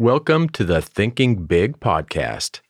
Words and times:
Welcome 0.00 0.48
to 0.54 0.64
the 0.64 0.80
Thinking 0.80 1.44
Big 1.44 1.78
podcast. 1.78 2.60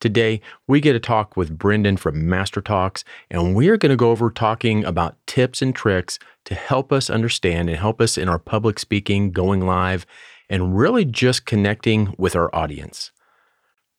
Today, 0.00 0.40
we 0.66 0.80
get 0.80 0.94
to 0.94 0.98
talk 0.98 1.36
with 1.36 1.56
Brendan 1.56 1.96
from 1.98 2.28
Master 2.28 2.60
Talks, 2.60 3.04
and 3.30 3.54
we 3.54 3.68
are 3.68 3.76
going 3.76 3.90
to 3.90 3.96
go 3.96 4.10
over 4.10 4.28
talking 4.28 4.84
about 4.84 5.16
tips 5.24 5.62
and 5.62 5.72
tricks 5.72 6.18
to 6.46 6.56
help 6.56 6.92
us 6.92 7.08
understand 7.08 7.68
and 7.68 7.78
help 7.78 8.00
us 8.00 8.18
in 8.18 8.28
our 8.28 8.40
public 8.40 8.80
speaking, 8.80 9.30
going 9.30 9.60
live, 9.60 10.04
and 10.48 10.76
really 10.76 11.04
just 11.04 11.46
connecting 11.46 12.12
with 12.18 12.34
our 12.34 12.52
audience. 12.52 13.12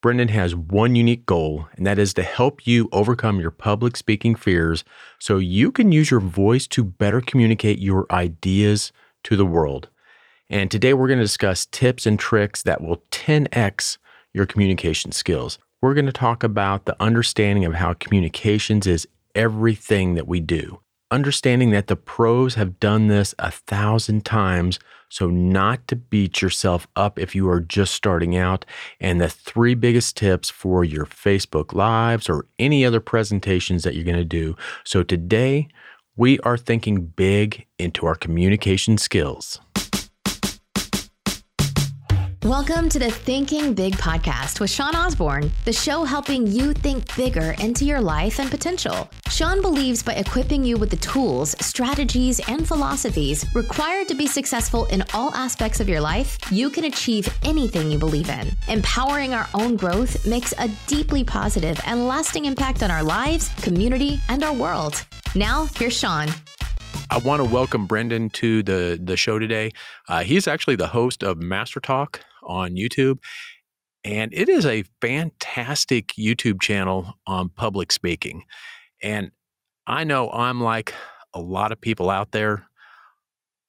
Brendan 0.01 0.27
has 0.27 0.53
one 0.53 0.93
unique 0.93 1.25
goal, 1.25 1.69
and 1.77 1.87
that 1.87 1.97
is 1.97 2.13
to 2.15 2.23
help 2.23 2.67
you 2.67 2.89
overcome 2.91 3.39
your 3.39 3.51
public 3.51 3.95
speaking 3.95 4.35
fears 4.35 4.83
so 5.17 5.37
you 5.37 5.71
can 5.71 5.93
use 5.93 6.11
your 6.11 6.19
voice 6.19 6.67
to 6.67 6.83
better 6.83 7.21
communicate 7.21 7.79
your 7.79 8.05
ideas 8.11 8.91
to 9.23 9.37
the 9.37 9.45
world. 9.45 9.87
And 10.51 10.69
today 10.69 10.93
we're 10.93 11.07
going 11.07 11.19
to 11.19 11.23
discuss 11.23 11.65
tips 11.65 12.05
and 12.05 12.19
tricks 12.19 12.63
that 12.63 12.81
will 12.81 13.01
10x 13.11 13.97
your 14.33 14.45
communication 14.45 15.13
skills. 15.13 15.57
We're 15.81 15.93
going 15.93 16.07
to 16.07 16.11
talk 16.11 16.43
about 16.43 16.83
the 16.83 17.01
understanding 17.01 17.63
of 17.63 17.75
how 17.75 17.93
communications 17.93 18.85
is 18.85 19.07
everything 19.33 20.15
that 20.15 20.27
we 20.27 20.41
do. 20.41 20.81
Understanding 21.09 21.71
that 21.71 21.87
the 21.87 21.95
pros 21.95 22.55
have 22.55 22.81
done 22.81 23.07
this 23.07 23.33
a 23.39 23.49
thousand 23.49 24.25
times, 24.25 24.77
so 25.07 25.29
not 25.29 25.87
to 25.87 25.95
beat 25.95 26.41
yourself 26.41 26.85
up 26.97 27.17
if 27.17 27.33
you 27.33 27.49
are 27.49 27.61
just 27.61 27.93
starting 27.93 28.35
out, 28.35 28.65
and 28.99 29.21
the 29.21 29.29
three 29.29 29.73
biggest 29.73 30.17
tips 30.17 30.49
for 30.49 30.83
your 30.83 31.05
Facebook 31.05 31.71
Lives 31.71 32.29
or 32.29 32.45
any 32.59 32.85
other 32.85 32.99
presentations 32.99 33.83
that 33.83 33.95
you're 33.95 34.03
going 34.03 34.17
to 34.17 34.25
do. 34.25 34.57
So 34.83 35.01
today, 35.01 35.69
we 36.17 36.39
are 36.39 36.57
thinking 36.57 37.05
big 37.05 37.65
into 37.79 38.05
our 38.05 38.15
communication 38.15 38.97
skills. 38.97 39.61
Welcome 42.45 42.89
to 42.89 42.97
the 42.97 43.11
Thinking 43.11 43.75
Big 43.75 43.93
podcast 43.97 44.59
with 44.59 44.71
Sean 44.71 44.95
Osborne, 44.95 45.51
the 45.63 45.71
show 45.71 46.03
helping 46.03 46.47
you 46.47 46.73
think 46.73 47.15
bigger 47.15 47.51
into 47.59 47.85
your 47.85 48.01
life 48.01 48.39
and 48.39 48.49
potential. 48.49 49.07
Sean 49.29 49.61
believes 49.61 50.01
by 50.01 50.13
equipping 50.13 50.63
you 50.63 50.75
with 50.75 50.89
the 50.89 50.95
tools, 50.95 51.55
strategies, 51.63 52.39
and 52.49 52.67
philosophies 52.67 53.45
required 53.53 54.07
to 54.07 54.15
be 54.15 54.25
successful 54.25 54.87
in 54.87 55.03
all 55.13 55.31
aspects 55.35 55.79
of 55.79 55.87
your 55.87 56.01
life, 56.01 56.39
you 56.51 56.71
can 56.71 56.85
achieve 56.85 57.29
anything 57.43 57.91
you 57.91 57.99
believe 57.99 58.27
in. 58.27 58.47
Empowering 58.67 59.35
our 59.35 59.47
own 59.53 59.75
growth 59.75 60.25
makes 60.25 60.51
a 60.57 60.67
deeply 60.87 61.23
positive 61.23 61.79
and 61.85 62.07
lasting 62.07 62.45
impact 62.45 62.81
on 62.81 62.89
our 62.89 63.03
lives, 63.03 63.49
community, 63.61 64.19
and 64.29 64.43
our 64.43 64.53
world. 64.53 65.05
Now, 65.35 65.67
here's 65.75 65.95
Sean. 65.95 66.27
I 67.11 67.19
want 67.19 67.43
to 67.43 67.47
welcome 67.47 67.85
Brendan 67.85 68.29
to 68.31 68.63
the 68.63 68.99
the 68.99 69.15
show 69.15 69.37
today. 69.37 69.73
Uh, 70.07 70.23
he's 70.23 70.47
actually 70.47 70.77
the 70.77 70.87
host 70.87 71.23
of 71.23 71.37
Master 71.37 71.79
Talk 71.79 72.21
on 72.43 72.71
YouTube. 72.71 73.19
And 74.03 74.33
it 74.33 74.49
is 74.49 74.65
a 74.65 74.83
fantastic 74.99 76.07
YouTube 76.19 76.61
channel 76.61 77.13
on 77.27 77.49
public 77.49 77.91
speaking. 77.91 78.43
And 79.03 79.31
I 79.85 80.03
know 80.03 80.29
I'm 80.31 80.61
like 80.61 80.93
a 81.33 81.39
lot 81.39 81.71
of 81.71 81.79
people 81.79 82.09
out 82.09 82.31
there. 82.31 82.65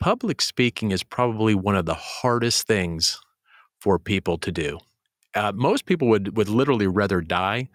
Public 0.01 0.41
speaking 0.41 0.91
is 0.91 1.03
probably 1.03 1.55
one 1.55 1.77
of 1.77 1.87
the 1.87 1.95
hardest 1.95 2.67
things 2.67 3.21
for 3.81 3.99
people 3.99 4.39
to 4.39 4.51
do. 4.51 4.79
Uh, 5.35 5.53
most 5.55 5.87
people 5.87 6.09
would, 6.09 6.37
would 6.37 6.49
literally 6.49 6.87
rather 6.87 7.21
die 7.21 7.69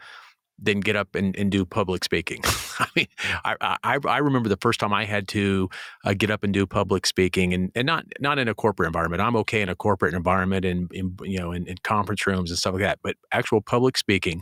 than 0.60 0.80
get 0.80 0.96
up 0.96 1.16
and, 1.16 1.36
and 1.36 1.52
do 1.52 1.66
public 1.66 2.04
speaking. 2.04 2.42
I 2.80 2.88
mean, 2.96 3.08
I, 3.46 3.78
I, 3.84 4.00
I 4.06 4.18
remember 4.18 4.50
the 4.50 4.58
first 4.58 4.80
time 4.80 4.94
I 4.94 5.06
had 5.06 5.28
to 5.30 5.70
uh, 6.04 6.14
get 6.14 6.30
up 6.32 6.44
and 6.44 6.54
do 6.54 6.66
public 6.66 7.06
speaking, 7.06 7.54
and, 7.54 7.72
and 7.76 7.86
not 7.86 8.06
not 8.20 8.40
in 8.40 8.48
a 8.48 8.56
corporate 8.56 8.88
environment. 8.88 9.22
I'm 9.22 9.36
okay 9.38 9.62
in 9.62 9.70
a 9.70 9.76
corporate 9.76 10.14
environment 10.14 10.66
and 10.66 10.92
in, 10.92 11.16
you 11.24 11.40
know 11.40 11.52
in, 11.52 11.68
in 11.68 11.78
conference 11.84 12.26
rooms 12.26 12.50
and 12.50 12.58
stuff 12.58 12.74
like 12.74 12.82
that. 12.82 13.00
But 13.04 13.16
actual 13.32 13.62
public 13.62 13.98
speaking, 13.98 14.42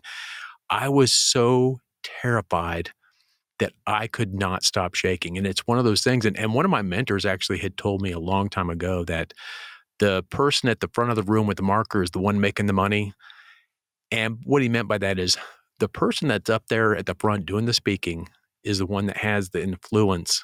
I 0.70 0.90
was 0.90 1.12
so 1.12 1.80
terrified 2.04 2.92
that 3.60 3.74
I 3.88 4.08
could 4.08 4.34
not 4.34 4.64
stop 4.64 4.96
shaking. 4.96 5.38
And 5.38 5.48
it's 5.48 5.66
one 5.66 5.78
of 5.78 5.86
those 5.86 6.02
things. 6.02 6.26
And, 6.26 6.38
and 6.38 6.54
one 6.54 6.66
of 6.66 6.72
my 6.72 6.82
mentors 6.82 7.26
actually 7.26 7.60
had 7.60 7.78
told 7.78 8.02
me 8.02 8.12
a 8.12 8.20
long 8.20 8.50
time 8.50 8.70
ago 8.70 9.06
that 9.06 9.34
the 10.00 10.24
person 10.30 10.68
at 10.68 10.82
the 10.82 10.90
front 10.94 11.10
of 11.10 11.16
the 11.16 11.24
room 11.24 11.48
with 11.48 11.58
the 11.58 11.64
marker 11.64 12.04
is 12.04 12.12
the 12.12 12.20
one 12.20 12.42
making 12.42 12.66
the 12.66 12.74
money. 12.74 13.14
And 14.12 14.40
what 14.44 14.62
he 14.62 14.70
meant 14.70 14.90
by 14.90 14.98
that 14.98 15.20
is 15.20 15.38
the 15.80 15.90
person 15.90 16.28
that's 16.28 16.50
up 16.50 16.68
there 16.68 16.96
at 16.96 17.06
the 17.06 17.16
front 17.16 17.46
doing 17.46 17.66
the 17.66 17.74
speaking 17.74 18.28
is 18.64 18.80
the 18.80 18.86
one 18.86 19.06
that 19.08 19.18
has 19.18 19.50
the 19.50 19.62
influence 19.62 20.44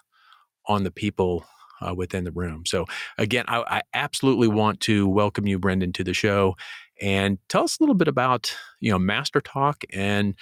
on 0.68 0.84
the 0.84 0.92
people 0.92 1.46
uh, 1.82 1.94
within 1.94 2.24
the 2.24 2.32
room. 2.32 2.66
So 2.66 2.86
again, 3.18 3.46
I, 3.48 3.64
I, 3.68 3.82
absolutely 3.94 4.48
want 4.48 4.80
to 4.82 5.08
welcome 5.08 5.48
you, 5.48 5.58
Brendan, 5.58 5.94
to 5.94 6.04
the 6.04 6.14
show, 6.14 6.56
and 7.02 7.40
tell 7.50 7.64
us 7.64 7.80
a 7.80 7.84
little 7.84 7.96
bit 7.96 8.08
about 8.08 8.56
you 8.80 8.92
know 8.92 9.00
Master 9.00 9.42
Talk 9.42 9.84
and 9.92 10.36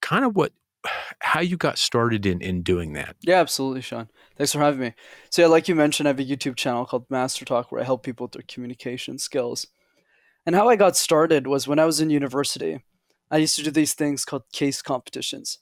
kind 0.00 0.24
of 0.24 0.36
what 0.36 0.52
how 1.20 1.40
you 1.40 1.56
got 1.56 1.78
started 1.78 2.24
in 2.26 2.40
in 2.40 2.62
doing 2.62 2.92
that. 2.92 3.16
Yeah, 3.22 3.40
absolutely, 3.40 3.80
Sean. 3.80 4.08
Thanks 4.36 4.52
for 4.52 4.60
having 4.60 4.80
me. 4.80 4.94
So 5.30 5.42
yeah, 5.42 5.48
like 5.48 5.68
you 5.68 5.74
mentioned, 5.74 6.08
I 6.08 6.10
have 6.10 6.20
a 6.20 6.24
YouTube 6.24 6.56
channel 6.56 6.86
called 6.86 7.10
Master 7.10 7.44
Talk 7.44 7.72
where 7.72 7.80
I 7.80 7.84
help 7.84 8.04
people 8.04 8.24
with 8.24 8.32
their 8.32 8.44
communication 8.46 9.18
skills. 9.18 9.66
And 10.46 10.54
how 10.54 10.68
I 10.68 10.76
got 10.76 10.96
started 10.96 11.46
was 11.46 11.68
when 11.68 11.78
I 11.78 11.84
was 11.84 12.00
in 12.00 12.08
university. 12.08 12.82
I 13.30 13.38
used 13.38 13.56
to 13.56 13.62
do 13.62 13.70
these 13.70 13.94
things 13.94 14.24
called 14.24 14.44
case 14.52 14.82
competitions. 14.82 15.58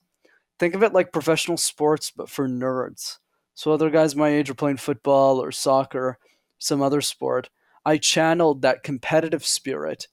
Think 0.59 0.75
of 0.75 0.82
it 0.82 0.93
like 0.93 1.12
professional 1.12 1.56
sports, 1.56 2.10
but 2.10 2.31
for 2.31 2.49
nerds. 2.49 3.19
So 3.54 3.72
other 3.72 3.91
guys 3.91 4.15
my 4.15 4.28
age 4.28 4.49
were 4.49 4.54
playing 4.54 4.77
football 4.77 5.43
or 5.43 5.50
soccer, 5.53 6.19
some 6.59 6.82
other 6.82 7.00
sport. 7.00 7.50
I 7.84 7.99
channeled 7.99 8.62
that 8.62 8.82
competitive 8.82 9.44
spirit 9.44 10.09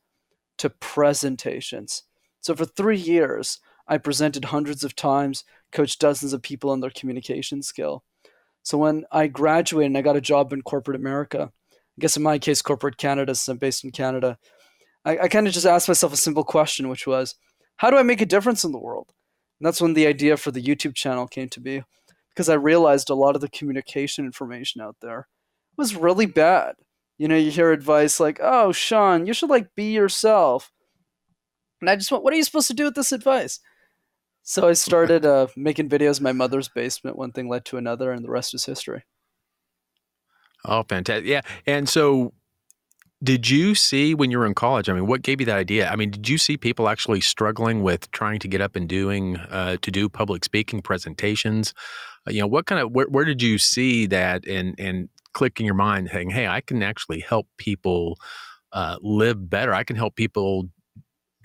to 0.57 0.69
presentations. 0.69 2.03
So 2.41 2.55
for 2.55 2.65
three 2.65 2.97
years, 2.97 3.59
I 3.87 3.97
presented 3.97 4.45
hundreds 4.45 4.83
of 4.83 4.95
times, 4.95 5.43
coached 5.71 5.99
dozens 5.99 6.33
of 6.33 6.41
people 6.41 6.69
on 6.69 6.79
their 6.79 6.89
communication 6.89 7.61
skill. 7.61 8.03
So 8.63 8.77
when 8.77 9.05
I 9.11 9.27
graduated 9.27 9.87
and 9.87 9.97
I 9.97 10.01
got 10.01 10.15
a 10.15 10.21
job 10.21 10.53
in 10.53 10.61
corporate 10.61 10.95
America, 10.95 11.51
I 11.71 11.99
guess 11.99 12.15
in 12.15 12.23
my 12.23 12.39
case, 12.39 12.61
corporate 12.61 12.97
Canada, 12.97 13.35
since 13.35 13.49
I'm 13.49 13.57
based 13.57 13.83
in 13.83 13.91
Canada, 13.91 14.37
I, 15.05 15.17
I 15.19 15.27
kind 15.27 15.47
of 15.47 15.53
just 15.53 15.65
asked 15.65 15.87
myself 15.87 16.13
a 16.13 16.17
simple 16.17 16.43
question, 16.43 16.89
which 16.89 17.05
was, 17.07 17.35
how 17.77 17.89
do 17.89 17.97
I 17.97 18.03
make 18.03 18.21
a 18.21 18.25
difference 18.25 18.63
in 18.63 18.71
the 18.71 18.79
world? 18.79 19.13
And 19.59 19.67
that's 19.67 19.81
when 19.81 19.93
the 19.93 20.07
idea 20.07 20.37
for 20.37 20.51
the 20.51 20.63
YouTube 20.63 20.95
channel 20.95 21.27
came 21.27 21.49
to 21.49 21.59
be, 21.59 21.83
because 22.29 22.49
I 22.49 22.55
realized 22.55 23.09
a 23.09 23.15
lot 23.15 23.35
of 23.35 23.41
the 23.41 23.49
communication 23.49 24.25
information 24.25 24.81
out 24.81 24.97
there 25.01 25.27
was 25.77 25.95
really 25.95 26.25
bad. 26.25 26.75
You 27.17 27.27
know, 27.27 27.37
you 27.37 27.51
hear 27.51 27.71
advice 27.71 28.19
like, 28.19 28.39
"Oh, 28.41 28.71
Sean, 28.71 29.25
you 29.25 29.33
should 29.33 29.49
like 29.49 29.75
be 29.75 29.91
yourself," 29.93 30.71
and 31.79 31.89
I 31.89 31.95
just 31.95 32.11
went, 32.11 32.23
"What 32.23 32.33
are 32.33 32.37
you 32.37 32.43
supposed 32.43 32.67
to 32.67 32.73
do 32.73 32.85
with 32.85 32.95
this 32.95 33.11
advice?" 33.11 33.59
So 34.41 34.67
I 34.67 34.73
started 34.73 35.25
uh, 35.25 35.47
making 35.55 35.89
videos 35.89 36.17
in 36.17 36.23
my 36.23 36.33
mother's 36.33 36.67
basement. 36.67 37.17
One 37.17 37.31
thing 37.31 37.47
led 37.47 37.65
to 37.65 37.77
another, 37.77 38.11
and 38.11 38.25
the 38.25 38.31
rest 38.31 38.53
is 38.53 38.65
history. 38.65 39.03
Oh, 40.65 40.83
fantastic! 40.83 41.25
Yeah, 41.25 41.41
and 41.67 41.87
so 41.87 42.33
did 43.23 43.49
you 43.49 43.73
see 43.73 44.13
when 44.13 44.31
you 44.31 44.37
were 44.37 44.45
in 44.45 44.53
college? 44.53 44.89
I 44.89 44.93
mean, 44.93 45.07
what 45.07 45.21
gave 45.21 45.39
you 45.39 45.45
that 45.45 45.57
idea? 45.57 45.89
I 45.89 45.95
mean, 45.95 46.11
did 46.11 46.27
you 46.27 46.37
see 46.37 46.57
people 46.57 46.89
actually 46.89 47.21
struggling 47.21 47.81
with 47.81 48.11
trying 48.11 48.39
to 48.39 48.47
get 48.47 48.59
up 48.59 48.75
and 48.75 48.87
doing 48.87 49.37
uh, 49.37 49.77
to 49.81 49.91
do 49.91 50.09
public 50.09 50.43
speaking 50.43 50.81
presentations? 50.81 51.73
Uh, 52.27 52.31
you 52.31 52.41
know, 52.41 52.47
what 52.47 52.65
kind 52.65 52.81
of 52.81 52.91
where, 52.91 53.07
where 53.07 53.23
did 53.23 53.41
you 53.41 53.57
see 53.57 54.05
that 54.07 54.45
and 54.45 54.75
and 54.77 55.09
click 55.33 55.59
in 55.59 55.65
your 55.65 55.75
mind, 55.75 56.09
saying, 56.11 56.31
"Hey, 56.31 56.47
I 56.47 56.59
can 56.61 56.83
actually 56.83 57.21
help 57.21 57.47
people 57.57 58.17
uh, 58.73 58.97
live 59.01 59.49
better. 59.49 59.73
I 59.73 59.83
can 59.83 59.95
help 59.95 60.15
people 60.15 60.69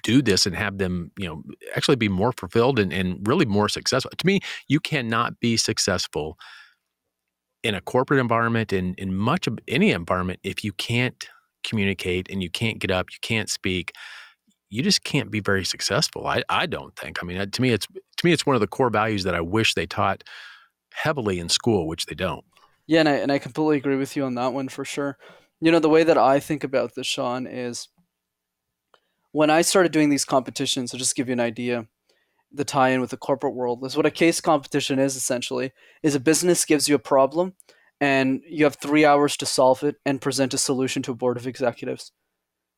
do 0.02 0.22
this 0.22 0.46
and 0.46 0.56
have 0.56 0.78
them, 0.78 1.10
you 1.18 1.26
know, 1.26 1.42
actually 1.74 1.96
be 1.96 2.08
more 2.08 2.32
fulfilled 2.32 2.78
and, 2.78 2.92
and 2.92 3.26
really 3.26 3.46
more 3.46 3.68
successful." 3.68 4.10
To 4.16 4.26
me, 4.26 4.40
you 4.66 4.80
cannot 4.80 5.38
be 5.38 5.56
successful 5.56 6.38
in 7.62 7.74
a 7.74 7.80
corporate 7.80 8.18
environment 8.18 8.72
in 8.72 8.94
in 8.94 9.14
much 9.14 9.46
of 9.46 9.58
any 9.68 9.92
environment 9.92 10.40
if 10.42 10.64
you 10.64 10.72
can't 10.72 11.28
communicate 11.64 12.28
and 12.30 12.42
you 12.42 12.50
can't 12.50 12.78
get 12.78 12.90
up, 12.90 13.06
you 13.10 13.18
can't 13.22 13.50
speak, 13.50 13.92
you 14.70 14.82
just 14.82 15.04
can't 15.04 15.30
be 15.30 15.40
very 15.40 15.64
successful. 15.64 16.26
I, 16.26 16.42
I 16.48 16.66
don't 16.66 16.94
think. 16.96 17.22
I 17.22 17.26
mean, 17.26 17.38
uh, 17.38 17.46
to 17.46 17.62
me, 17.62 17.70
it's 17.70 17.86
to 17.86 18.26
me, 18.26 18.32
it's 18.32 18.44
one 18.44 18.56
of 18.56 18.60
the 18.60 18.66
core 18.66 18.90
values 18.90 19.24
that 19.24 19.34
I 19.34 19.40
wish 19.40 19.74
they 19.74 19.86
taught 19.86 20.24
heavily 20.92 21.38
in 21.38 21.48
school, 21.48 21.86
which 21.86 22.06
they 22.06 22.14
don't. 22.14 22.44
Yeah, 22.86 23.00
and 23.00 23.08
I 23.08 23.12
and 23.14 23.32
I 23.32 23.38
completely 23.38 23.76
agree 23.76 23.96
with 23.96 24.16
you 24.16 24.24
on 24.24 24.34
that 24.34 24.52
one 24.52 24.68
for 24.68 24.84
sure. 24.84 25.16
You 25.60 25.72
know, 25.72 25.78
the 25.78 25.88
way 25.88 26.04
that 26.04 26.18
I 26.18 26.40
think 26.40 26.64
about 26.64 26.94
this, 26.94 27.06
Sean, 27.06 27.46
is 27.46 27.88
when 29.32 29.50
I 29.50 29.62
started 29.62 29.92
doing 29.92 30.10
these 30.10 30.24
competitions. 30.24 30.92
I'll 30.92 30.98
just 30.98 31.16
give 31.16 31.28
you 31.28 31.32
an 31.32 31.40
idea. 31.40 31.86
The 32.50 32.64
tie-in 32.64 33.02
with 33.02 33.10
the 33.10 33.18
corporate 33.18 33.54
world 33.54 33.84
is 33.84 33.94
what 33.94 34.06
a 34.06 34.10
case 34.10 34.40
competition 34.40 34.98
is 34.98 35.16
essentially. 35.16 35.72
Is 36.02 36.14
a 36.14 36.20
business 36.20 36.64
gives 36.64 36.88
you 36.88 36.94
a 36.94 37.00
problem 37.00 37.54
and 38.00 38.42
you 38.46 38.64
have 38.64 38.76
three 38.76 39.04
hours 39.04 39.36
to 39.38 39.46
solve 39.46 39.82
it 39.82 39.96
and 40.04 40.20
present 40.20 40.54
a 40.54 40.58
solution 40.58 41.02
to 41.02 41.12
a 41.12 41.16
board 41.16 41.36
of 41.36 41.46
executives. 41.46 42.12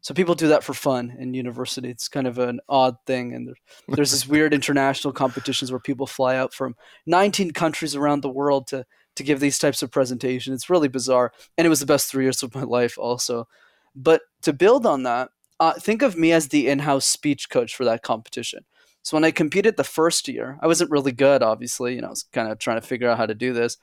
So 0.02 0.14
people 0.14 0.34
do 0.34 0.49
that 0.49 0.64
for 0.64 0.72
fun 0.72 1.14
in 1.19 1.34
university. 1.34 1.90
It's 1.90 2.08
kind 2.08 2.26
of 2.26 2.38
an 2.38 2.61
odd 2.69 2.96
thing, 3.06 3.34
and 3.34 3.55
there's 3.88 4.12
this 4.12 4.26
weird 4.26 4.55
international 4.55 5.12
competitions 5.12 5.70
where 5.70 5.78
people 5.78 6.06
fly 6.06 6.37
out 6.37 6.55
from 6.55 6.75
19 7.06 7.50
countries 7.50 7.94
around 7.94 8.22
the 8.22 8.31
world 8.31 8.67
to 8.69 8.87
to 9.17 9.22
give 9.25 9.40
these 9.40 9.58
types 9.58 9.82
of 9.82 9.90
presentations. 9.90 10.55
It's 10.55 10.70
really 10.70 10.88
bizarre, 10.88 11.32
and 11.58 11.66
it 11.66 11.70
was 11.70 11.81
the 11.81 11.87
best 11.87 12.11
three 12.11 12.25
years 12.25 12.43
of 12.43 12.55
my 12.55 12.62
life, 12.62 12.96
also. 12.96 13.46
But 13.94 14.23
to 14.43 14.52
build 14.52 14.87
on 14.87 15.02
that, 15.02 15.31
uh, 15.58 15.75
think 15.75 16.00
of 16.00 16.16
me 16.16 16.32
as 16.32 16.49
the 16.49 16.69
in-house 16.69 17.05
speech 17.05 17.50
coach 17.50 17.75
for 17.75 17.84
that 17.84 18.02
competition. 18.02 18.64
So 19.02 19.16
when 19.16 19.25
I 19.25 19.31
competed 19.31 19.76
the 19.76 19.84
first 19.84 20.28
year, 20.28 20.58
I 20.62 20.66
wasn't 20.66 20.90
really 20.90 21.12
good, 21.12 21.43
obviously. 21.43 21.94
You 21.94 22.02
know, 22.02 22.08
I 22.08 22.11
was 22.11 22.23
kind 22.32 22.50
of 22.50 22.58
trying 22.58 22.81
to 22.81 22.87
figure 22.87 23.08
out 23.08 23.19
how 23.19 23.26
to 23.26 23.34
do 23.34 23.52
this. 23.52 23.76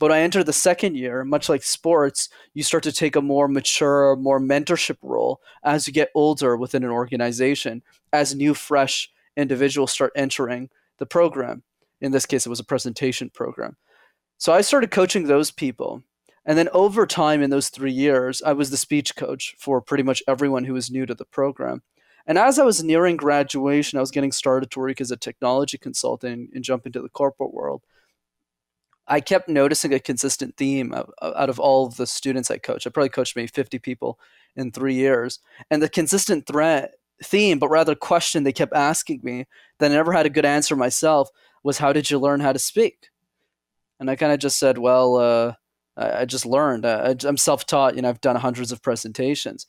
But 0.00 0.10
I 0.10 0.22
entered 0.22 0.46
the 0.46 0.52
second 0.54 0.96
year, 0.96 1.26
much 1.26 1.50
like 1.50 1.62
sports, 1.62 2.30
you 2.54 2.62
start 2.62 2.82
to 2.84 2.92
take 2.92 3.16
a 3.16 3.20
more 3.20 3.46
mature, 3.48 4.16
more 4.16 4.40
mentorship 4.40 4.96
role 5.02 5.42
as 5.62 5.86
you 5.86 5.92
get 5.92 6.08
older 6.14 6.56
within 6.56 6.82
an 6.82 6.90
organization, 6.90 7.82
as 8.10 8.34
new, 8.34 8.54
fresh 8.54 9.10
individuals 9.36 9.92
start 9.92 10.12
entering 10.16 10.70
the 10.98 11.04
program. 11.04 11.62
In 12.00 12.12
this 12.12 12.24
case, 12.24 12.46
it 12.46 12.48
was 12.48 12.58
a 12.58 12.64
presentation 12.64 13.28
program. 13.28 13.76
So 14.38 14.54
I 14.54 14.62
started 14.62 14.90
coaching 14.90 15.26
those 15.26 15.50
people. 15.50 16.02
And 16.46 16.56
then 16.56 16.70
over 16.72 17.06
time 17.06 17.42
in 17.42 17.50
those 17.50 17.68
three 17.68 17.92
years, 17.92 18.40
I 18.40 18.54
was 18.54 18.70
the 18.70 18.78
speech 18.78 19.14
coach 19.14 19.54
for 19.58 19.82
pretty 19.82 20.02
much 20.02 20.22
everyone 20.26 20.64
who 20.64 20.72
was 20.72 20.90
new 20.90 21.04
to 21.04 21.14
the 21.14 21.26
program. 21.26 21.82
And 22.26 22.38
as 22.38 22.58
I 22.58 22.64
was 22.64 22.82
nearing 22.82 23.18
graduation, 23.18 23.98
I 23.98 24.00
was 24.00 24.10
getting 24.10 24.32
started 24.32 24.70
to 24.70 24.80
work 24.80 25.02
as 25.02 25.10
a 25.10 25.16
technology 25.18 25.76
consultant 25.76 26.52
and 26.54 26.64
jump 26.64 26.86
into 26.86 27.02
the 27.02 27.10
corporate 27.10 27.52
world. 27.52 27.82
I 29.10 29.20
kept 29.20 29.48
noticing 29.48 29.92
a 29.92 29.98
consistent 29.98 30.56
theme 30.56 30.94
of, 30.94 31.10
out 31.20 31.50
of 31.50 31.58
all 31.58 31.88
the 31.88 32.06
students 32.06 32.48
I 32.50 32.58
coached. 32.58 32.86
I 32.86 32.90
probably 32.90 33.08
coached 33.08 33.34
maybe 33.34 33.48
50 33.48 33.80
people 33.80 34.20
in 34.54 34.70
three 34.70 34.94
years. 34.94 35.40
And 35.68 35.82
the 35.82 35.88
consistent 35.88 36.46
threat 36.46 36.92
theme, 37.22 37.58
but 37.58 37.68
rather 37.68 37.96
question 37.96 38.44
they 38.44 38.52
kept 38.52 38.72
asking 38.72 39.20
me 39.24 39.46
that 39.78 39.90
I 39.90 39.94
never 39.94 40.12
had 40.12 40.26
a 40.26 40.30
good 40.30 40.44
answer 40.44 40.76
myself 40.76 41.28
was, 41.64 41.78
How 41.78 41.92
did 41.92 42.08
you 42.08 42.20
learn 42.20 42.38
how 42.38 42.52
to 42.52 42.58
speak? 42.58 43.10
And 43.98 44.08
I 44.08 44.14
kind 44.14 44.32
of 44.32 44.38
just 44.38 44.60
said, 44.60 44.78
Well, 44.78 45.16
uh, 45.16 45.54
I, 45.96 46.20
I 46.20 46.24
just 46.24 46.46
learned. 46.46 46.86
I, 46.86 47.16
I'm 47.24 47.36
self 47.36 47.66
taught. 47.66 47.96
You 47.96 48.02
know, 48.02 48.08
I've 48.08 48.20
done 48.20 48.36
hundreds 48.36 48.70
of 48.70 48.80
presentations. 48.80 49.66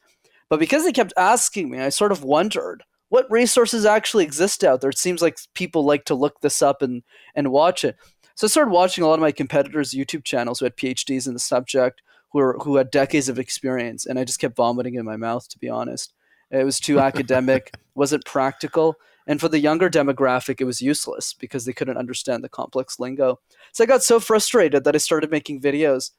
But 0.49 0.59
because 0.59 0.85
they 0.85 0.91
kept 0.91 1.13
asking 1.17 1.71
me, 1.71 1.79
I 1.79 1.89
sort 1.89 2.11
of 2.11 2.23
wondered 2.23 2.83
what 3.09 3.29
resources 3.31 3.85
actually 3.85 4.23
exist 4.23 4.63
out 4.63 4.81
there. 4.81 4.91
It 4.91 4.97
seems 4.97 5.21
like 5.21 5.38
people 5.55 5.83
like 5.83 6.05
to 6.05 6.15
look 6.15 6.41
this 6.41 6.61
up 6.61 6.81
and, 6.81 7.03
and 7.35 7.51
watch 7.51 7.83
it. 7.83 7.97
So 8.35 8.47
I 8.47 8.49
started 8.49 8.71
watching 8.71 9.03
a 9.03 9.07
lot 9.07 9.15
of 9.15 9.19
my 9.19 9.31
competitors' 9.31 9.93
YouTube 9.93 10.23
channels 10.23 10.59
who 10.59 10.65
had 10.65 10.77
PhDs 10.77 11.27
in 11.27 11.33
the 11.33 11.39
subject, 11.39 12.01
who 12.31 12.39
were, 12.39 12.57
who 12.63 12.77
had 12.77 12.91
decades 12.91 13.29
of 13.29 13.39
experience, 13.39 14.05
and 14.05 14.17
I 14.17 14.23
just 14.23 14.39
kept 14.39 14.55
vomiting 14.55 14.95
in 14.95 15.05
my 15.05 15.17
mouth. 15.17 15.47
To 15.49 15.59
be 15.59 15.69
honest, 15.69 16.13
it 16.49 16.63
was 16.63 16.79
too 16.79 16.99
academic, 16.99 17.73
wasn't 17.95 18.25
practical, 18.25 18.97
and 19.27 19.39
for 19.39 19.47
the 19.47 19.59
younger 19.59 19.89
demographic, 19.89 20.59
it 20.59 20.65
was 20.65 20.81
useless 20.81 21.33
because 21.33 21.65
they 21.65 21.73
couldn't 21.73 21.97
understand 21.97 22.43
the 22.43 22.49
complex 22.49 22.99
lingo. 22.99 23.39
So 23.71 23.83
I 23.83 23.87
got 23.87 24.03
so 24.03 24.19
frustrated 24.19 24.83
that 24.83 24.95
I 24.95 24.97
started 24.97 25.31
making 25.31 25.61
videos 25.61 26.11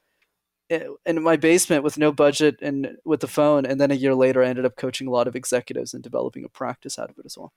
in 0.70 1.22
my 1.22 1.36
basement 1.36 1.84
with 1.84 1.98
no 1.98 2.12
budget 2.12 2.56
and 2.62 2.96
with 3.04 3.20
the 3.20 3.26
phone. 3.26 3.66
And 3.66 3.80
then 3.80 3.90
a 3.90 3.96
year 3.96 4.14
later, 4.14 4.42
I 4.42 4.48
ended 4.48 4.64
up 4.64 4.76
coaching 4.76 5.06
a 5.06 5.10
lot 5.10 5.28
of 5.28 5.36
executives 5.36 5.92
and 5.92 6.02
developing 6.02 6.44
a 6.44 6.48
practice 6.48 6.98
out 6.98 7.10
of 7.10 7.18
it 7.18 7.26
as 7.26 7.36
well. 7.36 7.52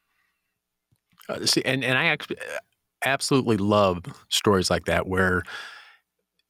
Uh, 1.29 1.45
see, 1.45 1.63
and, 1.63 1.83
and 1.83 1.97
I 1.97 2.05
actually 2.05 2.37
absolutely 3.05 3.57
love 3.57 4.03
stories 4.29 4.69
like 4.69 4.85
that 4.85 5.07
where 5.07 5.43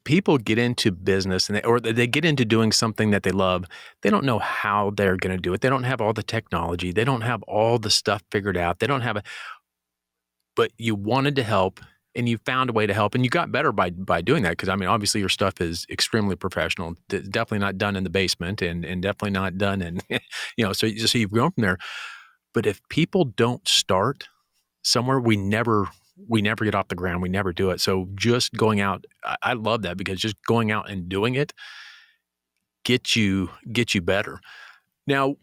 people 0.06 0.38
get 0.38 0.58
into 0.58 0.92
business 0.92 1.50
and 1.50 1.58
they, 1.58 1.62
or 1.64 1.80
they 1.80 2.08
get 2.08 2.24
into 2.24 2.46
doing 2.46 2.72
something 2.72 3.12
that 3.12 3.24
they 3.24 3.32
love. 3.32 3.66
They 4.02 4.10
don't 4.10 4.24
know 4.24 4.40
how 4.40 4.92
they're 4.96 5.18
going 5.18 5.36
to 5.36 5.42
do 5.42 5.54
it. 5.54 5.62
They 5.62 5.70
don't 5.70 5.84
have 5.84 6.00
all 6.00 6.14
the 6.14 6.24
technology. 6.24 6.92
They 6.92 7.04
don't 7.04 7.22
have 7.22 7.44
all 7.44 7.80
the 7.80 7.90
stuff 7.90 8.24
figured 8.32 8.56
out. 8.56 8.80
They 8.80 8.88
don't 8.88 9.02
have 9.02 9.18
a, 9.18 9.24
but 10.56 10.72
you 10.78 10.96
wanted 10.96 11.36
to 11.36 11.44
help 11.44 11.80
and 12.16 12.30
you 12.30 12.38
found 12.38 12.70
a 12.70 12.74
way 12.74 12.88
to 12.88 12.94
help 12.94 13.14
and 13.14 13.24
you 13.24 13.30
got 13.30 13.52
better 13.52 13.72
by 13.72 13.90
by 13.90 14.22
doing 14.22 14.44
that 14.44 14.52
because 14.52 14.70
i 14.70 14.76
mean 14.76 14.88
obviously 14.88 15.20
your 15.20 15.30
stuff 15.30 15.60
is 15.60 15.86
extremely 15.90 16.36
professional 16.36 16.96
definitely 17.10 17.60
not 17.60 17.78
done 17.78 17.96
in 17.96 18.06
the 18.06 18.10
basement 18.10 18.62
and 18.62 18.86
and 18.86 19.02
definitely 19.02 19.32
not 19.32 19.58
done 19.58 19.82
in 19.82 20.00
you 20.10 20.66
know 20.66 20.72
so, 20.72 20.88
so 20.88 21.18
you've 21.18 21.32
grown 21.32 21.52
from 21.52 21.64
there 21.64 21.78
but 22.54 22.66
if 22.66 22.82
people 22.90 23.26
don't 23.26 23.68
start 23.68 24.30
somewhere 24.82 25.20
we 25.20 25.36
never 25.36 25.90
we 26.28 26.42
never 26.42 26.64
get 26.64 26.76
off 26.76 26.88
the 26.88 26.96
ground 26.96 27.22
we 27.22 27.30
never 27.30 27.54
do 27.54 27.72
it. 27.72 27.82
So 27.82 28.08
just 28.16 28.54
going 28.54 28.80
out 28.80 29.06
I, 29.24 29.36
I 29.42 29.54
love 29.54 29.84
that 29.84 29.98
because 29.98 30.20
just 30.20 30.42
going 30.48 30.72
out 30.72 30.90
and 30.90 31.10
doing 31.10 31.36
it 31.36 31.54
get 32.84 33.16
you 33.16 33.50
get 33.72 33.94
you 33.94 34.02
better. 34.02 34.40
Now 35.08 35.36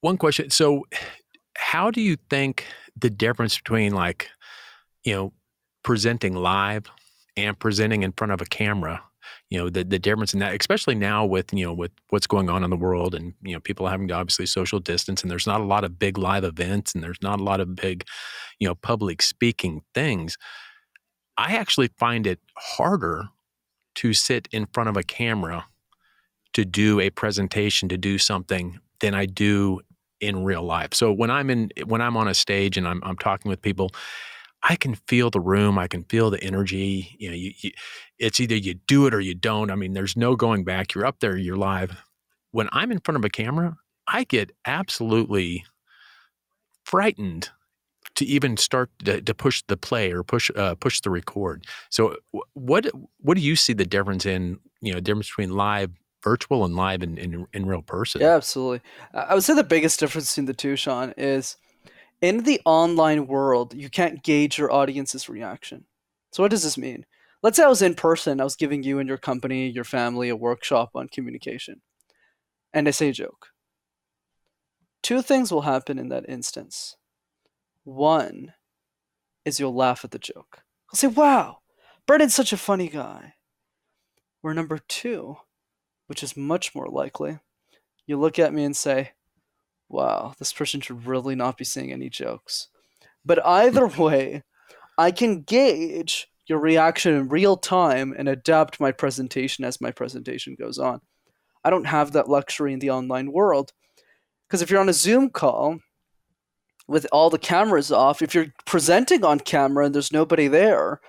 one 0.00 0.16
question 0.16 0.50
so 0.50 0.84
how 1.56 1.90
do 1.90 2.00
you 2.00 2.16
think 2.30 2.66
the 2.96 3.10
difference 3.10 3.56
between 3.56 3.92
like 3.92 4.28
you 5.04 5.14
know 5.14 5.32
presenting 5.82 6.34
live 6.34 6.86
and 7.36 7.58
presenting 7.58 8.02
in 8.02 8.12
front 8.12 8.32
of 8.32 8.40
a 8.40 8.46
camera 8.46 9.02
you 9.52 9.58
know 9.58 9.68
the 9.68 9.84
the 9.84 9.98
difference 9.98 10.32
in 10.32 10.40
that 10.40 10.58
especially 10.58 10.94
now 10.94 11.26
with 11.26 11.52
you 11.52 11.66
know 11.66 11.74
with 11.74 11.90
what's 12.08 12.26
going 12.26 12.48
on 12.48 12.64
in 12.64 12.70
the 12.70 12.76
world 12.76 13.14
and 13.14 13.34
you 13.42 13.52
know 13.52 13.60
people 13.60 13.86
having 13.86 14.08
to 14.08 14.14
obviously 14.14 14.46
social 14.46 14.80
distance 14.80 15.20
and 15.20 15.30
there's 15.30 15.46
not 15.46 15.60
a 15.60 15.64
lot 15.64 15.84
of 15.84 15.98
big 15.98 16.16
live 16.16 16.42
events 16.42 16.94
and 16.94 17.04
there's 17.04 17.20
not 17.20 17.38
a 17.38 17.42
lot 17.42 17.60
of 17.60 17.76
big 17.76 18.02
you 18.58 18.66
know 18.66 18.74
public 18.74 19.20
speaking 19.20 19.82
things 19.94 20.38
i 21.36 21.54
actually 21.54 21.88
find 21.98 22.26
it 22.26 22.40
harder 22.56 23.28
to 23.94 24.14
sit 24.14 24.48
in 24.52 24.64
front 24.72 24.88
of 24.88 24.96
a 24.96 25.02
camera 25.02 25.66
to 26.54 26.64
do 26.64 26.98
a 26.98 27.10
presentation 27.10 27.90
to 27.90 27.98
do 27.98 28.16
something 28.16 28.80
than 29.00 29.14
i 29.14 29.26
do 29.26 29.80
in 30.22 30.44
real 30.44 30.62
life. 30.62 30.94
So 30.94 31.12
when 31.12 31.30
i'm 31.30 31.50
in 31.50 31.70
when 31.84 32.00
i'm 32.00 32.16
on 32.16 32.28
a 32.28 32.34
stage 32.34 32.78
and 32.78 32.86
i'm, 32.86 33.02
I'm 33.04 33.18
talking 33.18 33.48
with 33.48 33.60
people 33.60 33.90
I 34.62 34.76
can 34.76 34.94
feel 34.94 35.30
the 35.30 35.40
room. 35.40 35.78
I 35.78 35.88
can 35.88 36.04
feel 36.04 36.30
the 36.30 36.42
energy. 36.42 37.16
You 37.18 37.30
know, 37.30 37.36
you, 37.36 37.52
you, 37.58 37.70
it's 38.18 38.40
either 38.40 38.54
you 38.54 38.74
do 38.74 39.06
it 39.06 39.14
or 39.14 39.20
you 39.20 39.34
don't. 39.34 39.70
I 39.70 39.74
mean, 39.74 39.92
there's 39.92 40.16
no 40.16 40.36
going 40.36 40.64
back. 40.64 40.94
You're 40.94 41.06
up 41.06 41.20
there. 41.20 41.36
You're 41.36 41.56
live. 41.56 41.96
When 42.52 42.68
I'm 42.72 42.92
in 42.92 43.00
front 43.00 43.16
of 43.16 43.24
a 43.24 43.30
camera, 43.30 43.76
I 44.06 44.24
get 44.24 44.52
absolutely 44.64 45.64
frightened 46.84 47.50
to 48.14 48.24
even 48.26 48.56
start 48.56 48.90
to, 49.04 49.20
to 49.22 49.34
push 49.34 49.62
the 49.68 49.76
play 49.76 50.12
or 50.12 50.22
push 50.22 50.50
uh, 50.54 50.74
push 50.74 51.00
the 51.00 51.10
record. 51.10 51.64
So, 51.90 52.16
what 52.52 52.86
what 53.18 53.36
do 53.36 53.40
you 53.40 53.56
see 53.56 53.72
the 53.72 53.86
difference 53.86 54.26
in? 54.26 54.60
You 54.80 54.92
know, 54.92 55.00
difference 55.00 55.28
between 55.28 55.54
live 55.54 55.90
virtual 56.22 56.64
and 56.64 56.76
live 56.76 57.02
in, 57.02 57.18
in, 57.18 57.46
in 57.52 57.66
real 57.66 57.82
person. 57.82 58.20
Yeah, 58.20 58.36
absolutely. 58.36 58.80
I 59.12 59.34
would 59.34 59.44
say 59.44 59.54
the 59.54 59.64
biggest 59.64 59.98
difference 59.98 60.30
between 60.30 60.46
the 60.46 60.54
two, 60.54 60.76
Sean, 60.76 61.12
is 61.16 61.56
in 62.22 62.44
the 62.44 62.60
online 62.64 63.26
world, 63.26 63.74
you 63.74 63.90
can't 63.90 64.22
gauge 64.22 64.56
your 64.56 64.72
audience's 64.72 65.28
reaction. 65.28 65.84
So, 66.30 66.42
what 66.42 66.50
does 66.50 66.62
this 66.62 66.78
mean? 66.78 67.04
Let's 67.42 67.56
say 67.56 67.64
I 67.64 67.68
was 67.68 67.82
in 67.82 67.94
person, 67.94 68.40
I 68.40 68.44
was 68.44 68.56
giving 68.56 68.84
you 68.84 69.00
and 69.00 69.08
your 69.08 69.18
company, 69.18 69.68
your 69.68 69.84
family, 69.84 70.28
a 70.28 70.36
workshop 70.36 70.90
on 70.94 71.08
communication, 71.08 71.82
and 72.72 72.86
I 72.86 72.92
say 72.92 73.08
a 73.08 73.12
joke. 73.12 73.48
Two 75.02 75.20
things 75.20 75.50
will 75.50 75.62
happen 75.62 75.98
in 75.98 76.08
that 76.10 76.28
instance. 76.28 76.96
One 77.82 78.54
is 79.44 79.58
you'll 79.58 79.74
laugh 79.74 80.04
at 80.04 80.12
the 80.12 80.20
joke. 80.20 80.62
I'll 80.92 80.96
say, 80.96 81.08
wow, 81.08 81.58
Brendan's 82.06 82.34
such 82.34 82.52
a 82.52 82.56
funny 82.56 82.88
guy. 82.88 83.34
Or 84.44 84.54
number 84.54 84.78
two, 84.78 85.36
which 86.06 86.22
is 86.22 86.36
much 86.36 86.74
more 86.76 86.86
likely, 86.86 87.40
you 88.06 88.16
look 88.16 88.38
at 88.38 88.54
me 88.54 88.62
and 88.62 88.76
say, 88.76 89.12
wow, 89.92 90.34
this 90.38 90.52
person 90.52 90.80
should 90.80 91.06
really 91.06 91.34
not 91.34 91.56
be 91.56 91.64
saying 91.64 91.92
any 91.92 92.08
jokes. 92.08 92.68
But 93.24 93.44
either 93.46 93.86
way, 93.98 94.42
I 94.98 95.10
can 95.10 95.42
gauge 95.42 96.28
your 96.46 96.58
reaction 96.58 97.14
in 97.14 97.28
real 97.28 97.56
time 97.56 98.14
and 98.16 98.28
adapt 98.28 98.80
my 98.80 98.92
presentation 98.92 99.64
as 99.64 99.80
my 99.80 99.90
presentation 99.90 100.56
goes 100.58 100.78
on. 100.78 101.00
I 101.64 101.70
don't 101.70 101.86
have 101.86 102.12
that 102.12 102.28
luxury 102.28 102.72
in 102.72 102.80
the 102.80 102.90
online 102.90 103.32
world. 103.32 103.72
Because 104.48 104.62
if 104.62 104.70
you're 104.70 104.80
on 104.80 104.88
a 104.88 104.94
Zoom 104.94 105.30
call 105.30 105.78
with 106.88 107.06
all 107.12 107.30
the 107.30 107.38
cameras 107.38 107.92
off, 107.92 108.20
if 108.20 108.34
you're 108.34 108.52
presenting 108.66 109.24
on 109.24 109.40
camera 109.40 109.86
and 109.86 109.94
there's 109.94 110.12
nobody 110.12 110.48
there, 110.48 111.00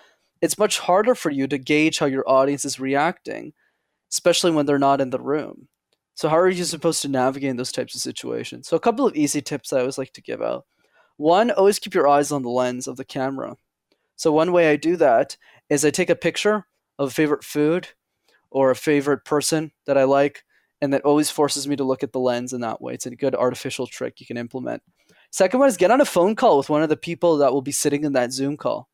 it's 0.42 0.58
much 0.58 0.80
harder 0.80 1.16
for 1.16 1.30
you 1.30 1.48
to 1.48 1.58
gauge 1.58 2.00
how 2.00 2.06
your 2.06 2.28
audience 2.30 2.64
is 2.64 2.80
reacting, 2.80 3.54
especially 4.12 4.52
when 4.52 4.66
they're 4.66 4.80
not 4.80 5.02
in 5.02 5.10
the 5.10 5.20
room. 5.20 5.68
So 6.16 6.30
how 6.30 6.38
are 6.38 6.50
you 6.50 6.64
supposed 6.64 7.02
to 7.02 7.08
navigate 7.08 7.58
those 7.58 7.72
types 7.72 7.96
of 7.96 8.02
situations? 8.02 8.68
So 8.68 8.78
a 8.78 8.80
couple 8.80 9.06
of 9.06 9.16
easy 9.16 9.42
tips 9.42 9.74
I 9.74 9.80
always 9.80 9.98
like 9.98 10.14
to 10.14 10.22
give 10.22 10.42
out. 10.42 10.66
One, 11.18 11.52
always 11.52 11.80
keep 11.80 11.94
your 11.94 12.08
eyes 12.08 12.32
on 12.32 12.44
the 12.44 12.50
lens 12.50 12.88
of 12.88 12.98
the 12.98 13.06
camera. 13.06 13.56
So 14.16 14.32
one 14.32 14.52
way 14.52 14.70
I 14.70 14.76
do 14.76 14.96
that 14.98 15.38
is 15.70 15.84
I 15.84 15.90
take 15.90 16.10
a 16.10 16.16
picture 16.16 16.66
of 17.00 17.10
a 17.10 17.12
favorite 17.12 17.44
food 17.44 17.88
or 18.52 18.70
a 18.70 18.76
favorite 18.76 19.26
person 19.26 19.72
that 19.86 19.98
I 19.98 20.04
like, 20.04 20.44
and 20.82 20.94
that 20.94 21.04
always 21.04 21.30
forces 21.30 21.68
me 21.68 21.76
to 21.76 21.84
look 21.84 22.04
at 22.04 22.12
the 22.12 22.20
lens 22.20 22.54
in 22.54 22.62
that 22.62 22.82
way. 22.82 22.94
It's 22.94 23.06
a 23.06 23.16
good 23.16 23.36
artificial 23.36 23.88
trick 23.88 24.20
you 24.20 24.28
can 24.28 24.38
implement. 24.38 24.84
Second 25.32 25.60
one 25.60 25.70
is 25.70 25.78
get 25.78 25.90
on 25.90 26.02
a 26.02 26.06
phone 26.06 26.36
call 26.36 26.58
with 26.58 26.70
one 26.70 26.84
of 26.84 26.90
the 26.90 26.98
people 26.98 27.38
that 27.38 27.52
will 27.52 27.64
be 27.64 27.72
sitting 27.72 28.04
in 28.04 28.14
that 28.14 28.32
Zoom 28.32 28.56
call. 28.56 28.88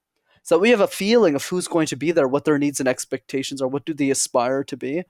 So 0.49 0.55
that 0.55 0.61
we 0.61 0.71
have 0.71 0.81
a 0.81 0.87
feeling 0.87 1.35
of 1.35 1.45
who's 1.45 1.67
going 1.67 1.85
to 1.85 1.95
be 1.95 2.09
there, 2.09 2.27
what 2.27 2.43
their 2.43 2.57
needs 2.57 2.79
and 2.79 2.89
expectations 2.89 3.61
are, 3.61 3.67
what 3.67 3.85
do 3.85 3.93
they 3.93 4.09
aspire 4.09 4.63
to 4.63 4.75
be. 4.75 5.03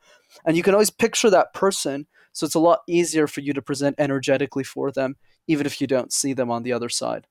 And 0.46 0.58
you 0.58 0.64
can 0.64 0.74
always 0.74 0.90
picture 0.90 1.30
that 1.30 1.54
person. 1.54 2.08
So 2.34 2.46
it's 2.46 2.56
a 2.56 2.60
lot 2.60 2.82
easier 2.90 3.26
for 3.26 3.40
you 3.40 3.54
to 3.54 3.62
present 3.62 3.96
energetically 3.98 4.66
for 4.66 4.92
them, 4.92 5.16
even 5.48 5.66
if 5.66 5.80
you 5.80 5.88
don't 5.88 6.12
see 6.12 6.34
them 6.34 6.52
on 6.52 6.64
the 6.64 6.74
other 6.74 6.90
side. 6.90 7.26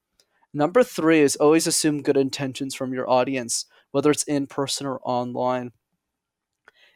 Number 0.55 0.83
three 0.83 1.21
is 1.21 1.37
always 1.37 1.67
assume 1.67 2.01
good 2.01 2.17
intentions 2.17 2.75
from 2.75 2.95
your 2.95 3.07
audience, 3.11 3.67
whether 3.91 4.11
it's 4.11 4.23
in 4.23 4.47
person 4.47 4.87
or 4.87 5.01
online. 5.03 5.73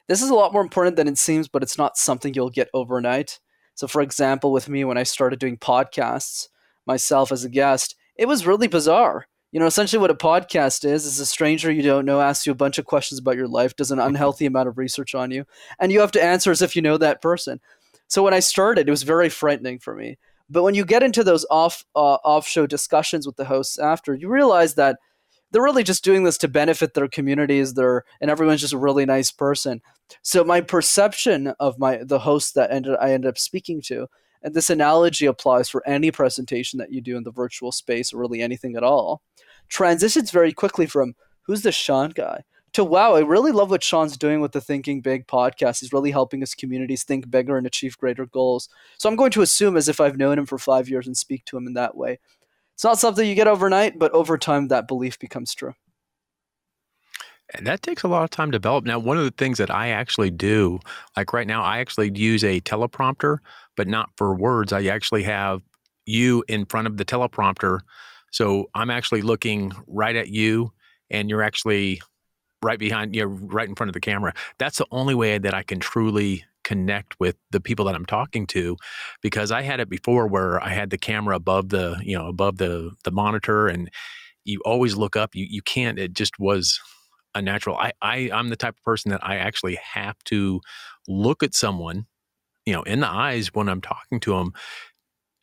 This 0.09 0.23
is 0.23 0.31
a 0.31 0.35
lot 0.35 0.55
more 0.55 0.63
important 0.63 0.97
than 0.97 1.09
it 1.09 1.19
seems, 1.19 1.47
but 1.47 1.63
it's 1.63 1.77
not 1.77 1.99
something 1.99 2.33
you'll 2.33 2.49
get 2.49 2.71
overnight. 2.73 3.39
So, 3.75 3.87
for 3.87 4.01
example, 4.01 4.51
with 4.51 4.71
me, 4.71 4.83
when 4.85 4.97
I 4.97 5.03
started 5.03 5.41
doing 5.41 5.59
podcasts 5.59 6.49
myself 6.87 7.31
as 7.31 7.45
a 7.45 7.51
guest, 7.51 7.97
it 8.17 8.25
was 8.25 8.47
really 8.47 8.67
bizarre. 8.67 9.27
You 9.53 9.61
know, 9.61 9.67
essentially 9.67 10.01
what 10.01 10.11
a 10.11 10.15
podcast 10.15 10.85
is 10.85 11.05
is 11.05 11.21
a 11.21 11.27
stranger 11.27 11.71
you 11.71 11.83
don't 11.83 12.07
know 12.07 12.21
asks 12.23 12.47
you 12.47 12.53
a 12.53 12.57
bunch 12.57 12.79
of 12.79 12.87
questions 12.87 13.19
about 13.19 13.37
your 13.37 13.47
life, 13.47 13.77
does 13.77 13.91
an 13.91 13.99
unhealthy 14.01 14.47
amount 14.47 14.69
of 14.69 14.79
research 14.79 15.15
on 15.15 15.31
you, 15.31 15.45
and 15.79 15.93
you 15.93 16.01
have 16.01 16.13
to 16.13 16.25
answer 16.25 16.51
as 16.51 16.63
if 16.63 16.75
you 16.75 16.81
know 16.81 16.97
that 16.97 17.23
person. 17.23 17.61
So 18.09 18.23
when 18.23 18.35
I 18.35 18.41
started, 18.41 18.89
it 18.89 18.91
was 18.91 19.03
very 19.03 19.29
frightening 19.29 19.79
for 19.79 19.95
me. 19.95 20.19
But 20.49 20.63
when 20.63 20.75
you 20.75 20.85
get 20.85 21.03
into 21.03 21.23
those 21.23 21.47
off 21.51 21.85
uh, 21.95 22.19
off 22.25 22.47
show 22.47 22.67
discussions 22.67 23.27
with 23.27 23.37
the 23.37 23.45
hosts 23.45 23.79
after, 23.79 24.15
you 24.15 24.29
realize 24.29 24.75
that 24.75 24.97
they're 25.51 25.63
really 25.63 25.85
just 25.85 26.03
doing 26.03 26.25
this 26.25 26.39
to 26.39 26.49
benefit 26.49 26.95
their 26.95 27.09
communities. 27.09 27.75
They're 27.75 28.05
and 28.21 28.31
everyone's 28.31 28.63
just 28.63 28.73
a 28.73 28.79
really 28.79 29.05
nice 29.05 29.31
person. 29.31 29.83
So 30.23 30.45
my 30.45 30.63
perception 30.63 31.49
of 31.61 31.79
my 31.79 32.01
the 32.03 32.21
host 32.21 32.55
that 32.55 32.71
ended 32.71 32.97
I 33.01 33.13
ended 33.13 33.29
up 33.29 33.39
speaking 33.39 33.83
to, 33.83 34.09
and 34.43 34.55
this 34.55 34.71
analogy 34.71 35.27
applies 35.27 35.69
for 35.69 35.87
any 35.87 36.11
presentation 36.11 36.79
that 36.79 36.93
you 36.93 37.01
do 37.01 37.17
in 37.17 37.25
the 37.25 37.31
virtual 37.31 37.73
space 37.73 38.13
or 38.13 38.19
really 38.19 38.43
anything 38.43 38.77
at 38.77 38.83
all, 38.83 39.23
transitions 39.69 40.31
very 40.31 40.53
quickly 40.53 40.87
from 40.87 41.15
who's 41.43 41.63
the 41.63 41.73
Sean 41.73 42.11
guy 42.11 42.43
to 42.73 42.85
wow, 42.85 43.15
I 43.15 43.21
really 43.21 43.53
love 43.53 43.71
what 43.71 43.83
Sean's 43.83 44.17
doing 44.17 44.41
with 44.41 44.53
the 44.53 44.61
Thinking 44.61 45.01
Big 45.01 45.27
podcast. 45.27 45.81
He's 45.81 45.93
really 45.93 46.11
helping 46.11 46.41
his 46.41 46.55
communities 46.55 47.05
think 47.05 47.31
bigger 47.31 47.59
and 47.59 47.67
achieve 47.67 47.99
greater 47.99 48.27
goals. 48.27 48.69
So 48.99 49.09
I'm 49.09 49.17
going 49.17 49.31
to 49.33 49.43
assume 49.43 49.77
as 49.77 49.89
if 49.89 50.01
I've 50.01 50.17
known 50.17 50.39
him 50.39 50.47
for 50.47 50.59
five 50.59 50.89
years 50.89 51.07
and 51.07 51.17
speak 51.17 51.45
to 51.47 51.57
him 51.57 51.67
in 51.67 51.75
that 51.75 51.97
way. 51.97 52.19
It's 52.75 52.85
not 52.85 52.99
something 52.99 53.29
you 53.29 53.35
get 53.35 53.49
overnight, 53.49 53.99
but 53.99 54.13
over 54.13 54.39
time 54.39 54.69
that 54.69 54.89
belief 54.89 55.19
becomes 55.19 55.55
true. 55.55 55.75
And 57.55 57.67
that 57.67 57.83
takes 57.83 58.03
a 58.03 58.09
lot 58.09 58.25
of 58.25 58.31
time 58.31 58.51
to 58.51 58.59
develop. 58.59 58.87
Now, 58.87 58.99
one 58.99 59.19
of 59.19 59.25
the 59.25 59.31
things 59.31 59.59
that 59.59 59.71
I 59.71 59.91
actually 59.91 60.31
do, 60.31 60.81
like 61.19 61.35
right 61.35 61.47
now, 61.47 61.63
I 61.63 61.81
actually 61.81 62.11
use 62.15 62.43
a 62.43 62.61
teleprompter, 62.63 63.39
but 63.77 63.89
not 63.89 64.11
for 64.17 64.35
words. 64.35 64.73
I 64.73 64.85
actually 64.85 65.23
have 65.25 65.63
you 66.07 66.45
in 66.49 66.67
front 66.67 66.87
of 66.87 66.97
the 66.97 67.05
teleprompter. 67.05 67.81
So 68.31 68.71
I'm 68.75 68.91
actually 68.91 69.23
looking 69.23 69.73
right 69.87 70.17
at 70.17 70.29
you, 70.29 70.73
and 71.11 71.29
you're 71.29 71.43
actually 71.43 72.01
right 72.63 72.79
behind 72.79 73.15
you 73.15 73.23
know 73.23 73.29
right 73.29 73.69
in 73.69 73.75
front 73.75 73.89
of 73.89 73.95
the 73.95 74.01
camera 74.01 74.33
that's 74.59 74.79
the 74.79 74.87
only 74.91 75.15
way 75.15 75.37
that 75.39 75.53
i 75.53 75.63
can 75.63 75.81
truly 75.81 76.45
connect 76.65 77.19
with 77.19 77.37
the 77.51 77.61
people 77.61 77.85
that 77.85 77.95
i'm 77.95 78.07
talking 78.07 78.47
to 78.47 78.77
because 79.21 79.51
i 79.51 79.63
had 79.63 79.81
it 79.81 79.89
before 79.89 80.27
where 80.27 80.63
i 80.63 80.69
had 80.69 80.91
the 80.91 80.99
camera 80.99 81.35
above 81.35 81.71
the 81.71 82.01
you 82.03 82.17
know 82.17 82.29
above 82.29 82.59
the 82.59 82.93
the 83.05 83.11
monitor 83.11 83.67
and 83.67 83.91
you 84.45 84.61
always 84.65 84.97
look 84.97 85.17
up 85.17 85.35
you 85.35 85.47
you 85.49 85.61
can't 85.63 85.99
it 85.99 86.13
just 86.13 86.39
was 86.39 86.81
unnatural 87.35 87.77
i 87.77 87.93
i 88.01 88.31
i'm 88.33 88.49
the 88.49 88.57
type 88.57 88.77
of 88.77 88.83
person 88.85 89.11
that 89.11 89.25
i 89.25 89.37
actually 89.37 89.75
have 89.77 90.17
to 90.25 90.61
look 91.09 91.43
at 91.43 91.55
someone 91.55 92.07
you 92.67 92.73
know 92.73 92.83
in 92.83 93.01
the 93.01 93.09
eyes 93.09 93.55
when 93.55 93.69
i'm 93.69 93.81
talking 93.81 94.21
to 94.21 94.33
them 94.33 94.53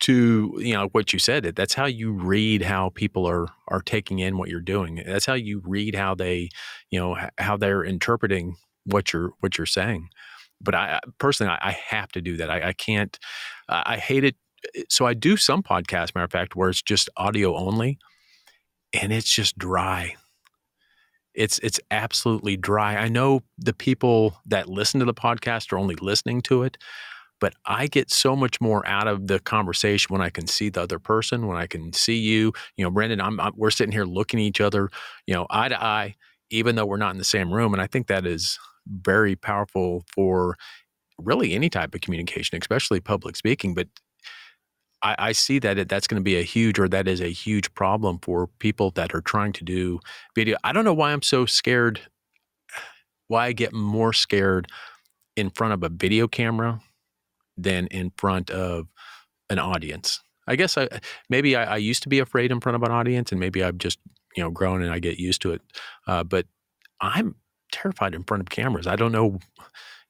to 0.00 0.56
you 0.58 0.72
know 0.72 0.88
what 0.92 1.12
you 1.12 1.18
said 1.18 1.44
that's 1.54 1.74
how 1.74 1.84
you 1.84 2.10
read 2.12 2.62
how 2.62 2.88
people 2.90 3.26
are 3.26 3.48
are 3.68 3.82
taking 3.82 4.18
in 4.18 4.36
what 4.36 4.48
you're 4.48 4.60
doing. 4.60 5.02
That's 5.06 5.26
how 5.26 5.34
you 5.34 5.62
read 5.64 5.94
how 5.94 6.14
they 6.14 6.48
you 6.90 6.98
know 6.98 7.16
how 7.38 7.56
they're 7.56 7.84
interpreting 7.84 8.56
what 8.84 9.12
you're 9.12 9.32
what 9.40 9.56
you're 9.56 9.66
saying. 9.66 10.08
But 10.60 10.74
i 10.74 11.00
personally 11.18 11.52
i, 11.52 11.68
I 11.68 11.78
have 11.88 12.10
to 12.12 12.20
do 12.20 12.36
that. 12.38 12.50
I, 12.50 12.68
I 12.68 12.72
can't 12.72 13.18
i 13.68 13.96
hate 13.98 14.24
it. 14.24 14.36
Eh, 14.74 14.82
so 14.88 15.06
i 15.06 15.14
do 15.14 15.36
some 15.36 15.62
podcasts 15.62 16.14
matter 16.14 16.24
of 16.24 16.32
fact 16.32 16.56
where 16.56 16.70
it's 16.70 16.82
just 16.82 17.08
audio 17.16 17.54
only 17.56 17.98
and 18.92 19.12
it's 19.12 19.32
just 19.32 19.56
dry. 19.58 20.16
It's 21.34 21.58
it's 21.60 21.78
absolutely 21.90 22.56
dry. 22.56 22.96
I 22.96 23.08
know 23.08 23.42
the 23.56 23.72
people 23.72 24.40
that 24.46 24.68
listen 24.68 24.98
to 25.00 25.06
the 25.06 25.14
podcast 25.14 25.72
are 25.72 25.78
only 25.78 25.94
listening 25.96 26.40
to 26.42 26.62
it 26.62 26.78
but 27.40 27.54
I 27.64 27.86
get 27.86 28.10
so 28.10 28.36
much 28.36 28.60
more 28.60 28.86
out 28.86 29.08
of 29.08 29.26
the 29.26 29.40
conversation 29.40 30.12
when 30.12 30.22
I 30.22 30.30
can 30.30 30.46
see 30.46 30.68
the 30.68 30.82
other 30.82 30.98
person, 30.98 31.46
when 31.46 31.56
I 31.56 31.66
can 31.66 31.92
see 31.92 32.18
you. 32.18 32.52
You 32.76 32.84
know, 32.84 32.90
Brendan, 32.90 33.20
I'm, 33.20 33.40
I'm, 33.40 33.52
we're 33.56 33.70
sitting 33.70 33.92
here 33.92 34.04
looking 34.04 34.38
at 34.38 34.44
each 34.44 34.60
other, 34.60 34.90
you 35.26 35.34
know, 35.34 35.46
eye 35.50 35.68
to 35.68 35.82
eye, 35.82 36.16
even 36.50 36.76
though 36.76 36.86
we're 36.86 36.98
not 36.98 37.12
in 37.12 37.18
the 37.18 37.24
same 37.24 37.52
room. 37.52 37.72
And 37.72 37.82
I 37.82 37.86
think 37.86 38.06
that 38.06 38.26
is 38.26 38.58
very 38.86 39.36
powerful 39.36 40.04
for 40.14 40.56
really 41.18 41.54
any 41.54 41.70
type 41.70 41.94
of 41.94 42.02
communication, 42.02 42.58
especially 42.60 43.00
public 43.00 43.36
speaking. 43.36 43.74
But 43.74 43.88
I, 45.02 45.16
I 45.18 45.32
see 45.32 45.58
that 45.60 45.78
it, 45.78 45.88
that's 45.88 46.06
going 46.06 46.20
to 46.20 46.24
be 46.24 46.36
a 46.36 46.42
huge, 46.42 46.78
or 46.78 46.88
that 46.88 47.08
is 47.08 47.20
a 47.20 47.32
huge 47.32 47.72
problem 47.74 48.18
for 48.22 48.48
people 48.58 48.90
that 48.92 49.14
are 49.14 49.22
trying 49.22 49.52
to 49.54 49.64
do 49.64 50.00
video. 50.34 50.58
I 50.62 50.72
don't 50.72 50.84
know 50.84 50.94
why 50.94 51.12
I'm 51.12 51.22
so 51.22 51.46
scared. 51.46 52.00
Why 53.28 53.46
I 53.46 53.52
get 53.52 53.72
more 53.72 54.12
scared 54.12 54.66
in 55.36 55.50
front 55.50 55.72
of 55.72 55.82
a 55.84 55.88
video 55.88 56.26
camera 56.26 56.80
than 57.62 57.86
in 57.88 58.12
front 58.16 58.50
of 58.50 58.88
an 59.48 59.58
audience. 59.58 60.20
I 60.46 60.56
guess 60.56 60.76
I 60.76 60.88
maybe 61.28 61.54
I, 61.56 61.74
I, 61.74 61.76
used 61.76 62.02
to 62.04 62.08
be 62.08 62.18
afraid 62.18 62.50
in 62.50 62.60
front 62.60 62.76
of 62.76 62.82
an 62.82 62.90
audience, 62.90 63.30
and 63.30 63.40
maybe 63.40 63.62
I've 63.62 63.78
just 63.78 63.98
you 64.36 64.42
know 64.42 64.50
grown 64.50 64.82
and 64.82 64.92
I 64.92 64.98
get 64.98 65.18
used 65.18 65.42
to 65.42 65.52
it. 65.52 65.62
Uh, 66.06 66.24
but 66.24 66.46
I'm 67.00 67.36
terrified 67.72 68.14
in 68.14 68.24
front 68.24 68.42
of 68.42 68.50
cameras. 68.50 68.86
I 68.86 68.96
don't 68.96 69.12
know. 69.12 69.38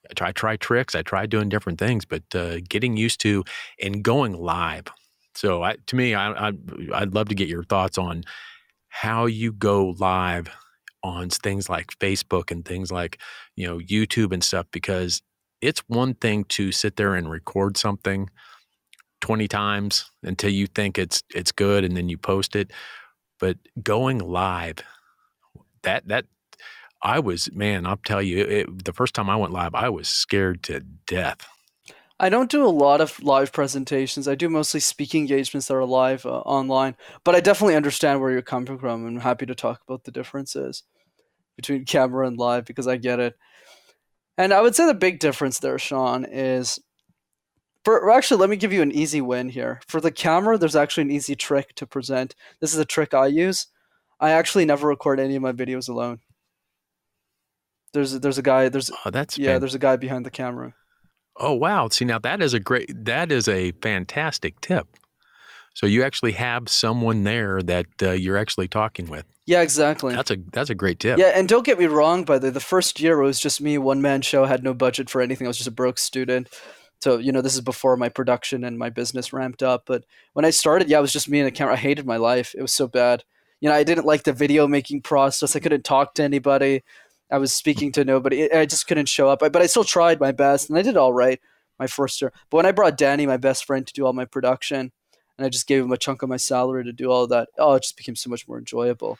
I 0.08 0.14
try, 0.14 0.32
try 0.32 0.56
tricks. 0.56 0.94
I 0.94 1.02
try 1.02 1.26
doing 1.26 1.48
different 1.48 1.78
things, 1.78 2.04
but 2.04 2.22
uh, 2.34 2.58
getting 2.68 2.96
used 2.96 3.20
to 3.20 3.44
and 3.80 4.02
going 4.02 4.32
live. 4.32 4.86
So 5.34 5.62
I, 5.62 5.76
to 5.86 5.96
me, 5.96 6.14
I, 6.14 6.48
I 6.48 6.52
I'd 6.94 7.14
love 7.14 7.28
to 7.28 7.34
get 7.34 7.48
your 7.48 7.64
thoughts 7.64 7.98
on 7.98 8.24
how 8.88 9.26
you 9.26 9.52
go 9.52 9.94
live 9.98 10.48
on 11.02 11.30
things 11.30 11.68
like 11.68 11.96
Facebook 11.98 12.50
and 12.50 12.64
things 12.64 12.90
like 12.90 13.18
you 13.56 13.66
know 13.66 13.78
YouTube 13.78 14.32
and 14.32 14.42
stuff 14.42 14.66
because 14.72 15.22
it's 15.60 15.80
one 15.88 16.14
thing 16.14 16.44
to 16.44 16.72
sit 16.72 16.96
there 16.96 17.14
and 17.14 17.30
record 17.30 17.76
something 17.76 18.28
20 19.20 19.48
times 19.48 20.10
until 20.22 20.50
you 20.50 20.66
think 20.66 20.98
it's 20.98 21.22
it's 21.34 21.52
good 21.52 21.84
and 21.84 21.96
then 21.96 22.08
you 22.08 22.16
post 22.16 22.56
it 22.56 22.72
but 23.38 23.56
going 23.82 24.18
live 24.18 24.76
that 25.82 26.06
that 26.08 26.24
i 27.02 27.18
was 27.18 27.52
man 27.52 27.86
i'll 27.86 27.98
tell 27.98 28.22
you 28.22 28.38
it, 28.44 28.84
the 28.84 28.92
first 28.92 29.14
time 29.14 29.28
i 29.28 29.36
went 29.36 29.52
live 29.52 29.74
i 29.74 29.88
was 29.88 30.08
scared 30.08 30.62
to 30.62 30.80
death. 31.06 31.46
I 32.22 32.28
don't 32.28 32.50
do 32.50 32.66
a 32.66 32.68
lot 32.68 33.00
of 33.00 33.22
live 33.22 33.50
presentations. 33.50 34.28
I 34.28 34.34
do 34.34 34.50
mostly 34.50 34.80
speaking 34.80 35.22
engagements 35.22 35.68
that 35.68 35.74
are 35.74 35.86
live 35.86 36.26
uh, 36.26 36.40
online 36.40 36.96
but 37.24 37.34
i 37.34 37.40
definitely 37.40 37.76
understand 37.76 38.20
where 38.20 38.30
you're 38.30 38.42
coming 38.42 38.78
from 38.78 39.06
and 39.06 39.16
i'm 39.16 39.22
happy 39.22 39.46
to 39.46 39.54
talk 39.54 39.80
about 39.86 40.04
the 40.04 40.10
differences 40.10 40.82
between 41.56 41.84
camera 41.84 42.26
and 42.26 42.38
live 42.38 42.64
because 42.64 42.86
i 42.86 42.96
get 42.96 43.20
it 43.20 43.36
and 44.40 44.54
I 44.54 44.62
would 44.62 44.74
say 44.74 44.86
the 44.86 44.94
big 44.94 45.18
difference 45.18 45.58
there, 45.58 45.78
Sean, 45.78 46.24
is 46.24 46.78
for 47.84 48.10
actually 48.10 48.40
let 48.40 48.48
me 48.48 48.56
give 48.56 48.72
you 48.72 48.80
an 48.80 48.90
easy 48.90 49.20
win 49.20 49.50
here. 49.50 49.80
For 49.86 50.00
the 50.00 50.10
camera, 50.10 50.56
there's 50.56 50.76
actually 50.76 51.02
an 51.02 51.10
easy 51.10 51.36
trick 51.36 51.74
to 51.74 51.86
present. 51.86 52.34
This 52.60 52.72
is 52.72 52.78
a 52.78 52.86
trick 52.86 53.12
I 53.12 53.26
use. 53.26 53.66
I 54.18 54.30
actually 54.30 54.64
never 54.64 54.88
record 54.88 55.20
any 55.20 55.36
of 55.36 55.42
my 55.42 55.52
videos 55.52 55.90
alone. 55.90 56.20
There's 57.92 58.14
a, 58.14 58.18
there's 58.18 58.38
a 58.38 58.42
guy 58.42 58.70
there's 58.70 58.90
oh, 59.04 59.10
that's 59.10 59.36
yeah 59.36 59.52
fan- 59.52 59.60
there's 59.60 59.74
a 59.74 59.78
guy 59.78 59.96
behind 59.96 60.24
the 60.24 60.30
camera. 60.30 60.74
Oh 61.36 61.52
wow! 61.52 61.88
See 61.88 62.06
now 62.06 62.18
that 62.20 62.40
is 62.40 62.54
a 62.54 62.60
great 62.60 63.04
that 63.04 63.30
is 63.30 63.46
a 63.46 63.72
fantastic 63.82 64.60
tip. 64.62 64.86
So 65.74 65.86
you 65.86 66.02
actually 66.02 66.32
have 66.32 66.68
someone 66.68 67.22
there 67.24 67.62
that 67.62 67.86
uh, 68.02 68.10
you're 68.10 68.36
actually 68.36 68.68
talking 68.68 69.08
with. 69.08 69.24
Yeah, 69.46 69.62
exactly. 69.62 70.14
That's 70.14 70.30
a 70.30 70.36
that's 70.52 70.70
a 70.70 70.74
great 70.74 71.00
tip. 71.00 71.18
Yeah, 71.18 71.32
and 71.34 71.48
don't 71.48 71.64
get 71.64 71.78
me 71.78 71.86
wrong. 71.86 72.24
By 72.24 72.38
the 72.38 72.48
way, 72.48 72.50
the 72.50 72.60
first 72.60 73.00
year 73.00 73.20
it 73.20 73.24
was 73.24 73.40
just 73.40 73.60
me, 73.60 73.78
one 73.78 74.02
man 74.02 74.22
show, 74.22 74.44
had 74.44 74.62
no 74.62 74.74
budget 74.74 75.10
for 75.10 75.20
anything. 75.20 75.46
I 75.46 75.48
was 75.48 75.56
just 75.56 75.68
a 75.68 75.72
broke 75.72 75.98
student. 75.98 76.48
So 77.00 77.18
you 77.18 77.32
know, 77.32 77.40
this 77.40 77.54
is 77.54 77.60
before 77.60 77.96
my 77.96 78.08
production 78.08 78.64
and 78.64 78.78
my 78.78 78.90
business 78.90 79.32
ramped 79.32 79.62
up. 79.62 79.84
But 79.86 80.04
when 80.34 80.44
I 80.44 80.50
started, 80.50 80.88
yeah, 80.88 80.98
it 80.98 81.02
was 81.02 81.12
just 81.12 81.28
me 81.28 81.40
and 81.40 81.48
a 81.48 81.50
camera. 81.50 81.74
I 81.74 81.78
hated 81.78 82.06
my 82.06 82.16
life. 82.16 82.54
It 82.56 82.62
was 82.62 82.72
so 82.72 82.86
bad. 82.86 83.24
You 83.60 83.68
know, 83.68 83.74
I 83.74 83.84
didn't 83.84 84.06
like 84.06 84.22
the 84.22 84.32
video 84.32 84.66
making 84.66 85.02
process. 85.02 85.56
I 85.56 85.60
couldn't 85.60 85.84
talk 85.84 86.14
to 86.14 86.22
anybody. 86.22 86.82
I 87.30 87.38
was 87.38 87.54
speaking 87.54 87.92
to 87.92 88.04
nobody. 88.04 88.52
I 88.52 88.66
just 88.66 88.86
couldn't 88.86 89.08
show 89.08 89.28
up. 89.28 89.40
But 89.40 89.56
I 89.56 89.66
still 89.66 89.84
tried 89.84 90.20
my 90.20 90.32
best, 90.32 90.68
and 90.68 90.78
I 90.78 90.82
did 90.82 90.96
all 90.96 91.12
right 91.12 91.40
my 91.78 91.86
first 91.86 92.20
year. 92.20 92.32
But 92.50 92.58
when 92.58 92.66
I 92.66 92.72
brought 92.72 92.98
Danny, 92.98 93.26
my 93.26 93.36
best 93.36 93.64
friend, 93.64 93.86
to 93.86 93.92
do 93.92 94.04
all 94.06 94.12
my 94.12 94.24
production, 94.24 94.92
and 95.40 95.46
I 95.46 95.48
just 95.48 95.66
gave 95.66 95.82
him 95.82 95.90
a 95.90 95.96
chunk 95.96 96.20
of 96.22 96.28
my 96.28 96.36
salary 96.36 96.84
to 96.84 96.92
do 96.92 97.10
all 97.10 97.26
that. 97.28 97.48
Oh, 97.58 97.72
it 97.72 97.82
just 97.82 97.96
became 97.96 98.14
so 98.14 98.28
much 98.28 98.46
more 98.46 98.58
enjoyable. 98.58 99.18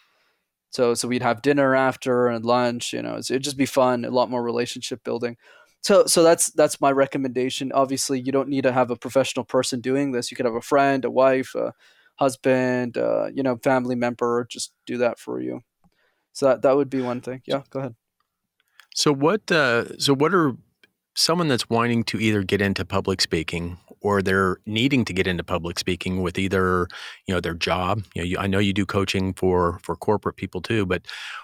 So 0.69 0.93
so 0.93 1.09
we'd 1.09 1.23
have 1.23 1.41
dinner 1.41 1.75
after 1.75 2.29
and 2.29 2.45
lunch. 2.45 2.93
You 2.93 3.01
know, 3.01 3.17
it'd 3.17 3.43
just 3.43 3.57
be 3.57 3.65
fun, 3.65 4.05
a 4.05 4.11
lot 4.11 4.29
more 4.29 4.43
relationship 4.43 5.03
building. 5.03 5.39
So 5.81 6.05
so 6.05 6.23
that's 6.23 6.51
that's 6.51 6.79
my 6.79 6.93
recommendation. 6.93 7.73
Obviously, 7.73 8.21
you 8.21 8.33
don't 8.33 8.51
need 8.51 8.65
to 8.65 8.73
have 8.73 8.91
a 8.91 8.97
professional 8.97 9.47
person 9.47 9.81
doing 9.81 10.13
this. 10.13 10.31
You 10.31 10.37
could 10.37 10.45
have 10.45 10.55
a 10.55 10.61
friend, 10.61 11.07
a 11.07 11.11
wife, 11.11 11.55
a 11.55 11.73
husband, 12.17 12.99
uh, 12.99 13.29
you 13.35 13.43
know, 13.43 13.57
family 13.57 13.95
member. 13.95 14.47
Just 14.51 14.75
do 14.85 14.99
that 14.99 15.19
for 15.19 15.41
you. 15.41 15.63
So 16.35 16.49
that 16.49 16.61
that 16.63 16.77
would 16.77 16.91
be 16.91 17.01
one 17.01 17.23
thing. 17.23 17.41
Yeah, 17.47 17.63
go 17.71 17.79
ahead. 17.79 17.95
So 18.95 19.15
what? 19.15 19.51
Uh, 19.51 19.97
so 19.97 20.15
what 20.15 20.35
are 20.35 20.55
someone 21.21 21.49
that's 21.49 21.69
wanting 21.69 22.03
to 22.05 22.19
either 22.19 22.43
get 22.43 22.61
into 22.63 22.85
public 22.85 23.21
speaking 23.21 23.79
or 24.01 24.23
they're 24.23 24.57
needing 24.67 25.05
to 25.05 25.13
get 25.13 25.27
into 25.27 25.45
public 25.45 25.79
speaking 25.79 26.23
with 26.23 26.39
either 26.39 26.89
you 27.27 27.35
know 27.35 27.41
their 27.41 27.55
job 27.55 28.03
you 28.15 28.23
know 28.23 28.27
you, 28.27 28.39
i 28.39 28.47
know 28.47 28.59
you 28.59 28.73
do 28.73 28.87
coaching 28.87 29.35
for 29.35 29.79
for 29.83 29.95
corporate 29.97 30.37
people 30.37 30.61
too 30.61 30.87
but 30.87 31.03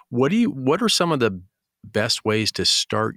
what 0.09 0.31
do 0.31 0.37
you 0.37 0.51
what 0.51 0.83
are 0.83 0.89
some 0.89 1.13
of 1.13 1.21
the 1.21 1.41
best 1.85 2.25
ways 2.25 2.51
to 2.51 2.65
start 2.65 3.17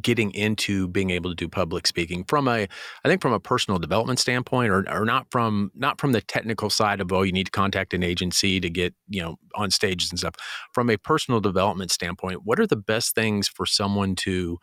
getting 0.00 0.30
into 0.32 0.86
being 0.88 1.10
able 1.10 1.30
to 1.30 1.34
do 1.34 1.48
public 1.48 1.86
speaking 1.86 2.24
from 2.24 2.48
a 2.48 2.66
i 3.04 3.08
think 3.08 3.20
from 3.20 3.32
a 3.32 3.40
personal 3.40 3.78
development 3.78 4.18
standpoint 4.18 4.70
or, 4.70 4.84
or 4.90 5.04
not 5.04 5.26
from 5.30 5.70
not 5.74 6.00
from 6.00 6.12
the 6.12 6.20
technical 6.20 6.70
side 6.70 7.00
of 7.00 7.12
oh 7.12 7.22
you 7.22 7.32
need 7.32 7.46
to 7.46 7.52
contact 7.52 7.92
an 7.92 8.02
agency 8.02 8.60
to 8.60 8.70
get 8.70 8.94
you 9.08 9.20
know 9.20 9.36
on 9.56 9.70
stages 9.70 10.10
and 10.10 10.18
stuff. 10.18 10.34
From 10.72 10.88
a 10.90 10.96
personal 10.96 11.40
development 11.40 11.90
standpoint 11.90 12.42
what 12.44 12.60
are 12.60 12.66
the 12.66 12.76
best 12.76 13.14
things 13.14 13.48
for 13.48 13.66
someone 13.66 14.14
to 14.16 14.58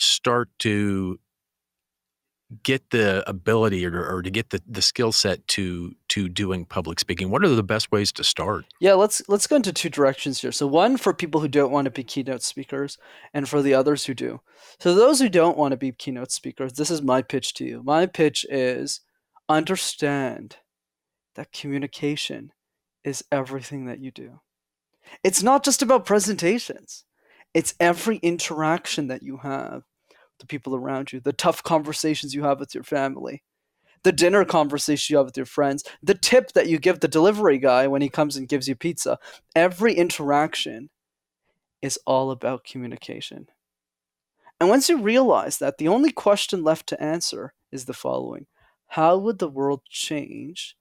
start 0.00 0.48
to 0.60 1.18
get 2.64 2.90
the 2.90 3.22
ability 3.30 3.86
or, 3.86 4.04
or 4.04 4.22
to 4.22 4.30
get 4.30 4.50
the, 4.50 4.60
the 4.66 4.82
skill 4.82 5.12
set 5.12 5.46
to 5.46 5.94
to 6.08 6.28
doing 6.28 6.64
public 6.64 6.98
speaking 6.98 7.30
what 7.30 7.44
are 7.44 7.48
the 7.48 7.62
best 7.62 7.92
ways 7.92 8.10
to 8.10 8.24
start? 8.24 8.64
Yeah 8.80 8.94
let's 8.94 9.22
let's 9.28 9.46
go 9.46 9.56
into 9.56 9.72
two 9.72 9.88
directions 9.88 10.40
here. 10.40 10.50
So 10.50 10.66
one 10.66 10.96
for 10.96 11.14
people 11.14 11.40
who 11.40 11.48
don't 11.48 11.70
want 11.70 11.84
to 11.84 11.90
be 11.90 12.02
keynote 12.02 12.42
speakers 12.42 12.98
and 13.32 13.48
for 13.48 13.62
the 13.62 13.74
others 13.74 14.06
who 14.06 14.14
do. 14.14 14.40
So 14.80 14.94
those 14.94 15.20
who 15.20 15.28
don't 15.28 15.56
want 15.56 15.72
to 15.72 15.76
be 15.76 15.92
keynote 15.92 16.32
speakers 16.32 16.72
this 16.72 16.90
is 16.90 17.02
my 17.02 17.22
pitch 17.22 17.54
to 17.54 17.64
you. 17.64 17.82
My 17.84 18.06
pitch 18.06 18.44
is 18.50 19.00
understand 19.48 20.56
that 21.36 21.52
communication 21.52 22.52
is 23.04 23.24
everything 23.30 23.86
that 23.86 24.00
you 24.00 24.10
do. 24.10 24.40
It's 25.22 25.42
not 25.42 25.64
just 25.64 25.82
about 25.82 26.04
presentations. 26.04 27.04
It's 27.54 27.74
every 27.80 28.16
interaction 28.18 29.08
that 29.08 29.22
you 29.22 29.38
have 29.38 29.84
the 30.40 30.46
people 30.46 30.74
around 30.74 31.12
you, 31.12 31.20
the 31.20 31.32
tough 31.32 31.62
conversations 31.62 32.34
you 32.34 32.42
have 32.42 32.58
with 32.58 32.74
your 32.74 32.84
family, 32.84 33.42
the 34.02 34.12
dinner 34.12 34.44
conversation 34.44 35.12
you 35.12 35.18
have 35.18 35.26
with 35.26 35.36
your 35.36 35.46
friends, 35.46 35.84
the 36.02 36.14
tip 36.14 36.52
that 36.52 36.68
you 36.68 36.78
give 36.78 37.00
the 37.00 37.08
delivery 37.08 37.58
guy 37.58 37.86
when 37.86 38.02
he 38.02 38.08
comes 38.08 38.36
and 38.36 38.48
gives 38.48 38.68
you 38.68 38.74
pizza. 38.74 39.18
Every 39.54 39.94
interaction 39.94 40.90
is 41.82 41.98
all 42.06 42.30
about 42.30 42.64
communication. 42.64 43.46
And 44.58 44.68
once 44.68 44.88
you 44.88 45.00
realize 45.00 45.58
that, 45.58 45.78
the 45.78 45.88
only 45.88 46.12
question 46.12 46.62
left 46.62 46.86
to 46.88 47.02
answer 47.02 47.54
is 47.72 47.84
the 47.84 47.94
following 47.94 48.46
How 48.88 49.16
would 49.16 49.38
the 49.38 49.48
world 49.48 49.82
change 49.88 50.76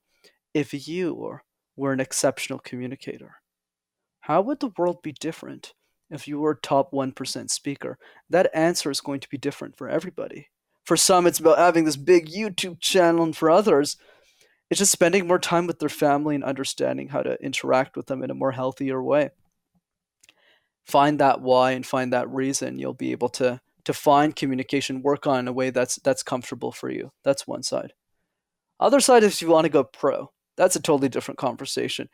if 0.54 0.88
you 0.88 1.42
were 1.75 1.94
an 1.94 2.00
exceptional 2.00 2.60
communicator? 2.60 3.36
How 4.22 4.42
would 4.42 4.60
the 4.60 4.74
world 4.78 5.01
be 5.01 5.13
different 5.13 5.74
if 6.10 6.28
you 6.28 6.39
were 6.39 6.56
top 6.56 6.92
1% 6.92 7.50
speaker? 7.50 7.98
That 8.30 8.50
answer 8.54 8.92
is 8.92 9.01
going 9.01 9.20
to 9.22 9.30
be 9.30 9.38
different 9.38 9.78
for 9.78 9.89
everybody. 9.89 10.48
For 10.86 10.98
some, 10.98 11.28
it's 11.28 11.39
about 11.39 11.58
having 11.58 11.86
this 11.86 11.98
big 11.98 12.30
YouTube 12.30 12.80
channel, 12.80 13.24
and 13.24 13.36
for 13.36 13.50
others, 13.50 13.98
it's 14.70 14.80
just 14.80 14.92
spending 14.92 15.28
more 15.28 15.39
time 15.39 15.68
with 15.68 15.80
their 15.80 15.89
family 15.89 16.36
and 16.36 16.44
understanding 16.44 17.10
how 17.10 17.24
to 17.24 17.42
interact 17.44 17.96
with 17.96 18.08
them 18.08 18.24
in 18.24 18.32
a 18.32 18.36
more 18.36 18.51
healthier 18.51 19.01
way. 19.01 19.30
Find 20.86 21.20
that 21.20 21.42
why 21.42 21.72
and 21.72 21.86
find 21.86 22.13
that 22.13 22.30
reason. 22.30 22.80
You'll 22.80 22.94
be 22.94 23.12
able 23.12 23.30
to 23.30 23.62
to 23.86 23.94
find 23.94 24.36
communication, 24.36 25.01
work 25.01 25.25
on 25.25 25.39
in 25.39 25.48
a 25.48 25.54
way 25.54 25.70
that's 25.70 25.96
that's 25.98 26.24
comfortable 26.24 26.72
for 26.72 26.89
you. 26.89 27.12
That's 27.24 27.48
one 27.48 27.63
side. 27.63 27.94
Other 28.80 29.00
side 29.00 29.24
is 29.24 29.42
you 29.42 29.50
want 29.50 29.66
to 29.66 29.70
go 29.70 29.84
pro. 29.84 30.32
That's 30.58 30.75
a 30.75 30.82
totally 30.82 31.10
different 31.10 31.38
conversation. 31.38 32.10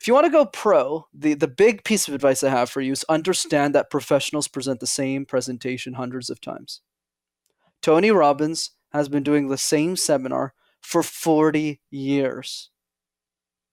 If 0.00 0.06
you 0.06 0.14
want 0.14 0.26
to 0.26 0.32
go 0.32 0.46
pro, 0.46 1.06
the, 1.12 1.34
the 1.34 1.48
big 1.48 1.82
piece 1.82 2.06
of 2.06 2.14
advice 2.14 2.42
I 2.42 2.50
have 2.50 2.70
for 2.70 2.80
you 2.80 2.92
is 2.92 3.04
understand 3.08 3.74
that 3.74 3.90
professionals 3.90 4.46
present 4.46 4.80
the 4.80 4.86
same 4.86 5.26
presentation 5.26 5.94
hundreds 5.94 6.30
of 6.30 6.40
times. 6.40 6.82
Tony 7.82 8.10
Robbins 8.10 8.70
has 8.92 9.08
been 9.08 9.22
doing 9.22 9.48
the 9.48 9.58
same 9.58 9.96
seminar 9.96 10.54
for 10.80 11.02
40 11.02 11.80
years. 11.90 12.70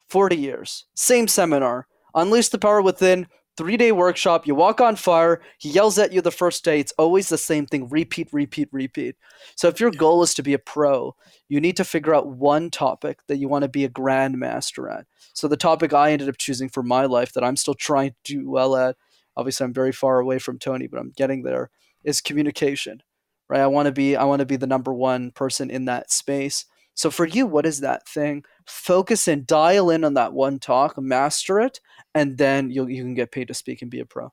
40 0.09 0.35
years. 0.35 0.85
Same 0.95 1.27
seminar. 1.27 1.87
Unleash 2.13 2.49
the 2.49 2.57
power 2.57 2.81
within, 2.81 3.27
three 3.57 3.77
day 3.77 3.91
workshop. 3.91 4.45
You 4.47 4.55
walk 4.55 4.81
on 4.81 4.95
fire. 4.95 5.41
He 5.57 5.69
yells 5.69 5.97
at 5.97 6.11
you 6.11 6.21
the 6.21 6.31
first 6.31 6.63
day. 6.63 6.79
It's 6.79 6.93
always 6.97 7.29
the 7.29 7.37
same 7.37 7.65
thing 7.65 7.89
repeat, 7.89 8.29
repeat, 8.31 8.69
repeat. 8.71 9.15
So 9.55 9.67
if 9.67 9.79
your 9.79 9.91
goal 9.91 10.23
is 10.23 10.33
to 10.35 10.43
be 10.43 10.53
a 10.53 10.59
pro, 10.59 11.15
you 11.47 11.59
need 11.59 11.77
to 11.77 11.83
figure 11.83 12.13
out 12.13 12.27
one 12.27 12.69
topic 12.69 13.19
that 13.27 13.37
you 13.37 13.47
want 13.47 13.63
to 13.63 13.69
be 13.69 13.85
a 13.85 13.89
grandmaster 13.89 14.93
at. 14.93 15.05
So 15.33 15.47
the 15.47 15.57
topic 15.57 15.93
I 15.93 16.11
ended 16.11 16.29
up 16.29 16.37
choosing 16.37 16.69
for 16.69 16.83
my 16.83 17.05
life 17.05 17.33
that 17.33 17.43
I'm 17.43 17.55
still 17.55 17.73
trying 17.73 18.11
to 18.11 18.15
do 18.23 18.49
well 18.49 18.75
at, 18.75 18.95
obviously 19.37 19.65
I'm 19.65 19.73
very 19.73 19.91
far 19.91 20.19
away 20.19 20.39
from 20.39 20.59
Tony, 20.59 20.87
but 20.87 20.99
I'm 20.99 21.13
getting 21.15 21.43
there, 21.43 21.69
is 22.03 22.21
communication. 22.21 23.01
Right? 23.47 23.61
I 23.61 23.67
want 23.67 23.85
to 23.85 23.91
be 23.91 24.15
I 24.15 24.23
want 24.23 24.39
to 24.39 24.45
be 24.45 24.55
the 24.55 24.65
number 24.65 24.91
one 24.91 25.29
person 25.29 25.69
in 25.69 25.85
that 25.85 26.11
space. 26.11 26.65
So 26.95 27.11
for 27.11 27.25
you, 27.25 27.45
what 27.45 27.65
is 27.65 27.81
that 27.81 28.07
thing? 28.07 28.43
Focus 28.65 29.27
and 29.27 29.45
dial 29.45 29.89
in 29.89 30.03
on 30.03 30.13
that 30.15 30.33
one 30.33 30.59
talk, 30.59 30.97
master 30.97 31.59
it, 31.59 31.79
and 32.13 32.37
then 32.37 32.71
you 32.71 32.87
you 32.87 33.03
can 33.03 33.13
get 33.13 33.31
paid 33.31 33.49
to 33.49 33.53
speak 33.53 33.81
and 33.81 33.91
be 33.91 33.99
a 33.99 34.05
pro. 34.05 34.31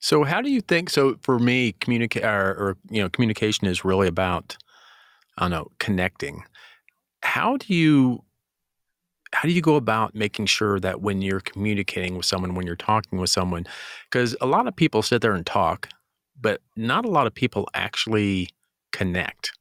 So 0.00 0.24
how 0.24 0.40
do 0.42 0.50
you 0.50 0.60
think? 0.60 0.90
So 0.90 1.16
for 1.22 1.38
me, 1.38 1.72
communicate 1.80 2.24
or, 2.24 2.50
or 2.50 2.76
you 2.90 3.02
know, 3.02 3.08
communication 3.08 3.66
is 3.66 3.84
really 3.84 4.08
about 4.08 4.56
I 5.38 5.44
don't 5.44 5.50
know 5.50 5.70
connecting. 5.78 6.44
How 7.22 7.56
do 7.58 7.72
you 7.74 8.24
how 9.34 9.48
do 9.48 9.52
you 9.52 9.60
go 9.60 9.74
about 9.74 10.14
making 10.14 10.46
sure 10.46 10.78
that 10.80 11.00
when 11.00 11.20
you're 11.20 11.40
communicating 11.40 12.16
with 12.16 12.24
someone, 12.24 12.54
when 12.54 12.66
you're 12.66 12.76
talking 12.76 13.18
with 13.18 13.30
someone, 13.30 13.66
because 14.10 14.36
a 14.40 14.46
lot 14.46 14.66
of 14.68 14.76
people 14.76 15.02
sit 15.02 15.22
there 15.22 15.34
and 15.34 15.44
talk, 15.44 15.88
but 16.40 16.60
not 16.76 17.04
a 17.04 17.10
lot 17.10 17.26
of 17.26 17.34
people 17.34 17.68
actually 17.74 18.48
connect. 18.92 19.52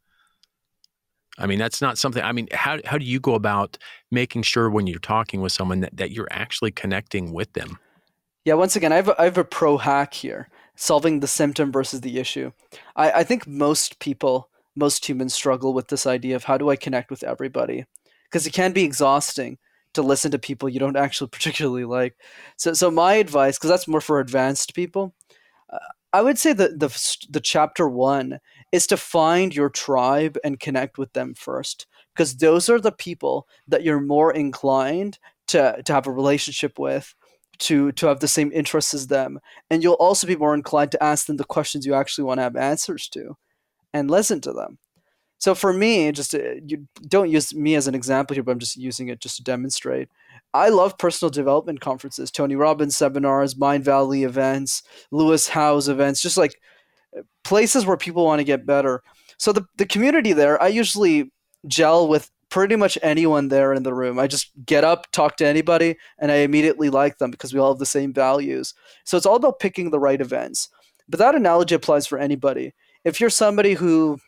I 1.38 1.48
mean, 1.48 1.58
that's 1.58 1.82
not 1.82 1.98
something. 1.98 2.24
I 2.24 2.32
mean, 2.32 2.48
how 2.52 2.80
how 2.86 2.98
do 2.98 3.06
you 3.06 3.20
go 3.20 3.34
about 3.34 3.78
making 4.12 4.44
sure 4.44 4.70
when 4.70 4.88
you're 4.88 5.00
talking 5.00 5.42
with 5.42 5.52
someone 5.52 5.82
that, 5.82 5.98
that 5.98 6.12
you're 6.12 6.28
actually 6.32 6.72
connecting 6.72 7.34
with 7.34 7.54
them? 7.54 7.80
Yeah, 8.46 8.56
once 8.56 8.76
again, 8.76 8.92
I 8.92 8.98
have 8.98 9.10
a, 9.10 9.22
I 9.22 9.26
have 9.26 9.38
a 9.38 9.44
pro 9.44 9.78
hack 9.78 10.14
here: 10.14 10.50
solving 10.76 11.20
the 11.20 11.28
symptom 11.28 11.72
versus 11.72 12.02
the 12.02 12.20
issue. 12.20 12.52
I, 12.96 13.12
I 13.12 13.24
think 13.24 13.48
most 13.48 14.00
people, 14.00 14.50
most 14.76 15.08
humans, 15.08 15.34
struggle 15.34 15.74
with 15.74 15.88
this 15.88 16.06
idea 16.06 16.36
of 16.36 16.44
how 16.44 16.58
do 16.58 16.70
I 16.70 16.76
connect 16.76 17.10
with 17.10 17.24
everybody, 17.24 17.86
because 18.26 18.46
it 18.46 18.54
can 18.54 18.72
be 18.72 18.84
exhausting 18.84 19.58
to 19.94 20.02
listen 20.02 20.32
to 20.32 20.40
people 20.40 20.70
you 20.70 20.80
don't 20.80 20.98
actually 20.98 21.28
particularly 21.32 21.86
like. 21.86 22.16
So, 22.58 22.74
so 22.74 22.92
my 22.92 23.16
advice, 23.16 23.58
because 23.58 23.70
that's 23.70 23.88
more 23.88 24.02
for 24.02 24.20
advanced 24.20 24.76
people, 24.76 25.16
uh, 25.72 25.78
I 26.12 26.22
would 26.22 26.38
say 26.38 26.54
that 26.54 26.80
the 26.80 27.18
the 27.30 27.42
chapter 27.42 27.90
one 27.90 28.40
is 28.74 28.88
to 28.88 28.98
find 28.98 29.56
your 29.56 29.70
tribe 29.70 30.36
and 30.44 30.60
connect 30.60 30.98
with 30.98 31.14
them 31.14 31.36
first 31.36 31.86
because 32.14 32.36
those 32.38 32.70
are 32.70 32.80
the 32.80 32.92
people 32.92 33.48
that 33.68 33.84
you're 33.84 34.02
more 34.02 34.34
inclined 34.34 35.20
to, 35.48 35.82
to 35.86 35.94
have 35.94 36.08
a 36.08 36.12
relationship 36.12 36.80
with 36.80 37.14
to 37.60 37.92
to 37.92 38.08
have 38.08 38.20
the 38.20 38.28
same 38.28 38.52
interests 38.52 38.96
as 38.96 39.08
them. 39.08 39.40
And 39.70 39.84
you'll 39.84 39.94
also 39.94 40.26
be 40.26 40.36
more 40.36 40.56
inclined 40.56 40.92
to 40.92 41.04
ask 41.04 41.28
them 41.28 41.38
the 41.38 41.44
questions 41.44 41.86
you 41.86 41.94
actually 41.94 42.24
want 42.26 42.40
to 42.40 42.44
have 42.44 42.56
answers 42.56 43.08
to 43.10 43.38
and 43.94 44.10
listen 44.10 44.42
to 44.42 44.52
them. 44.52 44.80
So 45.38 45.54
for 45.54 45.72
me 45.72 46.12
just 46.12 46.34
uh, 46.34 46.56
you 46.66 46.88
don't 47.08 47.30
use 47.30 47.54
me 47.54 47.76
as 47.76 47.88
an 47.88 47.94
example 47.94 48.34
here 48.34 48.44
but 48.44 48.54
i'm 48.54 48.60
just 48.60 48.76
using 48.76 49.10
it 49.10 49.22
just 49.22 49.38
to 49.38 49.44
demonstrate. 49.44 50.10
I 50.56 50.70
love 50.70 50.98
personal 50.98 51.30
development 51.30 51.80
conferences 51.80 52.32
tony 52.32 52.56
robbins 52.56 52.98
seminars 52.98 53.54
Mindvalley 53.54 54.26
events 54.26 54.82
lewis 55.12 55.50
howes 55.50 55.88
events 55.88 56.24
just 56.24 56.38
like 56.38 56.56
places 57.44 57.86
where 57.86 57.98
people 57.98 58.26
want 58.26 58.40
to 58.40 58.46
get 58.46 58.66
better. 58.66 59.04
So 59.38 59.52
the 59.52 59.66
the 59.78 59.86
community 59.86 60.34
there, 60.34 60.62
I 60.62 60.68
usually 60.68 61.32
gel 61.68 62.08
with 62.08 62.30
pretty 62.50 62.76
much 62.76 63.00
anyone 63.02 63.48
there 63.48 63.74
in 63.74 63.82
the 63.82 63.94
room. 63.94 64.20
I 64.20 64.28
just 64.28 64.52
get 64.64 64.84
up, 64.84 65.12
talk 65.12 65.38
to 65.38 65.46
anybody, 65.46 65.98
and 66.20 66.32
I 66.32 66.36
immediately 66.36 66.90
like 66.90 67.18
them 67.18 67.32
because 67.32 67.52
we 67.52 67.60
all 67.60 67.74
have 67.74 67.80
the 67.80 67.86
same 67.86 68.14
values. 68.14 68.76
So 69.06 69.18
it's 69.18 69.26
all 69.26 69.38
about 69.38 69.60
picking 69.60 69.90
the 69.90 70.00
right 70.00 70.22
events. 70.22 70.70
But 71.10 71.18
that 71.18 71.34
analogy 71.34 71.74
applies 71.74 72.06
for 72.06 72.20
anybody. 72.20 72.74
If 73.04 73.20
you're 73.20 73.32
somebody 73.32 73.74
who 73.74 74.20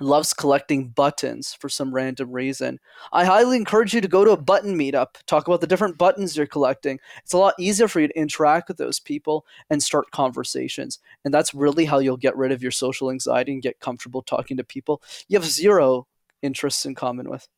loves 0.00 0.34
collecting 0.34 0.88
buttons 0.88 1.54
for 1.54 1.68
some 1.68 1.94
random 1.94 2.32
reason. 2.32 2.80
I 3.12 3.24
highly 3.24 3.56
encourage 3.56 3.94
you 3.94 4.00
to 4.00 4.08
go 4.08 4.24
to 4.24 4.32
a 4.32 4.36
button 4.36 4.76
meetup, 4.76 5.14
talk 5.26 5.46
about 5.46 5.60
the 5.60 5.66
different 5.66 5.98
buttons 5.98 6.36
you're 6.36 6.46
collecting. 6.46 6.98
It's 7.22 7.32
a 7.32 7.38
lot 7.38 7.54
easier 7.58 7.86
for 7.86 8.00
you 8.00 8.08
to 8.08 8.18
interact 8.18 8.68
with 8.68 8.76
those 8.76 8.98
people 8.98 9.46
and 9.70 9.82
start 9.82 10.10
conversations. 10.10 10.98
And 11.24 11.32
that's 11.32 11.54
really 11.54 11.84
how 11.84 12.00
you'll 12.00 12.16
get 12.16 12.36
rid 12.36 12.50
of 12.50 12.62
your 12.62 12.72
social 12.72 13.10
anxiety 13.10 13.52
and 13.52 13.62
get 13.62 13.80
comfortable 13.80 14.22
talking 14.22 14.56
to 14.56 14.64
people 14.64 15.02
you 15.28 15.38
have 15.38 15.48
zero 15.48 16.06
interests 16.42 16.84
in 16.84 16.94
common 16.94 17.28
with. 17.28 17.48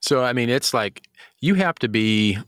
So, 0.00 0.24
I 0.24 0.32
mean, 0.32 0.48
it's 0.48 0.74
like 0.74 1.08
you 1.40 1.54
have 1.54 1.76
to 1.76 1.88
be 1.88 2.38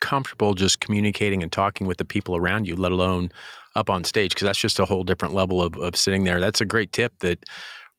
comfortable 0.00 0.54
just 0.54 0.80
communicating 0.80 1.42
and 1.42 1.50
talking 1.50 1.86
with 1.86 1.96
the 1.96 2.04
people 2.04 2.36
around 2.36 2.68
you, 2.68 2.76
let 2.76 2.92
alone 2.92 3.30
up 3.74 3.88
on 3.88 4.04
stage, 4.04 4.32
because 4.32 4.44
that's 4.46 4.58
just 4.58 4.78
a 4.78 4.84
whole 4.84 5.04
different 5.04 5.34
level 5.34 5.62
of, 5.62 5.76
of 5.76 5.96
sitting 5.96 6.24
there. 6.24 6.40
That's 6.40 6.60
a 6.60 6.66
great 6.66 6.92
tip 6.92 7.18
that 7.20 7.44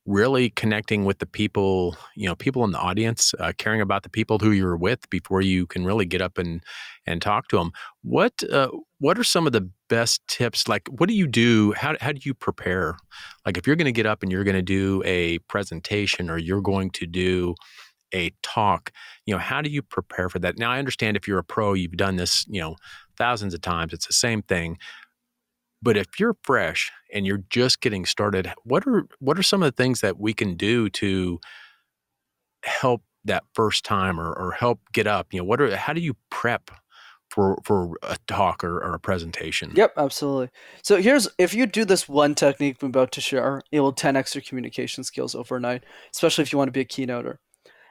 really 0.08 0.50
connecting 0.52 1.04
with 1.04 1.20
the 1.20 1.26
people, 1.26 1.96
you 2.16 2.28
know, 2.28 2.36
people 2.36 2.64
in 2.64 2.72
the 2.72 2.80
audience, 2.80 3.34
uh, 3.40 3.52
caring 3.58 3.82
about 3.82 4.04
the 4.04 4.10
people 4.10 4.40
who 4.40 4.52
you're 4.52 4.78
with 4.78 5.08
before 5.10 5.42
you 5.42 5.68
can 5.68 5.86
really 5.86 6.06
get 6.06 6.22
up 6.22 6.38
and 6.38 6.64
and 7.06 7.22
talk 7.22 7.50
to 7.50 7.58
them. 7.58 7.72
What 8.02 8.42
uh, 8.52 8.70
what 9.00 9.20
are 9.20 9.24
some 9.24 9.46
of 9.46 9.54
the 9.54 9.70
best 9.90 10.26
tips? 10.28 10.68
Like, 10.68 10.88
what 10.88 11.10
do 11.10 11.14
you 11.14 11.28
do? 11.28 11.74
How 11.74 11.96
how 12.02 12.14
do 12.14 12.22
you 12.24 12.34
prepare? 12.34 12.98
Like, 13.46 13.58
if 13.58 13.68
you're 13.68 13.76
going 13.76 13.86
to 13.86 13.92
get 13.92 14.06
up 14.06 14.24
and 14.24 14.32
you're 14.32 14.46
going 14.46 14.56
to 14.56 14.62
do 14.62 15.04
a 15.06 15.40
presentation 15.40 16.30
or 16.30 16.38
you're 16.38 16.62
going 16.62 16.90
to 16.92 17.06
do 17.06 17.54
a 18.14 18.32
talk, 18.42 18.92
you 19.26 19.34
know, 19.34 19.40
how 19.40 19.62
do 19.62 19.70
you 19.70 19.82
prepare 19.82 20.30
for 20.30 20.40
that? 20.40 20.58
Now, 20.58 20.72
I 20.72 20.80
understand 20.80 21.18
if 21.18 21.28
you're 21.28 21.40
a 21.40 21.44
pro, 21.44 21.74
you've 21.74 21.98
done 21.98 22.16
this, 22.16 22.46
you 22.48 22.62
know, 22.62 22.78
thousands 23.18 23.54
of 23.54 23.62
times. 23.62 23.92
It's 23.92 24.08
the 24.08 24.14
same 24.14 24.42
thing. 24.42 24.78
But 25.82 25.98
if 25.98 26.20
you're 26.20 26.36
fresh 26.44 26.92
and 27.14 27.26
you're 27.26 27.44
just 27.50 27.82
getting 27.82 28.06
started, 28.06 28.52
what 28.64 28.88
are 28.88 29.08
what 29.20 29.38
are 29.38 29.44
some 29.44 29.62
of 29.62 29.68
the 29.68 29.84
things 29.84 30.02
that 30.02 30.20
we 30.20 30.34
can 30.34 30.56
do 30.56 30.90
to 30.92 31.40
help 32.64 33.04
that 33.26 33.44
first 33.54 33.84
time 33.84 34.20
or, 34.20 34.34
or 34.34 34.52
help 34.52 34.80
get 34.92 35.08
up? 35.08 35.34
You 35.34 35.40
know, 35.40 35.46
what 35.46 35.62
are 35.62 35.76
how 35.76 35.94
do 35.94 36.02
you 36.02 36.16
prep 36.30 36.72
for 37.30 37.58
for 37.64 37.98
a 38.04 38.18
talk 38.28 38.64
or, 38.64 38.78
or 38.78 38.96
a 38.96 39.00
presentation? 39.00 39.72
Yep, 39.76 39.94
absolutely. 39.98 40.50
So 40.82 41.02
here's 41.02 41.28
if 41.38 41.54
you 41.54 41.66
do 41.66 41.86
this 41.86 42.10
one 42.10 42.36
technique 42.36 42.78
I'm 42.82 42.90
about 42.90 43.12
to 43.14 43.22
share, 43.22 43.62
it 43.72 43.80
will 43.80 43.94
10x 43.94 44.34
your 44.34 44.42
communication 44.42 45.04
skills 45.04 45.36
overnight, 45.36 45.84
especially 46.14 46.42
if 46.42 46.52
you 46.52 46.58
want 46.58 46.70
to 46.70 46.74
be 46.74 46.82
a 46.82 46.86
keynoter. 46.86 47.38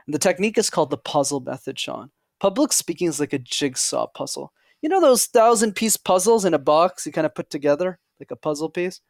And 0.07 0.15
the 0.15 0.19
technique 0.19 0.59
is 0.59 0.71
called 0.71 0.91
the 0.91 0.97
puzzle 0.97 1.41
method, 1.41 1.79
Sean. 1.79 2.11
Public 2.41 2.73
speaking 2.73 3.09
is 3.09 3.21
like 3.21 3.33
a 3.33 3.39
jigsaw 3.39 4.07
puzzle. 4.07 4.53
You 4.83 4.89
know 4.89 5.01
those 5.01 5.27
thousand 5.27 5.75
piece 5.75 5.97
puzzles 5.97 6.45
in 6.45 6.55
a 6.55 6.59
box 6.59 7.07
you 7.07 7.13
kind 7.13 7.27
of 7.27 7.35
put 7.35 7.51
together 7.51 7.99
like 8.21 8.31
a 8.31 8.37
puzzle 8.37 8.71
piece? 8.71 9.01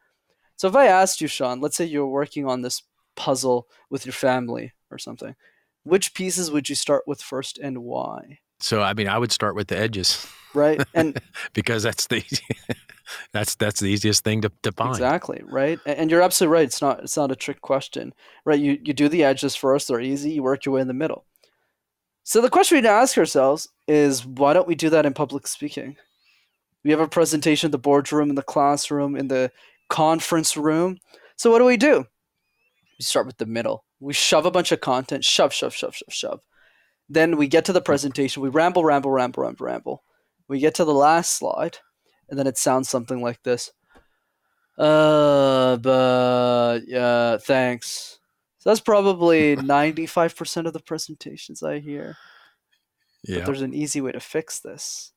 So 0.55 0.67
if 0.67 0.75
I 0.75 0.87
asked 0.87 1.21
you, 1.21 1.27
Sean, 1.27 1.61
let's 1.61 1.77
say 1.77 1.85
you're 1.85 2.07
working 2.07 2.47
on 2.47 2.61
this 2.61 2.83
puzzle 3.15 3.67
with 3.89 4.05
your 4.05 4.13
family 4.13 4.73
or 4.89 4.97
something, 4.97 5.35
which 5.83 6.13
pieces 6.13 6.49
would 6.51 6.69
you 6.69 6.75
start 6.75 7.03
with 7.05 7.21
first 7.21 7.57
and 7.57 7.83
why? 7.83 8.39
So 8.59 8.81
I 8.81 8.93
mean, 8.93 9.07
I 9.07 9.17
would 9.17 9.31
start 9.31 9.55
with 9.55 9.67
the 9.67 9.77
edges, 9.77 10.25
right? 10.53 10.81
And 10.93 11.19
because 11.53 11.83
that's 11.83 12.07
the 12.07 12.23
that's 13.33 13.55
that's 13.55 13.79
the 13.79 13.87
easiest 13.87 14.23
thing 14.23 14.41
to, 14.41 14.51
to 14.63 14.71
find. 14.71 14.89
Exactly, 14.89 15.41
right? 15.45 15.79
And 15.85 16.09
you're 16.09 16.21
absolutely 16.21 16.53
right. 16.53 16.65
It's 16.65 16.81
not 16.81 17.01
it's 17.01 17.17
not 17.17 17.31
a 17.31 17.35
trick 17.35 17.61
question, 17.61 18.13
right? 18.45 18.59
You 18.59 18.79
you 18.83 18.93
do 18.93 19.09
the 19.09 19.23
edges 19.23 19.55
first; 19.55 19.87
they're 19.87 20.01
easy. 20.01 20.31
You 20.31 20.43
work 20.43 20.65
your 20.65 20.75
way 20.75 20.81
in 20.81 20.87
the 20.87 20.93
middle. 20.93 21.25
So 22.27 22.41
the 22.41 22.49
question 22.49 22.75
we 22.75 22.81
need 22.81 22.87
to 22.89 22.93
ask 22.93 23.17
ourselves 23.17 23.69
is, 23.87 24.25
why 24.25 24.51
don't 24.51 24.67
we 24.67 24.75
do 24.75 24.89
that 24.89 25.05
in 25.05 25.13
public 25.13 25.47
speaking? 25.47 25.95
We 26.83 26.91
have 26.91 26.99
a 26.99 27.07
presentation 27.07 27.67
in 27.67 27.71
the 27.71 27.77
boardroom, 27.77 28.29
in 28.29 28.35
the 28.35 28.41
classroom, 28.41 29.15
in 29.15 29.29
the 29.29 29.49
conference 29.87 30.57
room. 30.57 30.97
So 31.37 31.49
what 31.49 31.59
do 31.59 31.63
we 31.63 31.77
do? 31.77 31.99
We 32.99 33.03
start 33.03 33.27
with 33.27 33.37
the 33.37 33.45
middle. 33.45 33.85
We 34.01 34.11
shove 34.11 34.45
a 34.45 34.51
bunch 34.51 34.73
of 34.73 34.81
content, 34.81 35.23
shove, 35.23 35.53
shove, 35.53 35.73
shove, 35.73 35.95
shove, 35.95 36.13
shove. 36.13 36.41
Then 37.07 37.37
we 37.37 37.47
get 37.47 37.63
to 37.63 37.71
the 37.71 37.79
presentation. 37.79 38.43
We 38.43 38.49
ramble, 38.49 38.83
ramble, 38.83 39.11
ramble, 39.11 39.43
ramble, 39.43 39.65
ramble. 39.65 40.03
We 40.49 40.59
get 40.59 40.75
to 40.75 40.83
the 40.83 40.93
last 40.93 41.31
slide, 41.37 41.77
and 42.29 42.37
then 42.37 42.45
it 42.45 42.57
sounds 42.57 42.89
something 42.89 43.21
like 43.21 43.41
this. 43.43 43.71
Uh, 44.77 45.77
but 45.77 46.79
yeah, 46.87 47.37
thanks. 47.37 48.16
That's 48.67 48.81
probably 48.81 49.55
ninety-five 49.55 50.35
percent 50.35 50.67
of 50.67 50.73
the 50.73 50.81
presentations 50.81 51.63
I 51.63 51.79
hear. 51.79 52.17
Yeah. 53.23 53.37
But 53.37 53.45
there's 53.45 53.61
an 53.61 53.73
easy 53.73 54.01
way 54.01 54.11
to 54.11 54.19
fix 54.19 54.59
this, 54.59 55.13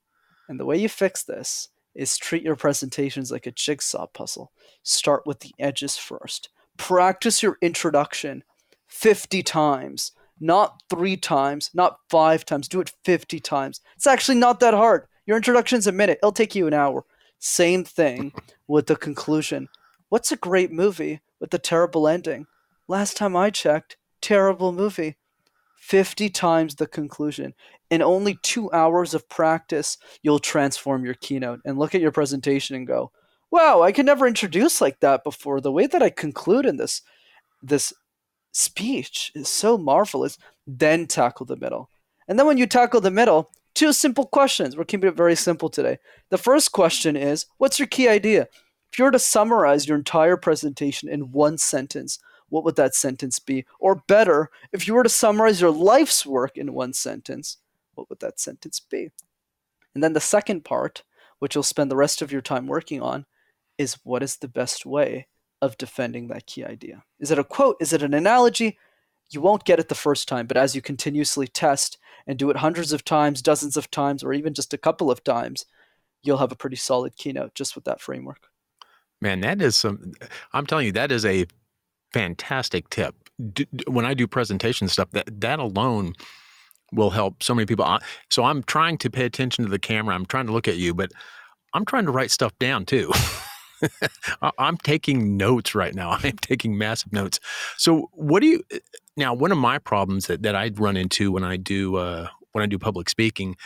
and 0.49 0.61
the 0.61 0.65
way 0.65 0.77
you 0.77 0.89
fix 0.89 1.25
this 1.25 1.69
is 1.93 2.17
treat 2.17 2.45
your 2.45 2.55
presentations 2.55 3.33
like 3.33 3.49
a 3.49 3.51
jigsaw 3.51 4.07
puzzle. 4.07 4.53
Start 4.85 5.27
with 5.27 5.41
the 5.41 5.53
edges 5.59 5.97
first. 5.97 6.51
Practice 6.77 7.43
your 7.43 7.59
introduction 7.61 8.45
fifty 8.87 9.43
times 9.43 10.13
not 10.41 10.83
three 10.89 11.17
times, 11.17 11.71
not 11.75 11.99
five 12.09 12.47
times. 12.47 12.67
Do 12.67 12.81
it 12.81 12.93
50 13.05 13.41
times. 13.41 13.81
It's 13.95 14.07
actually 14.07 14.39
not 14.39 14.61
that 14.61 14.73
hard. 14.73 15.07
Your 15.27 15.37
introduction's 15.37 15.87
a 15.87 15.93
minute, 15.93 16.19
it'll 16.23 16.33
take 16.33 16.55
you 16.55 16.67
an 16.67 16.73
hour. 16.73 17.05
Same 17.39 17.85
thing 17.85 18.33
with 18.67 18.87
the 18.87 18.97
conclusion. 18.97 19.69
What's 20.09 20.33
a 20.33 20.37
great 20.37 20.73
movie 20.73 21.21
with 21.41 21.53
a 21.53 21.59
terrible 21.59 22.09
ending? 22.09 22.47
Last 22.91 23.17
time 23.17 23.37
I 23.37 23.51
checked, 23.51 23.97
terrible 24.21 24.73
movie. 24.73 25.17
50 25.77 26.29
times 26.29 26.75
the 26.75 26.89
conclusion. 26.89 27.55
In 27.89 28.03
only 28.03 28.37
two 28.43 28.69
hours 28.73 29.15
of 29.15 29.29
practice, 29.29 29.97
you'll 30.25 30.41
transform 30.41 31.05
your 31.05 31.15
keynote 31.15 31.61
and 31.65 31.79
look 31.79 31.95
at 31.95 32.01
your 32.01 32.11
presentation 32.11 32.75
and 32.75 32.89
go, 32.89 33.13
wow, 33.53 33.81
I 33.81 33.93
could 33.93 34.07
never 34.07 34.27
introduce 34.27 34.81
like 34.81 34.99
that 34.99 35.23
before. 35.23 35.61
The 35.61 35.71
way 35.71 35.87
that 35.87 36.03
I 36.03 36.11
conclude 36.11 36.67
in 36.67 36.79
this 36.79 37.03
this 37.63 37.93
speech 38.51 39.31
is 39.37 39.49
so 39.49 39.79
marvelous. 39.79 40.37
Then 40.67 41.07
tackle 41.07 41.47
the 41.47 41.55
middle. 41.55 41.91
And 42.27 42.41
then 42.41 42.47
when 42.49 42.59
you 42.59 42.67
tackle 42.67 43.01
the 43.01 43.13
middle, 43.13 43.53
two 43.73 43.93
simple 43.93 44.27
questions. 44.27 44.77
We're 44.77 44.83
keeping 44.83 45.11
it 45.11 45.17
very 45.17 45.37
simple 45.37 45.69
today. 45.69 45.99
The 46.31 46.39
first 46.39 46.73
question 46.73 47.17
is 47.17 47.47
What's 47.59 47.79
your 47.79 47.87
key 47.87 48.09
idea? 48.09 48.49
If 48.93 48.99
you 48.99 49.05
were 49.05 49.13
to 49.13 49.21
summarize 49.21 49.87
your 49.87 49.97
entire 49.97 50.37
presentation 50.37 51.09
in 51.09 51.31
one 51.31 51.57
sentence, 51.57 52.19
what 52.51 52.65
would 52.65 52.77
that 52.77 52.95
sentence 52.95 53.39
be? 53.39 53.65
Or 53.79 54.03
better, 54.07 54.51
if 54.73 54.87
you 54.87 54.95
were 54.95 55.03
to 55.03 55.09
summarize 55.09 55.61
your 55.61 55.71
life's 55.71 56.27
work 56.27 56.57
in 56.57 56.75
one 56.75 56.93
sentence, 56.93 57.57
what 57.95 58.09
would 58.11 58.21
that 58.21 58.39
sentence 58.39 58.81
be? 58.81 59.11
And 59.95 60.05
then 60.05 60.13
the 60.13 60.21
second 60.21 60.65
part, 60.65 61.03
which 61.39 61.55
you'll 61.55 61.65
spend 61.65 61.91
the 61.91 61.97
rest 61.97 62.23
of 62.23 62.31
your 62.31 62.43
time 62.43 62.67
working 62.67 63.01
on, 63.01 63.25
is 63.79 63.99
what 64.05 64.23
is 64.23 64.37
the 64.37 64.49
best 64.49 64.85
way 64.85 65.27
of 65.63 65.79
defending 65.79 66.29
that 66.29 66.47
key 66.47 66.65
idea. 66.65 67.03
Is 67.19 67.31
it 67.31 67.39
a 67.39 67.45
quote? 67.45 67.77
Is 67.81 67.93
it 67.93 68.03
an 68.03 68.15
analogy? 68.15 68.79
You 69.31 69.41
won't 69.41 69.65
get 69.65 69.79
it 69.79 69.89
the 69.89 69.95
first 69.95 70.29
time, 70.29 70.47
but 70.47 70.57
as 70.57 70.75
you 70.75 70.83
continuously 70.83 71.47
test 71.47 71.99
and 72.27 72.39
do 72.39 72.51
it 72.51 72.57
hundreds 72.57 72.93
of 72.93 73.05
times, 73.05 73.43
dozens 73.43 73.77
of 73.77 73.91
times, 73.91 74.23
or 74.23 74.33
even 74.33 74.55
just 74.55 74.75
a 74.75 74.79
couple 74.79 75.11
of 75.11 75.23
times, 75.23 75.67
you'll 76.23 76.39
have 76.39 76.53
a 76.53 76.57
pretty 76.57 76.77
solid 76.77 77.17
keynote 77.17 77.55
just 77.55 77.75
with 77.75 77.85
that 77.85 78.01
framework. 78.01 78.49
Man, 79.21 79.41
that 79.41 79.61
is 79.61 79.77
some, 79.77 80.13
I'm 80.53 80.67
telling 80.67 80.87
you, 80.87 80.93
that 80.93 81.13
is 81.13 81.25
a 81.25 81.47
fantastic 82.13 82.89
tip. 82.91 83.15
D- 83.53 83.67
when 83.87 84.05
I 84.05 84.15
do 84.15 84.27
presentation 84.27 84.89
stuff, 84.89 85.11
that, 85.13 85.41
that 85.41 85.59
alone 85.59 86.15
will 86.93 87.11
help 87.11 87.43
so 87.43 87.55
many 87.55 87.67
people. 87.67 87.99
So 88.31 88.45
I'm 88.45 88.63
trying 88.63 88.99
to 88.99 89.11
pay 89.11 89.25
attention 89.25 89.65
to 89.65 89.71
the 89.71 89.79
camera. 89.79 90.15
I'm 90.15 90.27
trying 90.27 90.47
to 90.47 90.53
look 90.53 90.69
at 90.69 90.77
you, 90.77 90.95
but 90.95 91.13
I'm 91.73 91.85
trying 91.85 92.07
to 92.07 92.11
write 92.11 92.31
stuff 92.31 92.53
down 92.59 92.85
too. 92.85 93.13
I'm 94.59 94.77
taking 94.77 95.37
notes 95.37 95.75
right 95.75 95.95
now. 95.95 96.11
I'm 96.23 96.37
taking 96.39 96.77
massive 96.77 97.13
notes. 97.13 97.41
So, 97.77 98.11
what 98.13 98.41
do 98.41 98.47
you 98.47 98.65
now? 99.17 99.35
One 99.35 99.53
of 99.53 99.59
my 99.59 99.79
problems 99.79 100.27
that, 100.27 100.43
that 100.43 100.55
I 100.55 100.71
run 100.75 100.97
into 100.97 101.33
when 101.33 101.45
I 101.45 101.57
do 101.57 101.97
uh, 101.97 102.29
when 102.53 102.63
I 102.63 102.67
do 102.67 102.79
public 102.79 103.09
speaking, 103.09 103.57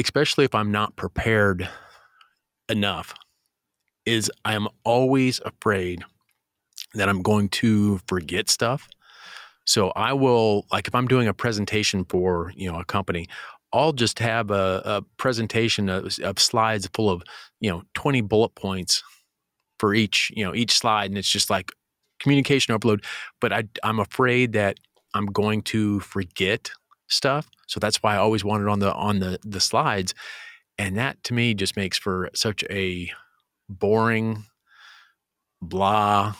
especially 0.00 0.44
if 0.44 0.54
I'm 0.54 0.70
not 0.70 0.96
prepared 0.96 1.68
enough, 2.68 3.14
is 4.06 4.30
I 4.44 4.54
am 4.54 4.68
always 4.84 5.40
afraid 5.44 6.04
that 6.94 7.08
I'm 7.08 7.22
going 7.22 7.48
to 7.50 7.98
forget 8.06 8.50
stuff. 8.50 8.88
So 9.64 9.90
I 9.90 10.12
will 10.12 10.66
like 10.72 10.88
if 10.88 10.94
I'm 10.94 11.06
doing 11.06 11.28
a 11.28 11.34
presentation 11.34 12.04
for 12.04 12.52
you 12.56 12.70
know 12.70 12.80
a 12.80 12.84
company, 12.84 13.28
I'll 13.72 13.92
just 13.92 14.18
have 14.18 14.50
a, 14.50 14.82
a 14.84 15.02
presentation 15.16 15.88
of, 15.88 16.18
of, 16.20 16.38
slides 16.38 16.88
full 16.92 17.08
of 17.08 17.22
you 17.60 17.70
know 17.70 17.82
20 17.94 18.20
bullet 18.22 18.54
points 18.54 19.02
for 19.78 19.94
each 19.94 20.30
you 20.36 20.44
know 20.44 20.54
each 20.54 20.72
slide 20.72 21.10
and 21.10 21.18
it's 21.18 21.30
just 21.30 21.50
like 21.50 21.72
communication 22.20 22.74
overload 22.74 23.02
but 23.40 23.50
I, 23.50 23.64
i'm 23.82 23.98
afraid 23.98 24.52
that 24.52 24.76
i'm 25.14 25.24
going 25.24 25.62
to 25.62 26.00
forget 26.00 26.70
stuff 27.08 27.48
so 27.66 27.80
that's 27.80 28.02
why 28.02 28.14
i 28.14 28.18
always 28.18 28.44
want 28.44 28.62
it 28.62 28.68
on 28.68 28.80
the 28.80 28.92
on 28.92 29.20
the 29.20 29.38
the 29.42 29.58
slides 29.58 30.14
and 30.76 30.98
that 30.98 31.22
to 31.24 31.34
me 31.34 31.54
just 31.54 31.76
makes 31.76 31.96
for 31.96 32.28
such 32.34 32.62
a 32.68 33.10
boring 33.70 34.44
blah 35.62 36.34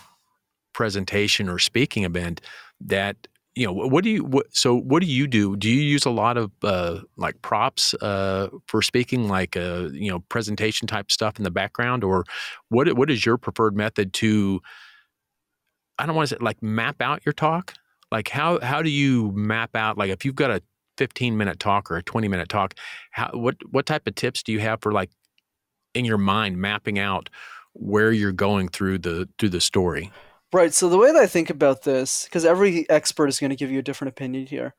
presentation 0.81 1.47
or 1.47 1.59
speaking 1.59 2.05
event 2.05 2.41
that 2.81 3.29
you 3.55 3.67
know 3.67 3.73
what 3.75 4.03
do 4.03 4.09
you 4.09 4.25
what, 4.25 4.47
so 4.57 4.75
what 4.75 5.03
do 5.03 5.07
you 5.07 5.27
do? 5.27 5.55
Do 5.55 5.69
you 5.69 5.83
use 5.83 6.07
a 6.07 6.11
lot 6.11 6.39
of 6.39 6.51
uh, 6.63 7.01
like 7.19 7.43
props 7.43 7.93
uh, 8.01 8.49
for 8.67 8.81
speaking 8.81 9.29
like 9.29 9.59
uh, 9.59 9.91
you 9.93 10.11
know 10.11 10.21
presentation 10.31 10.89
type 10.89 11.13
stuff 11.13 11.37
in 11.37 11.45
the 11.45 11.51
background? 11.51 12.03
Or 12.03 12.25
what 12.71 12.91
what 12.97 13.11
is 13.11 13.27
your 13.27 13.37
preferred 13.37 13.77
method 13.77 14.15
to 14.15 14.63
i 15.99 16.07
don't 16.07 16.17
want 16.17 16.31
to 16.31 16.37
say 16.37 16.39
like 16.41 16.63
map 16.63 17.03
out 17.03 17.21
your 17.27 17.35
talk? 17.35 17.75
Like 18.11 18.31
how 18.31 18.59
how 18.61 18.81
do 18.81 18.89
you 18.89 19.33
map 19.33 19.77
out 19.77 19.99
like 19.99 20.09
if 20.09 20.25
you've 20.25 20.35
got 20.35 20.51
a 20.51 20.63
15 20.97 21.37
minute 21.37 21.61
talk 21.61 21.91
or 21.91 21.99
a 21.99 22.03
20 22.03 22.27
minute 22.27 22.49
talk 22.49 22.73
how 23.11 23.29
what 23.35 23.57
what 23.71 23.85
type 23.85 24.07
of 24.07 24.15
tips 24.15 24.43
do 24.43 24.51
you 24.53 24.61
have 24.61 24.81
for 24.81 24.93
like 24.93 25.11
in 25.93 26.07
your 26.07 26.19
mind 26.19 26.57
mapping 26.57 26.99
out 26.99 27.29
where 27.75 28.13
you're 28.13 28.33
going 28.33 28.69
through 28.69 28.99
the 28.99 29.29
through 29.39 29.51
the 29.51 29.61
story 29.61 30.11
Right. 30.53 30.75
So 30.75 30.89
the 30.89 30.99
way 30.99 31.13
that 31.13 31.23
I 31.23 31.27
think 31.27 31.49
about 31.49 31.83
this, 31.83 32.25
because 32.25 32.45
every 32.45 32.89
expert 32.91 33.29
is 33.29 33.39
going 33.39 33.51
to 33.51 33.57
give 33.57 33.71
you 33.71 33.79
a 33.79 33.83
different 33.83 34.11
opinion 34.11 34.47
here, 34.47 34.75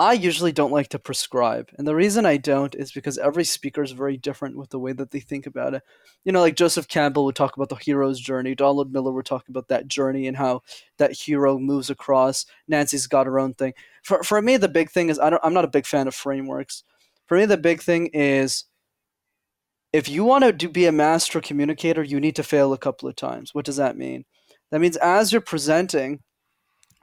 I 0.00 0.12
usually 0.12 0.52
don't 0.52 0.70
like 0.70 0.88
to 0.90 0.98
prescribe. 0.98 1.70
And 1.76 1.86
the 1.86 1.94
reason 1.94 2.24
I 2.24 2.36
don't 2.36 2.74
is 2.74 2.92
because 2.92 3.18
every 3.18 3.44
speaker 3.44 3.82
is 3.82 3.90
very 3.90 4.16
different 4.16 4.56
with 4.56 4.70
the 4.70 4.78
way 4.78 4.92
that 4.92 5.10
they 5.10 5.18
think 5.18 5.46
about 5.46 5.74
it. 5.74 5.82
You 6.24 6.30
know, 6.30 6.40
like 6.40 6.54
Joseph 6.54 6.86
Campbell 6.86 7.24
would 7.24 7.34
talk 7.34 7.56
about 7.56 7.68
the 7.68 7.76
hero's 7.76 8.20
journey. 8.20 8.54
Donald 8.54 8.92
Miller 8.92 9.10
would 9.10 9.26
talk 9.26 9.48
about 9.48 9.68
that 9.68 9.88
journey 9.88 10.28
and 10.28 10.36
how 10.36 10.62
that 10.98 11.12
hero 11.12 11.58
moves 11.58 11.90
across. 11.90 12.46
Nancy's 12.68 13.08
got 13.08 13.26
her 13.26 13.40
own 13.40 13.54
thing. 13.54 13.72
For, 14.04 14.22
for 14.22 14.40
me, 14.40 14.56
the 14.56 14.68
big 14.68 14.90
thing 14.90 15.08
is 15.08 15.18
I 15.18 15.30
don't, 15.30 15.42
I'm 15.42 15.54
not 15.54 15.64
a 15.64 15.68
big 15.68 15.86
fan 15.86 16.06
of 16.06 16.14
frameworks. 16.14 16.84
For 17.26 17.36
me, 17.36 17.46
the 17.46 17.56
big 17.56 17.82
thing 17.82 18.08
is 18.12 18.66
if 19.92 20.08
you 20.08 20.22
want 20.22 20.44
to 20.44 20.52
do, 20.52 20.68
be 20.68 20.86
a 20.86 20.92
master 20.92 21.40
communicator, 21.40 22.02
you 22.02 22.20
need 22.20 22.36
to 22.36 22.42
fail 22.44 22.72
a 22.72 22.78
couple 22.78 23.08
of 23.08 23.16
times. 23.16 23.54
What 23.54 23.64
does 23.64 23.76
that 23.76 23.96
mean? 23.96 24.26
That 24.70 24.80
means 24.80 24.96
as 24.98 25.32
you're 25.32 25.40
presenting, 25.40 26.20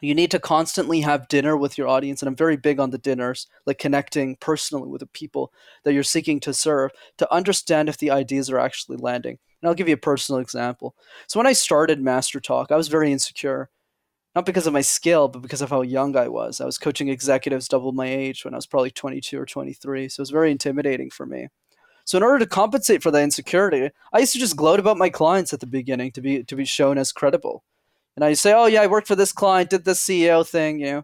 you 0.01 0.13
need 0.13 0.31
to 0.31 0.39
constantly 0.39 1.01
have 1.01 1.27
dinner 1.27 1.55
with 1.55 1.77
your 1.77 1.87
audience. 1.87 2.21
And 2.21 2.27
I'm 2.27 2.35
very 2.35 2.57
big 2.57 2.79
on 2.79 2.91
the 2.91 2.97
dinners, 2.97 3.47
like 3.65 3.79
connecting 3.79 4.35
personally 4.35 4.89
with 4.89 4.99
the 4.99 5.07
people 5.07 5.51
that 5.83 5.93
you're 5.93 6.03
seeking 6.03 6.39
to 6.41 6.53
serve 6.53 6.91
to 7.17 7.33
understand 7.33 7.89
if 7.89 7.97
the 7.97 8.11
ideas 8.11 8.49
are 8.49 8.59
actually 8.59 8.97
landing. 8.97 9.37
And 9.61 9.69
I'll 9.69 9.75
give 9.75 9.87
you 9.87 9.95
a 9.95 9.97
personal 9.97 10.41
example. 10.41 10.95
So 11.27 11.39
when 11.39 11.47
I 11.47 11.53
started 11.53 12.01
Master 12.01 12.39
Talk, 12.39 12.71
I 12.71 12.75
was 12.75 12.87
very 12.87 13.11
insecure, 13.11 13.69
not 14.35 14.45
because 14.45 14.67
of 14.67 14.73
my 14.73 14.81
skill, 14.81 15.27
but 15.27 15.41
because 15.41 15.61
of 15.61 15.69
how 15.69 15.81
young 15.81 16.15
I 16.17 16.27
was. 16.27 16.59
I 16.59 16.65
was 16.65 16.77
coaching 16.77 17.07
executives 17.07 17.67
double 17.67 17.93
my 17.93 18.07
age 18.07 18.43
when 18.43 18.53
I 18.53 18.57
was 18.57 18.67
probably 18.67 18.91
22 18.91 19.39
or 19.39 19.45
23. 19.45 20.09
So 20.09 20.19
it 20.19 20.23
was 20.23 20.29
very 20.29 20.51
intimidating 20.51 21.09
for 21.09 21.25
me. 21.25 21.47
So 22.05 22.17
in 22.17 22.23
order 22.23 22.39
to 22.39 22.45
compensate 22.45 23.01
for 23.01 23.09
that 23.11 23.23
insecurity, 23.23 23.89
I 24.13 24.19
used 24.19 24.33
to 24.33 24.39
just 24.39 24.55
gloat 24.55 24.79
about 24.79 24.97
my 24.97 25.09
clients 25.09 25.53
at 25.53 25.59
the 25.59 25.65
beginning 25.65 26.11
to 26.11 26.21
be 26.21 26.43
to 26.43 26.55
be 26.55 26.65
shown 26.65 26.99
as 26.99 27.11
credible. 27.11 27.63
And 28.15 28.23
I 28.23 28.33
say, 28.33 28.53
"Oh 28.53 28.67
yeah, 28.67 28.81
I 28.83 28.87
worked 28.87 29.07
for 29.07 29.15
this 29.15 29.33
client, 29.33 29.71
did 29.71 29.85
this 29.85 30.01
CEO 30.01 30.47
thing," 30.47 30.79
you 30.79 30.85
know. 30.85 31.03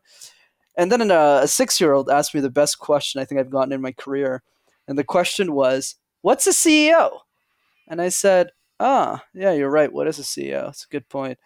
And 0.77 0.91
then 0.91 1.11
a, 1.11 1.41
a 1.43 1.47
six-year-old 1.47 2.09
asked 2.09 2.33
me 2.33 2.39
the 2.41 2.49
best 2.49 2.79
question 2.79 3.19
I 3.21 3.25
think 3.25 3.41
I've 3.41 3.49
gotten 3.49 3.73
in 3.73 3.81
my 3.81 3.91
career, 3.93 4.43
and 4.87 4.97
the 4.97 5.03
question 5.03 5.53
was, 5.53 5.95
"What's 6.21 6.47
a 6.47 6.51
CEO?" 6.51 7.19
And 7.87 8.01
I 8.01 8.09
said, 8.09 8.51
"Ah, 8.79 9.23
yeah, 9.33 9.53
you're 9.53 9.71
right. 9.71 9.91
What 9.91 10.07
is 10.07 10.19
a 10.19 10.23
CEO? 10.23 10.69
It's 10.69 10.85
a 10.85 10.93
good 10.93 11.09
point." 11.09 11.39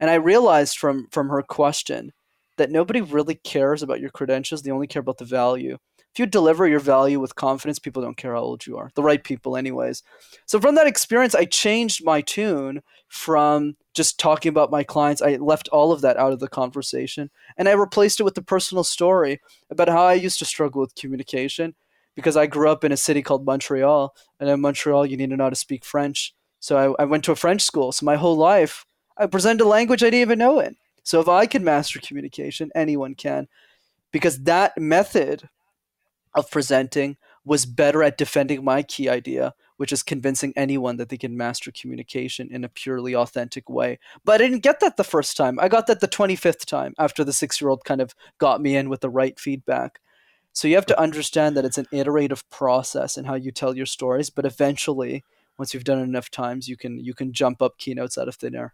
And 0.00 0.10
I 0.10 0.16
realized 0.16 0.78
from 0.78 1.08
from 1.12 1.28
her 1.28 1.42
question 1.42 2.12
that 2.58 2.70
nobody 2.70 3.00
really 3.02 3.36
cares 3.36 3.82
about 3.82 4.00
your 4.00 4.10
credentials; 4.10 4.62
they 4.62 4.72
only 4.72 4.88
care 4.88 5.00
about 5.00 5.18
the 5.18 5.24
value 5.24 5.78
if 6.16 6.20
you 6.20 6.24
deliver 6.24 6.66
your 6.66 6.80
value 6.80 7.20
with 7.20 7.34
confidence, 7.34 7.78
people 7.78 8.00
don't 8.00 8.16
care 8.16 8.34
how 8.34 8.40
old 8.40 8.66
you 8.66 8.78
are. 8.78 8.90
The 8.94 9.02
right 9.02 9.22
people, 9.22 9.54
anyways. 9.54 10.02
So 10.46 10.58
from 10.58 10.74
that 10.76 10.86
experience, 10.86 11.34
I 11.34 11.44
changed 11.44 12.06
my 12.06 12.22
tune 12.22 12.80
from 13.08 13.76
just 13.92 14.18
talking 14.18 14.48
about 14.48 14.70
my 14.70 14.82
clients. 14.82 15.20
I 15.20 15.36
left 15.36 15.68
all 15.68 15.92
of 15.92 16.00
that 16.00 16.16
out 16.16 16.32
of 16.32 16.40
the 16.40 16.48
conversation 16.48 17.28
and 17.58 17.68
I 17.68 17.72
replaced 17.72 18.18
it 18.18 18.22
with 18.22 18.34
the 18.34 18.40
personal 18.40 18.82
story 18.82 19.42
about 19.68 19.90
how 19.90 20.06
I 20.06 20.14
used 20.14 20.38
to 20.38 20.46
struggle 20.46 20.80
with 20.80 20.94
communication 20.94 21.74
because 22.14 22.34
I 22.34 22.46
grew 22.46 22.70
up 22.70 22.82
in 22.82 22.92
a 22.92 22.96
city 22.96 23.20
called 23.20 23.44
Montreal. 23.44 24.14
And 24.40 24.48
in 24.48 24.58
Montreal, 24.62 25.04
you 25.04 25.18
need 25.18 25.28
to 25.28 25.36
know 25.36 25.44
how 25.44 25.50
to 25.50 25.54
speak 25.54 25.84
French. 25.84 26.34
So 26.60 26.94
I, 26.98 27.02
I 27.02 27.04
went 27.04 27.24
to 27.24 27.32
a 27.32 27.36
French 27.36 27.60
school. 27.60 27.92
So 27.92 28.06
my 28.06 28.16
whole 28.16 28.38
life, 28.38 28.86
I 29.18 29.26
presented 29.26 29.64
a 29.64 29.68
language 29.68 30.02
I 30.02 30.06
didn't 30.06 30.22
even 30.22 30.38
know 30.38 30.60
it. 30.60 30.76
So 31.02 31.20
if 31.20 31.28
I 31.28 31.44
can 31.44 31.62
master 31.62 32.00
communication, 32.00 32.70
anyone 32.74 33.14
can. 33.16 33.48
Because 34.12 34.44
that 34.44 34.78
method 34.78 35.46
of 36.36 36.50
presenting 36.50 37.16
was 37.44 37.66
better 37.66 38.02
at 38.02 38.18
defending 38.18 38.62
my 38.62 38.82
key 38.82 39.08
idea, 39.08 39.54
which 39.76 39.92
is 39.92 40.02
convincing 40.02 40.52
anyone 40.56 40.96
that 40.96 41.08
they 41.08 41.16
can 41.16 41.36
master 41.36 41.72
communication 41.72 42.48
in 42.50 42.64
a 42.64 42.68
purely 42.68 43.14
authentic 43.14 43.68
way. 43.70 43.98
But 44.24 44.34
I 44.34 44.38
didn't 44.38 44.62
get 44.62 44.80
that 44.80 44.96
the 44.96 45.04
first 45.04 45.36
time. 45.36 45.58
I 45.60 45.68
got 45.68 45.86
that 45.86 46.00
the 46.00 46.08
25th 46.08 46.66
time 46.66 46.94
after 46.98 47.24
the 47.24 47.32
six 47.32 47.60
year 47.60 47.70
old 47.70 47.84
kind 47.84 48.00
of 48.00 48.14
got 48.38 48.60
me 48.60 48.76
in 48.76 48.88
with 48.88 49.00
the 49.00 49.10
right 49.10 49.38
feedback. 49.38 50.00
So 50.52 50.68
you 50.68 50.74
have 50.74 50.86
to 50.86 51.00
understand 51.00 51.56
that 51.56 51.64
it's 51.64 51.78
an 51.78 51.86
iterative 51.92 52.48
process 52.50 53.16
in 53.16 53.26
how 53.26 53.34
you 53.34 53.52
tell 53.52 53.76
your 53.76 53.86
stories, 53.86 54.30
but 54.30 54.46
eventually, 54.46 55.22
once 55.58 55.72
you've 55.72 55.84
done 55.84 55.98
it 55.98 56.04
enough 56.04 56.30
times, 56.30 56.68
you 56.68 56.76
can 56.76 56.98
you 56.98 57.14
can 57.14 57.32
jump 57.32 57.60
up 57.60 57.78
keynotes 57.78 58.16
out 58.16 58.28
of 58.28 58.36
thin 58.36 58.54
air. 58.54 58.72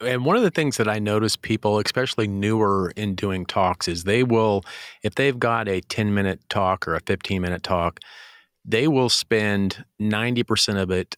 And 0.00 0.24
one 0.24 0.36
of 0.36 0.42
the 0.42 0.50
things 0.50 0.78
that 0.78 0.88
I 0.88 0.98
notice 0.98 1.36
people, 1.36 1.78
especially 1.78 2.26
newer 2.26 2.92
in 2.96 3.14
doing 3.14 3.44
talks, 3.44 3.86
is 3.86 4.04
they 4.04 4.22
will, 4.22 4.64
if 5.02 5.14
they've 5.14 5.38
got 5.38 5.68
a 5.68 5.80
10 5.82 6.14
minute 6.14 6.40
talk 6.48 6.88
or 6.88 6.94
a 6.94 7.00
15 7.00 7.42
minute 7.42 7.62
talk, 7.62 8.00
they 8.64 8.88
will 8.88 9.10
spend 9.10 9.84
90% 10.00 10.80
of 10.80 10.90
it 10.90 11.16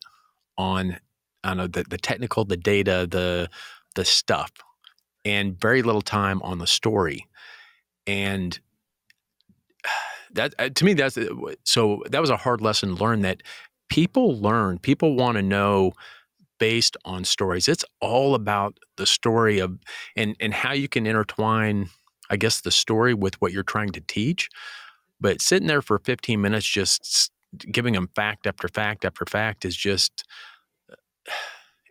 on, 0.58 0.98
I 1.44 1.54
know, 1.54 1.66
the, 1.68 1.84
the 1.84 1.98
technical, 1.98 2.44
the 2.44 2.56
data, 2.56 3.06
the, 3.08 3.48
the 3.94 4.04
stuff, 4.04 4.50
and 5.24 5.58
very 5.60 5.82
little 5.82 6.02
time 6.02 6.42
on 6.42 6.58
the 6.58 6.66
story. 6.66 7.26
And 8.06 8.58
that, 10.32 10.54
uh, 10.58 10.70
to 10.70 10.84
me, 10.84 10.94
that's 10.94 11.16
uh, 11.16 11.28
so 11.64 12.02
that 12.10 12.20
was 12.20 12.30
a 12.30 12.36
hard 12.36 12.60
lesson 12.60 12.96
learned 12.96 13.24
that 13.24 13.42
people 13.88 14.38
learn, 14.38 14.78
people 14.78 15.14
want 15.14 15.36
to 15.36 15.42
know 15.42 15.92
based 16.60 16.96
on 17.04 17.24
stories. 17.24 17.66
It's 17.66 17.84
all 18.00 18.36
about 18.36 18.78
the 18.96 19.06
story 19.06 19.58
of 19.58 19.78
and 20.14 20.36
and 20.38 20.54
how 20.54 20.72
you 20.72 20.88
can 20.88 21.06
intertwine, 21.06 21.88
I 22.30 22.36
guess, 22.36 22.60
the 22.60 22.70
story 22.70 23.14
with 23.14 23.40
what 23.40 23.52
you're 23.52 23.64
trying 23.64 23.90
to 23.92 24.00
teach. 24.02 24.48
But 25.20 25.42
sitting 25.42 25.66
there 25.66 25.82
for 25.82 25.98
15 25.98 26.40
minutes 26.40 26.66
just 26.66 27.32
giving 27.72 27.94
them 27.94 28.08
fact 28.14 28.46
after 28.46 28.68
fact 28.68 29.04
after 29.04 29.24
fact 29.26 29.64
is 29.64 29.76
just 29.76 30.24
uh, 30.90 31.32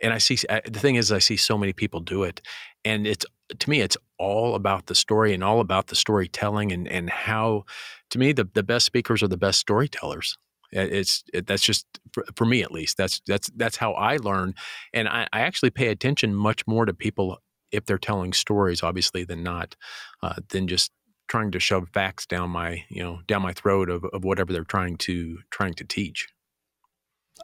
and 0.02 0.14
I 0.14 0.18
see 0.20 0.38
the 0.66 0.80
thing 0.80 0.96
is 0.96 1.12
I 1.12 1.20
see 1.20 1.36
so 1.36 1.58
many 1.58 1.74
people 1.74 2.00
do 2.00 2.24
it 2.24 2.42
and 2.86 3.06
it's 3.06 3.26
to 3.58 3.70
me 3.70 3.82
it's 3.82 3.98
all 4.18 4.56
about 4.56 4.86
the 4.86 4.96
story 4.96 5.34
and 5.34 5.44
all 5.44 5.60
about 5.60 5.88
the 5.88 5.96
storytelling 5.96 6.72
and 6.72 6.88
and 6.88 7.10
how 7.10 7.66
to 8.12 8.20
me 8.20 8.32
the 8.32 8.48
the 8.54 8.64
best 8.64 8.86
speakers 8.86 9.22
are 9.22 9.28
the 9.28 9.36
best 9.36 9.60
storytellers 9.60 10.38
it's 10.72 11.24
it, 11.34 11.48
that's 11.48 11.64
just 11.64 11.86
for, 12.14 12.26
for, 12.36 12.46
me 12.46 12.62
at 12.62 12.72
least. 12.72 12.98
That's 12.98 13.22
that's 13.28 13.50
that's 13.56 13.78
how 13.78 13.94
I 13.94 14.18
learn, 14.18 14.54
and 14.94 15.08
I, 15.08 15.28
I, 15.34 15.42
actually 15.42 15.72
pay 15.72 15.88
attention 15.88 16.36
much 16.36 16.66
more 16.68 16.86
to 16.86 16.94
people 16.94 17.40
if 17.72 17.86
they're 17.86 17.98
telling 17.98 18.34
stories, 18.34 18.84
obviously, 18.84 19.24
than 19.24 19.44
not, 19.44 19.76
uh, 20.22 20.36
than 20.50 20.68
just 20.68 20.92
trying 21.28 21.52
to 21.52 21.60
shove 21.60 21.90
facts 21.90 22.26
down 22.26 22.50
my 22.50 22.84
you 22.90 23.04
know 23.04 23.20
down 23.28 23.42
my 23.42 23.54
throat 23.54 23.90
of, 23.90 24.04
of 24.06 24.24
whatever 24.24 24.54
they're 24.54 24.64
trying 24.64 24.98
to 24.98 25.40
trying 25.50 25.74
to 25.76 25.84
teach. 25.84 26.28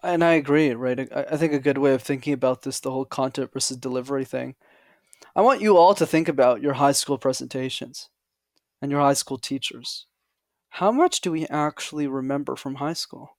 And 0.03 0.23
I 0.23 0.33
agree, 0.33 0.73
right? 0.73 0.99
I, 0.99 1.25
I 1.31 1.37
think 1.37 1.53
a 1.53 1.59
good 1.59 1.77
way 1.77 1.93
of 1.93 2.01
thinking 2.01 2.33
about 2.33 2.63
this, 2.63 2.79
the 2.79 2.91
whole 2.91 3.05
content 3.05 3.51
versus 3.53 3.77
delivery 3.77 4.25
thing. 4.25 4.55
I 5.35 5.41
want 5.41 5.61
you 5.61 5.77
all 5.77 5.93
to 5.95 6.05
think 6.05 6.27
about 6.27 6.61
your 6.61 6.73
high 6.73 6.91
school 6.91 7.17
presentations 7.17 8.09
and 8.81 8.91
your 8.91 9.01
high 9.01 9.13
school 9.13 9.37
teachers 9.37 10.05
how 10.75 10.91
much 10.91 11.21
do 11.21 11.31
we 11.31 11.47
actually 11.47 12.05
remember 12.05 12.57
from 12.57 12.75
high 12.75 12.91
school? 12.91 13.37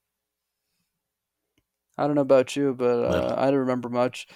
I 1.99 2.07
don't 2.07 2.15
know 2.15 2.23
about 2.23 2.57
you, 2.57 2.73
but 2.73 3.05
uh, 3.05 3.35
I 3.37 3.51
don't 3.51 3.61
remember 3.61 3.91
much. 3.91 4.27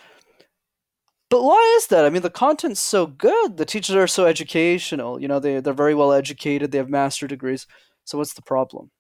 But 1.31 1.43
why 1.43 1.77
is 1.79 1.87
that? 1.87 2.05
I 2.05 2.11
mean, 2.11 2.21
the 2.21 2.29
content's 2.29 2.81
so 2.81 3.07
good. 3.07 3.57
The 3.57 3.65
teachers 3.65 3.97
are 3.97 4.07
so 4.07 4.27
educational. 4.27 5.19
You 5.19 5.29
know, 5.29 5.41
they 5.41 5.61
they're 5.61 5.73
very 5.73 5.95
well 5.95 6.13
educated. 6.13 6.73
They 6.73 6.79
have 6.79 6.91
master 6.91 7.27
degrees. 7.27 7.67
So 8.05 8.19
what's 8.19 8.35
the 8.35 8.43
problem, 8.43 8.91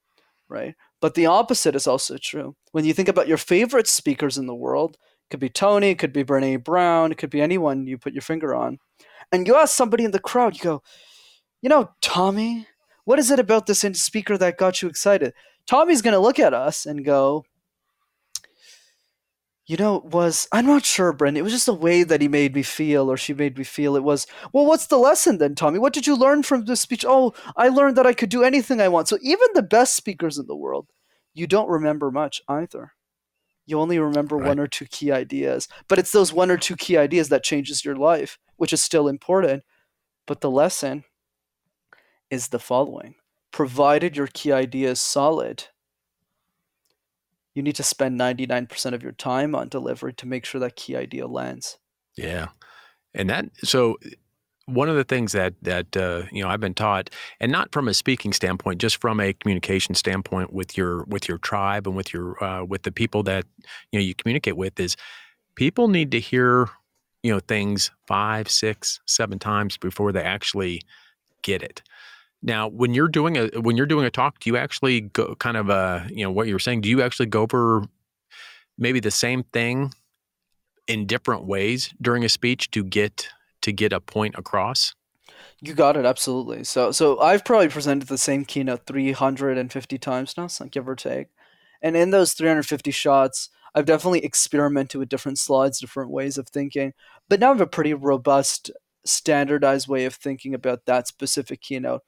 right? 0.49 0.75
But 1.03 1.15
the 1.15 1.27
opposite 1.27 1.77
is 1.77 1.87
also 1.87 2.17
true. 2.17 2.57
When 2.73 2.87
you 2.87 2.95
think 2.95 3.09
about 3.09 3.29
your 3.29 3.37
favorite 3.37 3.87
speakers 3.87 4.39
in 4.39 4.47
the 4.47 4.55
world, 4.55 4.97
it 4.97 5.31
could 5.31 5.41
be 5.41 5.51
Tony, 5.51 5.91
it 5.91 5.99
could 5.99 6.15
be 6.15 6.25
Brene 6.25 6.65
Brown, 6.65 7.13
it 7.13 7.19
could 7.19 7.31
be 7.31 7.43
anyone 7.43 7.87
you 7.87 7.99
put 7.99 8.15
your 8.15 8.23
finger 8.23 8.55
on, 8.55 8.79
and 9.31 9.47
you 9.47 9.57
ask 9.57 9.77
somebody 9.77 10.05
in 10.05 10.13
the 10.13 10.19
crowd, 10.19 10.57
you 10.57 10.63
go, 10.63 10.83
you 11.61 11.69
know, 11.69 11.91
Tommy, 12.01 12.67
what 13.11 13.19
is 13.19 13.33
it 13.33 13.41
about 13.41 13.67
this 13.67 13.81
speaker 13.81 14.39
that 14.39 14.57
got 14.57 14.81
you 14.81 14.89
excited? 14.89 15.35
Tommy's 15.67 16.01
going 16.01 16.13
to 16.13 16.21
look 16.21 16.39
at 16.39 16.55
us 16.55 16.87
and 16.87 17.05
go, 17.05 17.45
you 19.67 19.77
know, 19.77 19.97
it 19.97 20.05
was 20.05 20.47
I'm 20.53 20.65
not 20.65 20.85
sure, 20.85 21.13
Brent. 21.13 21.37
It 21.37 21.43
was 21.43 21.53
just 21.53 21.67
the 21.67 21.75
way 21.75 22.05
that 22.05 22.21
he 22.21 22.29
made 22.29 22.55
me 22.55 22.63
feel, 22.63 23.11
or 23.11 23.17
she 23.17 23.35
made 23.35 23.59
me 23.59 23.65
feel. 23.65 23.97
It 23.97 24.05
was 24.05 24.29
well. 24.53 24.65
What's 24.65 24.87
the 24.87 24.97
lesson 24.97 25.39
then, 25.39 25.57
Tommy? 25.57 25.81
What 25.81 25.93
did 25.93 26.07
you 26.07 26.15
learn 26.15 26.45
from 26.45 26.67
this 26.67 26.83
speech? 26.83 27.05
Oh, 27.05 27.35
I 27.57 27.67
learned 27.67 27.97
that 27.97 28.07
I 28.07 28.13
could 28.13 28.29
do 28.29 28.45
anything 28.45 28.81
I 28.81 28.87
want. 28.87 29.09
So 29.09 29.19
even 29.23 29.49
the 29.55 29.63
best 29.63 29.97
speakers 29.97 30.39
in 30.39 30.47
the 30.47 30.55
world, 30.55 30.87
you 31.35 31.49
don't 31.49 31.69
remember 31.69 32.13
much 32.13 32.41
either. 32.47 32.93
You 33.67 33.81
only 33.81 33.99
remember 33.99 34.37
right. 34.37 34.47
one 34.47 34.61
or 34.61 34.69
two 34.69 34.87
key 34.87 35.11
ideas, 35.11 35.67
but 35.89 35.99
it's 35.99 36.13
those 36.13 36.33
one 36.33 36.49
or 36.53 36.57
two 36.57 36.77
key 36.77 36.97
ideas 36.97 37.29
that 37.31 37.43
changes 37.43 37.85
your 37.85 37.97
life, 37.97 38.39
which 38.57 38.73
is 38.73 38.85
still 38.85 39.09
important. 39.09 39.65
But 40.29 40.43
the 40.43 40.51
lesson 40.51 41.03
is 42.31 42.49
the 42.49 42.59
following 42.59 43.15
provided 43.51 44.17
your 44.17 44.29
key 44.29 44.53
idea 44.53 44.91
is 44.91 45.01
solid, 45.01 45.65
you 47.55 47.63
need 47.63 47.75
to 47.77 47.83
spend 47.83 48.19
99% 48.19 48.93
of 48.93 49.03
your 49.03 49.13
time 49.13 49.55
on 49.55 49.69
delivery 49.69 50.13
to 50.15 50.27
make 50.27 50.45
sure 50.45 50.61
that 50.61 50.77
key 50.77 50.97
idea 50.97 51.27
lands. 51.27 51.79
Yeah. 52.17 52.49
And 53.13 53.29
that, 53.29 53.47
so 53.65 53.99
one 54.67 54.89
of 54.89 54.95
the 54.95 55.05
things 55.05 55.33
that 55.33 55.55
that 55.63 55.97
uh, 55.97 56.23
you 56.31 56.43
know 56.43 56.49
I've 56.49 56.61
been 56.61 56.75
taught, 56.75 57.11
and 57.41 57.51
not 57.51 57.73
from 57.73 57.89
a 57.89 57.95
speaking 57.95 58.33
standpoint, 58.33 58.81
just 58.81 59.01
from 59.01 59.19
a 59.19 59.33
communication 59.33 59.97
standpoint 59.97 60.53
with 60.53 60.77
your 60.77 61.03
with 61.05 61.29
your 61.29 61.39
tribe 61.39 61.89
and 61.89 61.97
with 61.97 62.13
your 62.13 62.43
uh, 62.43 62.63
with 62.63 62.85
the 62.85 62.93
people 62.93 63.25
that 63.25 63.47
you 63.91 63.99
know 63.99 64.05
you 64.05 64.15
communicate 64.15 64.57
with, 64.57 64.79
is 64.79 64.97
people 65.57 65.89
need 65.89 66.13
to 66.13 66.21
hear 66.21 66.69
you 67.25 67.33
know 67.33 67.41
things 67.41 67.91
five, 68.07 68.49
six, 68.49 69.01
seven 69.07 69.41
times 69.41 69.77
before 69.77 70.13
they 70.13 70.23
actually 70.23 70.83
get 71.43 71.63
it. 71.63 71.83
Now, 72.43 72.69
when 72.69 72.95
you're 72.95 73.09
doing 73.09 73.37
a 73.37 73.49
when 73.61 73.77
you're 73.77 73.87
doing 73.87 74.07
a 74.07 74.11
talk, 74.11 74.41
do 74.41 74.51
you 74.51 74.57
actually 74.57 75.03
go 75.03 75.35
kind 75.35 75.57
of 75.57 75.71
uh 75.71 76.05
you 76.09 76.25
know 76.25 76.31
what 76.31 76.47
you 76.47 76.55
were 76.55 76.61
saying? 76.61 76.81
Do 76.81 76.89
you 76.89 77.03
actually 77.03 77.27
go 77.27 77.43
over 77.43 77.85
maybe 78.79 79.01
the 79.01 79.11
same 79.11 79.43
thing 79.45 79.93
in 80.87 81.07
different 81.07 81.45
ways 81.45 81.95
during 82.01 82.25
a 82.25 82.29
speech 82.29 82.71
to 82.73 82.83
get 82.83 83.29
to 83.63 83.73
get 83.73 83.93
a 83.93 84.01
point 84.01 84.35
across? 84.39 84.95
You 85.61 85.75
got 85.75 85.97
it 85.97 86.07
absolutely. 86.07 86.65
So 86.65 86.93
so 86.93 87.21
I've 87.21 87.45
probably 87.45 87.69
presented 87.69 88.09
the 88.09 88.19
same 88.19 88.45
keynote 88.45 88.87
350 88.87 89.99
times 89.99 90.35
now, 90.37 90.47
so 90.47 90.65
give 90.65 90.89
or 90.89 90.97
take. 90.97 91.29
And 91.83 91.97
in 91.97 92.11
those 92.11 92.33
350 92.33 92.91
shots, 92.91 93.51
I've 93.75 93.87
definitely 93.87 94.25
experimented 94.25 94.99
with 94.99 95.09
different 95.09 95.39
slides, 95.39 95.79
different 95.79 96.11
ways 96.11 96.39
of 96.39 96.49
thinking, 96.49 96.93
but 97.29 97.41
now 97.41 97.51
I 97.51 97.53
have 97.53 97.61
a 97.61 97.67
pretty 97.67 97.95
robust 97.95 98.71
standardized 99.05 99.89
way 99.89 100.05
of 100.05 100.15
thinking 100.15 100.55
about 100.55 100.87
that 100.87 101.07
specific 101.07 101.61
keynote. 101.61 102.03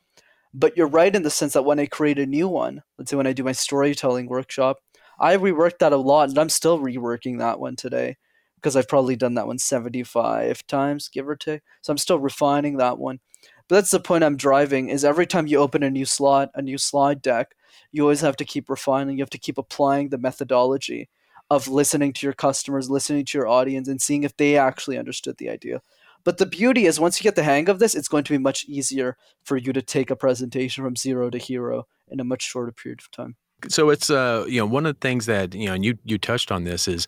But 0.55 0.77
you're 0.77 0.87
right 0.87 1.15
in 1.15 1.23
the 1.23 1.31
sense 1.31 1.55
that 1.55 1.65
when 1.65 1.81
I 1.81 1.87
create 1.87 2.19
a 2.19 2.27
new 2.27 2.49
one, 2.49 2.83
let's 2.99 3.11
say 3.11 3.17
when 3.17 3.27
I 3.27 3.33
do 3.33 3.45
my 3.45 3.53
storytelling 3.53 4.27
workshop, 4.27 4.79
I 5.19 5.37
reworked 5.37 5.79
that 5.79 5.93
a 5.93 5.97
lot, 5.97 6.29
and 6.29 6.39
I'm 6.39 6.49
still 6.49 6.79
reworking 6.79 7.39
that 7.39 7.61
one 7.61 7.77
today 7.77 8.17
because 8.57 8.77
I've 8.77 8.89
probably 8.89 9.17
done 9.17 9.35
that 9.35 9.47
one 9.47 9.59
75 9.59 10.67
times, 10.67 11.09
give 11.09 11.29
or 11.29 11.37
take. 11.37 11.63
So 11.81 11.93
I'm 11.93 11.99
still 11.99 12.19
refining 12.19 12.77
that 12.77 12.99
one. 12.99 13.21
But 13.69 13.77
that's 13.77 13.91
the 13.91 14.01
point 14.01 14.25
I'm 14.25 14.37
driving 14.37 14.89
is 14.89 15.05
every 15.05 15.27
time 15.27 15.47
you 15.47 15.59
open 15.59 15.83
a 15.83 15.91
new 15.91 16.05
slot, 16.05 16.51
a 16.55 16.63
new 16.63 16.79
slide 16.79 17.23
deck, 17.23 17.55
you 17.91 18.03
always 18.03 18.21
have 18.21 18.37
to 18.37 18.45
keep 18.45 18.69
refining. 18.69 19.17
You 19.17 19.23
have 19.23 19.31
to 19.31 19.39
keep 19.39 19.59
applying 19.59 20.09
the 20.11 20.19
methodology 20.19 21.09
of 21.51 21.69
listening 21.69 22.13
to 22.15 22.27
your 22.27 22.33
customers, 22.35 22.91
listening 22.91 23.25
to 23.27 23.39
your 23.39 23.49
audience, 23.49 23.89
and 23.89 24.01
seeing 24.01 24.23
if 24.23 24.37
they 24.37 24.57
actually 24.57 24.99
understood 24.99 25.39
the 25.39 25.51
idea. 25.51 25.83
But 26.25 26.39
the 26.39 26.47
beauty 26.47 26.87
is, 26.87 27.01
once 27.01 27.19
you 27.19 27.25
get 27.25 27.35
the 27.35 27.43
hang 27.43 27.69
of 27.69 27.79
this, 27.79 27.95
it's 27.95 28.09
going 28.09 28.25
to 28.25 28.33
be 28.33 28.39
much 28.39 28.65
easier 28.67 29.17
for 29.45 29.57
you 29.57 29.73
to 29.73 29.83
take 29.83 30.11
a 30.11 30.17
presentation 30.17 30.85
from 30.85 30.97
zero 30.97 31.31
to 31.31 31.39
hero 31.39 31.87
in 32.09 32.21
a 32.21 32.25
much 32.25 32.43
shorter 32.43 32.73
period 32.73 33.01
of 33.01 33.11
time. 33.11 33.37
So 33.69 33.91
it's 33.91 34.11
uh, 34.11 34.45
you 34.49 34.59
know, 34.59 34.67
one 34.67 34.87
of 34.87 34.95
the 34.95 35.01
things 35.01 35.27
that 35.27 35.55
you 35.55 35.67
know, 35.67 35.75
and 35.75 35.85
you 35.85 35.99
you 36.05 36.19
touched 36.19 36.51
on 36.51 36.65
this 36.65 36.89
is 36.89 37.07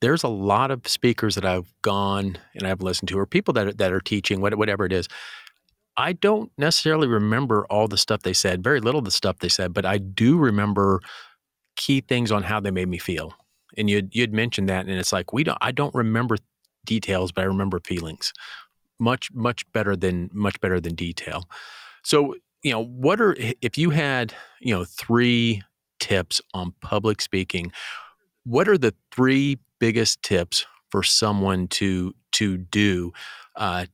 there's 0.00 0.24
a 0.24 0.28
lot 0.28 0.70
of 0.70 0.86
speakers 0.88 1.36
that 1.36 1.44
I've 1.44 1.72
gone 1.82 2.38
and 2.54 2.66
I've 2.66 2.82
listened 2.82 3.08
to, 3.10 3.18
or 3.18 3.26
people 3.26 3.54
that 3.54 3.78
that 3.78 3.92
are 3.92 4.00
teaching, 4.00 4.40
whatever 4.40 4.84
it 4.84 4.92
is. 4.92 5.08
I 5.96 6.14
don't 6.14 6.50
necessarily 6.56 7.06
remember 7.06 7.66
all 7.66 7.86
the 7.86 7.98
stuff 7.98 8.22
they 8.22 8.32
said, 8.32 8.64
very 8.64 8.80
little 8.80 9.00
of 9.00 9.04
the 9.04 9.10
stuff 9.10 9.38
they 9.40 9.50
said, 9.50 9.74
but 9.74 9.84
I 9.84 9.98
do 9.98 10.38
remember 10.38 11.00
key 11.76 12.00
things 12.00 12.32
on 12.32 12.42
how 12.42 12.60
they 12.60 12.70
made 12.70 12.88
me 12.88 12.98
feel 12.98 13.34
and 13.76 13.88
you 13.88 14.08
you'd 14.10 14.32
mentioned 14.32 14.68
that, 14.68 14.86
and 14.86 14.98
it's 14.98 15.12
like 15.12 15.32
we 15.32 15.44
don't. 15.44 15.58
I 15.60 15.72
don't 15.72 15.94
remember 15.94 16.36
details, 16.84 17.32
but 17.32 17.42
I 17.42 17.44
remember 17.44 17.80
feelings. 17.80 18.32
Much 18.98 19.30
much 19.32 19.70
better 19.72 19.96
than 19.96 20.30
much 20.32 20.60
better 20.60 20.80
than 20.80 20.94
detail. 20.94 21.48
So 22.04 22.34
you 22.62 22.70
know, 22.70 22.84
what 22.84 23.20
are 23.20 23.36
if 23.60 23.76
you 23.76 23.90
had 23.90 24.34
you 24.60 24.74
know 24.74 24.84
three 24.84 25.62
tips 26.00 26.40
on 26.54 26.74
public 26.80 27.20
speaking? 27.20 27.72
What 28.44 28.68
are 28.68 28.78
the 28.78 28.94
three 29.12 29.58
biggest 29.78 30.22
tips 30.22 30.66
for 30.90 31.02
someone 31.02 31.68
to 31.68 32.14
to 32.32 32.56
do 32.58 33.12
uh, 33.56 33.86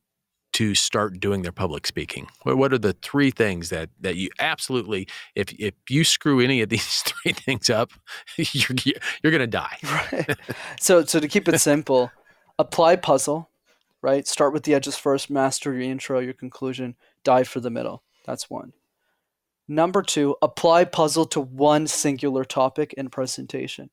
to 0.53 0.75
start 0.75 1.19
doing 1.19 1.43
their 1.43 1.51
public 1.51 1.85
speaking? 1.87 2.27
What, 2.43 2.73
are 2.73 2.77
the 2.77 2.93
three 3.01 3.31
things 3.31 3.69
that 3.69 3.89
that 4.01 4.15
you 4.15 4.29
absolutely, 4.39 5.07
if 5.35 5.51
if 5.53 5.73
you 5.89 6.03
screw 6.03 6.39
any 6.39 6.61
of 6.61 6.69
these 6.75 7.01
three 7.03 7.33
things 7.33 7.69
up, 7.69 7.91
you're 8.37 8.75
you're 9.23 9.31
gonna 9.31 9.47
die. 9.47 9.77
Right. 9.83 10.37
So 10.79 11.05
so 11.05 11.19
to 11.19 11.27
keep 11.27 11.47
it 11.47 11.59
simple, 11.59 12.11
apply 12.59 12.97
puzzle, 12.97 13.49
right? 14.03 14.27
Start 14.27 14.53
with 14.53 14.63
the 14.63 14.75
edges 14.75 14.97
first, 14.97 15.29
master 15.31 15.73
your 15.73 15.81
intro, 15.81 16.19
your 16.19 16.33
conclusion, 16.33 16.95
dive 17.23 17.47
for 17.47 17.61
the 17.61 17.71
middle. 17.71 18.03
That's 18.25 18.49
one. 18.49 18.73
Number 19.67 20.03
two, 20.03 20.35
apply 20.41 20.85
puzzle 20.85 21.25
to 21.27 21.39
one 21.39 21.87
singular 21.87 22.43
topic 22.43 22.93
in 22.93 23.09
presentation 23.09 23.89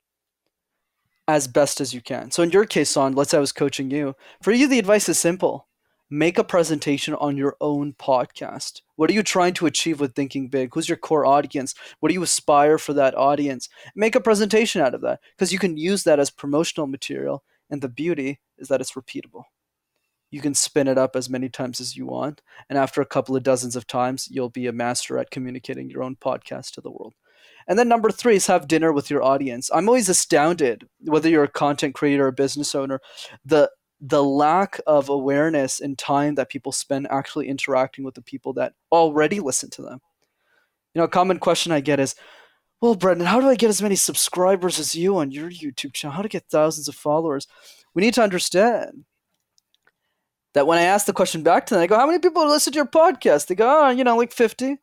as 1.29 1.48
best 1.48 1.81
as 1.81 1.92
you 1.92 2.00
can. 2.00 2.31
So 2.31 2.42
in 2.42 2.50
your 2.50 2.66
case, 2.66 2.92
Sean, 2.92 3.12
let's 3.12 3.31
say 3.31 3.38
I 3.38 3.40
was 3.40 3.52
coaching 3.52 3.90
you. 3.90 4.14
For 4.42 4.52
you, 4.52 4.68
the 4.68 4.79
advice 4.79 5.09
is 5.09 5.18
simple 5.18 5.66
make 6.09 6.38
a 6.38 6.44
presentation 6.44 7.14
on 7.14 7.37
your 7.37 7.57
own 7.61 7.92
podcast. 7.92 8.81
What 8.94 9.11
are 9.11 9.12
you 9.12 9.24
trying 9.24 9.55
to 9.55 9.66
achieve 9.66 9.98
with 9.98 10.14
Thinking 10.14 10.46
Big? 10.46 10.72
Who's 10.72 10.88
your 10.88 10.96
core 10.96 11.26
audience? 11.26 11.74
What 11.98 12.11
do 12.11 12.14
you 12.14 12.22
aspire 12.22 12.79
for 12.79 12.92
that 12.94 13.16
audience? 13.16 13.68
Make 13.96 14.14
a 14.14 14.20
presentation 14.20 14.81
out 14.81 14.94
of 14.94 15.00
that 15.00 15.18
because 15.35 15.52
you 15.52 15.59
can 15.59 15.76
use 15.76 16.05
that 16.05 16.20
as 16.20 16.31
promotional 16.31 16.87
material. 16.87 17.42
And 17.70 17.83
the 17.83 17.88
beauty 17.88 18.40
is 18.59 18.68
that 18.68 18.81
it's 18.81 18.92
repeatable. 18.92 19.44
You 20.31 20.40
can 20.40 20.55
spin 20.55 20.88
it 20.88 20.98
up 20.98 21.14
as 21.14 21.31
many 21.31 21.48
times 21.48 21.81
as 21.81 21.96
you 21.96 22.07
want. 22.07 22.42
And 22.68 22.79
after 22.79 23.00
a 23.00 23.07
couple 23.07 23.37
of 23.37 23.42
dozens 23.42 23.76
of 23.76 23.87
times, 23.87 24.29
you'll 24.31 24.50
be 24.50 24.66
a 24.66 24.72
master 24.72 25.18
at 25.18 25.31
communicating 25.31 25.88
your 25.88 26.02
own 26.02 26.16
podcast 26.16 26.72
to 26.72 26.81
the 26.81 26.90
world. 26.90 27.14
And 27.68 27.79
then 27.79 27.88
number 27.88 28.11
three 28.11 28.37
is 28.37 28.46
have 28.46 28.68
dinner 28.68 28.92
with 28.92 29.11
your 29.11 29.22
audience. 29.22 29.70
I'm 29.72 29.88
always 29.88 30.09
astounded, 30.09 30.88
whether 31.00 31.29
you're 31.29 31.44
a 31.44 31.48
content 31.48 31.94
creator 31.94 32.24
or 32.24 32.29
a 32.29 32.33
business 32.33 32.74
owner, 32.74 33.00
the 33.44 33.70
the 33.98 34.22
lack 34.22 34.79
of 34.87 35.09
awareness 35.09 35.81
and 35.81 35.96
time 35.96 36.35
that 36.35 36.50
people 36.50 36.70
spend 36.70 37.07
actually 37.11 37.48
interacting 37.48 38.05
with 38.05 38.14
the 38.14 38.20
people 38.20 38.52
that 38.52 38.74
already 38.92 39.40
listen 39.40 39.70
to 39.70 39.81
them. 39.81 40.00
You 40.94 41.00
know, 41.00 41.05
a 41.05 41.09
common 41.09 41.38
question 41.38 41.72
I 41.72 41.81
get 41.81 41.98
is, 41.98 42.14
well, 42.81 42.95
Brendan, 42.95 43.27
how 43.27 43.41
do 43.41 43.49
I 43.49 43.55
get 43.55 43.71
as 43.71 43.81
many 43.81 43.97
subscribers 43.97 44.79
as 44.79 44.95
you 44.95 45.17
on 45.17 45.31
your 45.31 45.51
YouTube 45.51 45.95
channel? 45.95 46.15
How 46.15 46.23
to 46.23 46.29
get 46.29 46.45
thousands 46.51 46.89
of 46.89 46.95
followers? 46.95 47.47
We 47.95 48.03
need 48.03 48.15
to 48.15 48.23
understand 48.23 49.05
that 50.53 50.67
when 50.67 50.79
I 50.79 50.83
ask 50.83 51.07
the 51.07 51.12
question 51.12 51.43
back 51.43 51.67
to 51.67 51.75
them, 51.75 51.83
I 51.83 51.87
go, 51.87 51.99
how 51.99 52.07
many 52.07 52.19
people 52.19 52.47
listen 52.47 52.73
to 52.75 52.77
your 52.77 52.87
podcast? 52.87 53.47
They 53.47 53.55
go, 53.55 53.87
oh, 53.87 53.91
you 53.91 54.05
know, 54.05 54.17
like 54.17 54.33
50. 54.33 54.67
And 54.67 54.79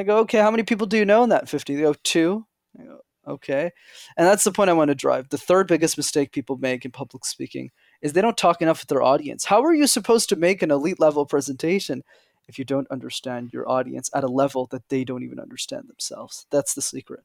I 0.00 0.02
go, 0.02 0.18
okay, 0.18 0.38
how 0.38 0.50
many 0.50 0.62
people 0.62 0.86
do 0.86 0.96
you 0.96 1.04
know 1.04 1.22
in 1.22 1.30
that 1.30 1.48
50? 1.48 1.76
They 1.76 1.82
go, 1.82 1.94
two. 2.02 2.46
I 2.78 2.84
go, 2.84 2.98
okay. 3.28 3.70
And 4.16 4.26
that's 4.26 4.44
the 4.44 4.52
point 4.52 4.70
I 4.70 4.74
want 4.74 4.88
to 4.88 4.94
drive. 4.94 5.28
The 5.28 5.38
third 5.38 5.66
biggest 5.66 5.96
mistake 5.98 6.32
people 6.32 6.56
make 6.56 6.84
in 6.84 6.90
public 6.90 7.26
speaking 7.26 7.70
is 8.00 8.12
they 8.12 8.22
don't 8.22 8.36
talk 8.36 8.62
enough 8.62 8.80
with 8.80 8.88
their 8.88 9.02
audience. 9.02 9.44
How 9.44 9.62
are 9.62 9.74
you 9.74 9.86
supposed 9.86 10.30
to 10.30 10.36
make 10.36 10.62
an 10.62 10.70
elite 10.70 11.00
level 11.00 11.26
presentation 11.26 12.02
if 12.48 12.58
you 12.58 12.64
don't 12.64 12.90
understand 12.90 13.52
your 13.52 13.68
audience 13.68 14.10
at 14.14 14.24
a 14.24 14.28
level 14.28 14.66
that 14.72 14.88
they 14.88 15.04
don't 15.04 15.22
even 15.22 15.38
understand 15.38 15.88
themselves? 15.88 16.46
That's 16.50 16.74
the 16.74 16.82
secret. 16.82 17.20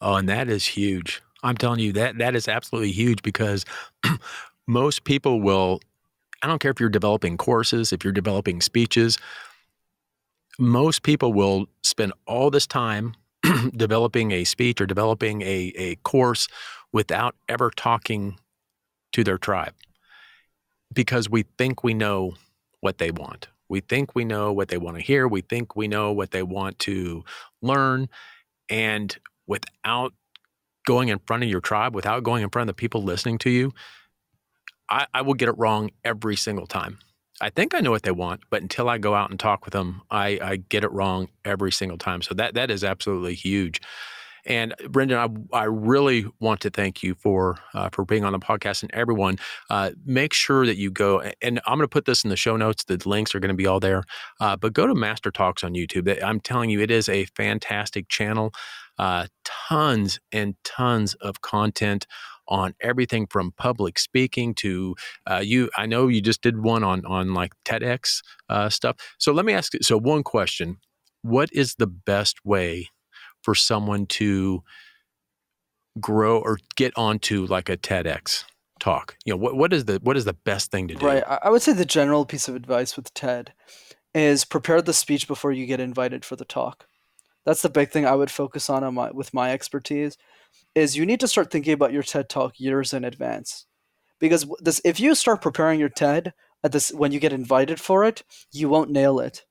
Oh, 0.00 0.14
and 0.14 0.28
that 0.28 0.48
is 0.48 0.66
huge. 0.66 1.22
I'm 1.42 1.56
telling 1.56 1.80
you 1.80 1.92
that 1.94 2.18
that 2.18 2.34
is 2.34 2.48
absolutely 2.48 2.92
huge 2.92 3.22
because 3.22 3.64
most 4.66 5.04
people 5.04 5.40
will 5.40 5.80
I 6.42 6.46
don't 6.46 6.58
care 6.58 6.70
if 6.70 6.80
you're 6.80 6.88
developing 6.90 7.36
courses, 7.36 7.92
if 7.92 8.04
you're 8.04 8.12
developing 8.12 8.60
speeches, 8.60 9.18
most 10.58 11.02
people 11.02 11.32
will 11.32 11.66
spend 11.82 12.12
all 12.26 12.50
this 12.50 12.66
time 12.66 13.14
developing 13.76 14.32
a 14.32 14.44
speech 14.44 14.80
or 14.80 14.86
developing 14.86 15.42
a, 15.42 15.72
a 15.76 15.96
course 15.96 16.48
without 16.92 17.34
ever 17.48 17.70
talking 17.70 18.38
to 19.12 19.24
their 19.24 19.38
tribe 19.38 19.74
because 20.92 21.28
we 21.28 21.44
think 21.58 21.82
we 21.82 21.94
know 21.94 22.34
what 22.80 22.98
they 22.98 23.10
want. 23.10 23.48
We 23.68 23.80
think 23.80 24.14
we 24.14 24.24
know 24.24 24.52
what 24.52 24.68
they 24.68 24.78
want 24.78 24.96
to 24.96 25.02
hear. 25.02 25.26
We 25.26 25.40
think 25.40 25.74
we 25.74 25.88
know 25.88 26.12
what 26.12 26.30
they 26.30 26.42
want 26.42 26.78
to 26.80 27.24
learn. 27.60 28.08
And 28.70 29.16
without 29.46 30.12
going 30.86 31.08
in 31.08 31.18
front 31.26 31.42
of 31.42 31.48
your 31.48 31.60
tribe, 31.60 31.94
without 31.94 32.22
going 32.22 32.42
in 32.42 32.50
front 32.50 32.68
of 32.68 32.76
the 32.76 32.78
people 32.78 33.02
listening 33.02 33.38
to 33.38 33.50
you, 33.50 33.72
I, 34.88 35.06
I 35.12 35.22
will 35.22 35.34
get 35.34 35.48
it 35.48 35.58
wrong 35.58 35.90
every 36.04 36.36
single 36.36 36.66
time. 36.66 36.98
I 37.40 37.50
think 37.50 37.74
I 37.74 37.80
know 37.80 37.90
what 37.90 38.02
they 38.02 38.12
want, 38.12 38.40
but 38.48 38.62
until 38.62 38.88
I 38.88 38.96
go 38.98 39.14
out 39.14 39.30
and 39.30 39.38
talk 39.38 39.64
with 39.64 39.72
them, 39.72 40.00
I, 40.10 40.38
I 40.40 40.56
get 40.56 40.84
it 40.84 40.92
wrong 40.92 41.28
every 41.44 41.70
single 41.70 41.98
time. 41.98 42.22
So 42.22 42.34
that 42.34 42.54
that 42.54 42.70
is 42.70 42.82
absolutely 42.82 43.34
huge. 43.34 43.82
And 44.46 44.74
Brendan, 44.88 45.48
I, 45.52 45.58
I 45.58 45.64
really 45.64 46.24
want 46.40 46.60
to 46.60 46.70
thank 46.70 47.02
you 47.02 47.14
for 47.16 47.58
uh, 47.74 47.90
for 47.92 48.04
being 48.04 48.24
on 48.24 48.32
the 48.32 48.38
podcast. 48.38 48.82
And 48.82 48.94
everyone, 48.94 49.38
uh, 49.68 49.90
make 50.04 50.32
sure 50.32 50.64
that 50.66 50.76
you 50.76 50.90
go. 50.90 51.20
And 51.42 51.60
I'm 51.66 51.78
going 51.78 51.84
to 51.84 51.88
put 51.88 52.04
this 52.04 52.24
in 52.24 52.30
the 52.30 52.36
show 52.36 52.56
notes. 52.56 52.84
The 52.84 53.02
links 53.04 53.34
are 53.34 53.40
going 53.40 53.50
to 53.50 53.56
be 53.56 53.66
all 53.66 53.80
there. 53.80 54.04
Uh, 54.40 54.56
but 54.56 54.72
go 54.72 54.86
to 54.86 54.94
Master 54.94 55.30
Talks 55.30 55.64
on 55.64 55.74
YouTube. 55.74 56.22
I'm 56.22 56.40
telling 56.40 56.70
you, 56.70 56.80
it 56.80 56.92
is 56.92 57.08
a 57.08 57.24
fantastic 57.26 58.08
channel. 58.08 58.52
Uh, 58.98 59.26
tons 59.44 60.18
and 60.32 60.54
tons 60.64 61.14
of 61.14 61.42
content 61.42 62.06
on 62.48 62.74
everything 62.80 63.26
from 63.26 63.52
public 63.52 63.98
speaking 63.98 64.54
to 64.54 64.94
uh, 65.26 65.42
you. 65.44 65.70
I 65.76 65.86
know 65.86 66.08
you 66.08 66.20
just 66.20 66.42
did 66.42 66.62
one 66.62 66.84
on 66.84 67.04
on 67.04 67.34
like 67.34 67.52
TEDx 67.64 68.22
uh, 68.48 68.68
stuff. 68.68 68.96
So 69.18 69.32
let 69.32 69.44
me 69.44 69.52
ask. 69.52 69.74
You. 69.74 69.80
So 69.82 69.98
one 69.98 70.22
question: 70.22 70.78
What 71.22 71.50
is 71.52 71.74
the 71.74 71.86
best 71.86 72.44
way 72.44 72.88
for 73.42 73.54
someone 73.54 74.06
to 74.06 74.62
grow 76.00 76.38
or 76.38 76.58
get 76.76 76.92
onto 76.96 77.46
like 77.46 77.68
a 77.68 77.76
TEDx 77.76 78.44
talk? 78.80 79.16
You 79.24 79.32
know, 79.32 79.38
what 79.38 79.56
what 79.56 79.72
is 79.72 79.86
the 79.86 80.00
what 80.02 80.16
is 80.16 80.24
the 80.24 80.34
best 80.34 80.70
thing 80.70 80.88
to 80.88 80.94
do? 80.94 81.06
Right. 81.06 81.24
I 81.26 81.50
would 81.50 81.62
say 81.62 81.72
the 81.72 81.84
general 81.84 82.24
piece 82.24 82.48
of 82.48 82.54
advice 82.54 82.96
with 82.96 83.12
TED 83.14 83.52
is 84.14 84.44
prepare 84.44 84.80
the 84.80 84.94
speech 84.94 85.28
before 85.28 85.52
you 85.52 85.66
get 85.66 85.80
invited 85.80 86.24
for 86.24 86.36
the 86.36 86.44
talk. 86.44 86.86
That's 87.46 87.62
the 87.62 87.70
big 87.70 87.90
thing 87.90 88.04
I 88.04 88.16
would 88.16 88.30
focus 88.30 88.68
on, 88.68 88.82
on 88.82 88.94
my, 88.94 89.12
with 89.12 89.32
my 89.32 89.52
expertise 89.52 90.18
is 90.74 90.96
you 90.96 91.06
need 91.06 91.20
to 91.20 91.28
start 91.28 91.50
thinking 91.50 91.72
about 91.72 91.92
your 91.92 92.02
TED 92.02 92.28
talk 92.28 92.58
years 92.58 92.92
in 92.92 93.04
advance. 93.04 93.66
Because 94.18 94.46
this 94.60 94.80
if 94.84 94.98
you 94.98 95.14
start 95.14 95.42
preparing 95.42 95.78
your 95.78 95.88
TED 95.88 96.34
at 96.64 96.72
this 96.72 96.90
when 96.92 97.12
you 97.12 97.20
get 97.20 97.32
invited 97.32 97.80
for 97.80 98.04
it, 98.04 98.24
you 98.50 98.68
won't 98.68 98.90
nail 98.90 99.20
it. 99.20 99.44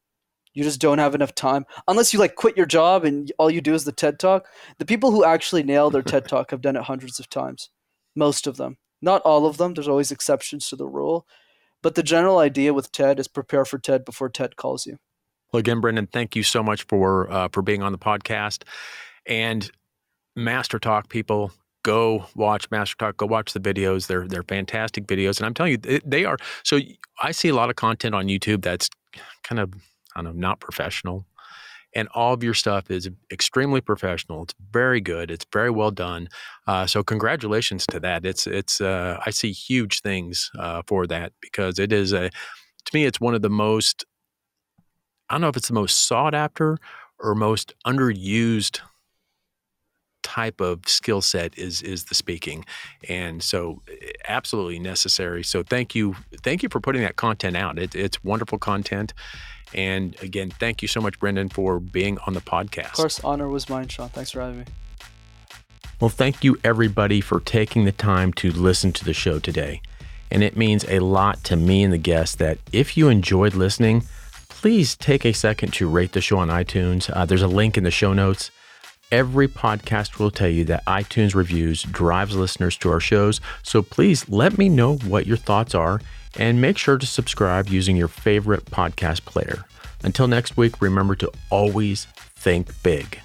You 0.53 0.63
just 0.63 0.82
don't 0.82 0.97
have 0.97 1.15
enough 1.15 1.34
time. 1.36 1.65
Unless 1.88 2.13
you 2.13 2.19
like 2.19 2.36
quit 2.36 2.57
your 2.57 2.65
job 2.65 3.05
and 3.05 3.32
all 3.39 3.49
you 3.49 3.61
do 3.61 3.74
is 3.74 3.86
the 3.86 3.91
ted 3.91 4.19
talk 4.19 4.47
the 4.78 4.86
people 4.86 5.11
who 5.11 5.24
actually 5.24 5.63
nail 5.63 5.89
their 5.89 6.01
ted 6.01 6.28
talk 6.28 6.51
have 6.51 6.61
done 6.61 6.76
it 6.76 6.84
hundreds 6.84 7.19
of 7.19 7.30
times. 7.30 7.69
Most 8.15 8.45
of 8.45 8.57
them. 8.57 8.78
Not 9.01 9.22
all 9.22 9.45
of 9.45 9.57
them. 9.57 9.74
There's 9.74 9.88
always 9.88 10.11
exceptions 10.11 10.67
to 10.69 10.76
the 10.76 10.88
rule. 10.88 11.26
But 11.82 11.95
the 11.95 12.03
general 12.03 12.39
idea 12.39 12.74
with 12.74 12.91
ted 12.91 13.19
is 13.19 13.28
prepare 13.28 13.63
for 13.63 13.78
ted 13.78 14.03
before 14.03 14.30
ted 14.30 14.57
calls 14.57 14.86
you 14.86 14.97
well 15.51 15.59
again 15.59 15.81
brendan 15.81 16.07
thank 16.07 16.35
you 16.35 16.43
so 16.43 16.61
much 16.63 16.83
for 16.83 17.29
uh, 17.31 17.47
for 17.51 17.61
being 17.61 17.81
on 17.81 17.91
the 17.91 17.97
podcast 17.97 18.63
and 19.25 19.71
master 20.35 20.79
talk 20.79 21.09
people 21.09 21.51
go 21.83 22.25
watch 22.35 22.69
master 22.71 22.95
talk 22.97 23.17
go 23.17 23.25
watch 23.25 23.53
the 23.53 23.59
videos 23.59 24.07
they're 24.07 24.27
they're 24.27 24.43
fantastic 24.43 25.05
videos 25.07 25.37
and 25.37 25.45
i'm 25.45 25.53
telling 25.53 25.71
you 25.71 25.99
they 26.05 26.25
are 26.25 26.37
so 26.63 26.79
i 27.21 27.31
see 27.31 27.49
a 27.49 27.55
lot 27.55 27.69
of 27.69 27.75
content 27.75 28.15
on 28.15 28.27
youtube 28.27 28.61
that's 28.61 28.89
kind 29.43 29.59
of 29.59 29.73
I 30.15 30.21
don't 30.21 30.35
know, 30.35 30.47
not 30.47 30.59
professional. 30.59 31.25
and 31.93 32.09
all 32.13 32.33
of 32.33 32.43
your 32.43 32.53
stuff 32.53 32.91
is 32.91 33.09
extremely 33.31 33.79
professional. 33.79 34.43
It's 34.43 34.53
very 34.71 34.99
good. 34.99 35.31
It's 35.31 35.45
very 35.53 35.69
well 35.69 35.91
done. 35.91 36.27
Uh, 36.67 36.85
so 36.85 37.03
congratulations 37.03 37.85
to 37.87 37.99
that. 38.01 38.25
It's 38.25 38.47
it's 38.47 38.81
uh, 38.81 39.17
I 39.25 39.29
see 39.31 39.51
huge 39.51 40.01
things 40.01 40.51
uh, 40.59 40.81
for 40.87 41.07
that 41.07 41.31
because 41.41 41.79
it 41.79 41.93
is 41.93 42.11
a 42.13 42.29
to 42.29 42.91
me 42.93 43.05
it's 43.05 43.21
one 43.21 43.33
of 43.33 43.41
the 43.41 43.49
most 43.49 44.05
I 45.30 45.36
don't 45.36 45.41
know 45.41 45.47
if 45.47 45.57
it's 45.57 45.67
the 45.67 45.73
most 45.73 46.07
sought 46.07 46.34
after 46.34 46.78
or 47.19 47.36
most 47.36 47.73
underused 47.86 48.80
type 50.21 50.59
of 50.59 50.88
skill 50.88 51.21
set 51.21 51.57
is 51.57 51.82
is 51.82 52.05
the 52.05 52.15
speaking. 52.15 52.65
And 53.07 53.43
so 53.43 53.82
eh, 53.89 54.11
absolutely 54.28 54.80
necessary. 54.80 55.43
So 55.43 55.63
thank 55.63 55.95
you 55.95 56.15
thank 56.43 56.63
you 56.63 56.69
for 56.69 56.80
putting 56.80 57.03
that 57.03 57.15
content 57.15 57.55
out. 57.55 57.78
It, 57.78 57.95
it's 57.95 58.23
wonderful 58.23 58.57
content. 58.57 59.13
And 59.73 60.15
again 60.21 60.51
thank 60.51 60.82
you 60.82 60.88
so 60.88 60.99
much 60.99 61.19
brendan 61.19 61.49
for 61.49 61.80
being 61.80 62.17
on 62.26 62.34
the 62.34 62.41
podcast. 62.41 62.86
Of 62.86 62.93
course, 62.93 63.19
honor 63.23 63.47
was 63.47 63.69
mine, 63.69 63.88
Sean. 63.88 64.09
Thanks 64.09 64.32
for 64.32 64.41
having 64.41 64.59
me. 64.59 64.65
well 66.01 66.09
thank 66.09 66.43
you 66.43 66.59
everybody 66.63 67.21
for 67.21 67.39
taking 67.39 67.86
the 67.86 67.91
time 67.91 68.34
to 68.34 68.51
listen 68.51 68.91
to 68.93 69.05
the 69.05 69.13
show 69.13 69.39
today. 69.39 69.82
And 70.32 70.43
it 70.43 70.57
means 70.57 70.84
a 70.89 70.99
lot 70.99 71.43
to 71.45 71.55
me 71.55 71.84
and 71.84 71.93
the 71.93 71.99
guests 71.99 72.36
that 72.38 72.57
if 72.71 72.97
you 72.97 73.09
enjoyed 73.09 73.53
listening 73.53 74.03
please 74.56 74.95
take 74.95 75.26
a 75.26 75.34
second 75.34 75.74
to 75.74 75.88
rate 75.88 76.14
the 76.14 76.22
show 76.22 76.39
on 76.39 76.49
itunes 76.49 77.10
uh, 77.16 77.26
there's 77.26 77.41
a 77.41 77.47
link 77.47 77.78
in 77.78 77.84
the 77.84 77.91
show 77.91 78.14
notes 78.14 78.51
Every 79.12 79.47
podcast 79.47 80.18
will 80.18 80.32
tell 80.32 80.49
you 80.49 80.66
that 80.66 80.86
iTunes 80.86 81.36
reviews 81.36 81.84
drives 81.84 82.36
listeners 82.36 82.76
to 82.78 82.89
our 82.89 82.99
shows. 82.99 83.39
So 83.62 83.84
please 83.84 84.28
let 84.30 84.58
me 84.58 84.68
know 84.68 84.95
what 84.97 85.28
your 85.28 85.38
thoughts 85.38 85.76
are 85.76 86.01
and 86.38 86.60
make 86.60 86.78
sure 86.78 86.97
to 86.97 87.06
subscribe 87.06 87.70
using 87.70 87.95
your 87.95 88.08
favorite 88.08 88.66
podcast 88.66 89.24
player. 89.26 89.66
Until 90.03 90.28
next 90.28 90.58
week, 90.58 90.82
remember 90.82 91.16
to 91.16 91.32
always 91.49 92.08
think 92.36 92.72
big. 92.84 93.20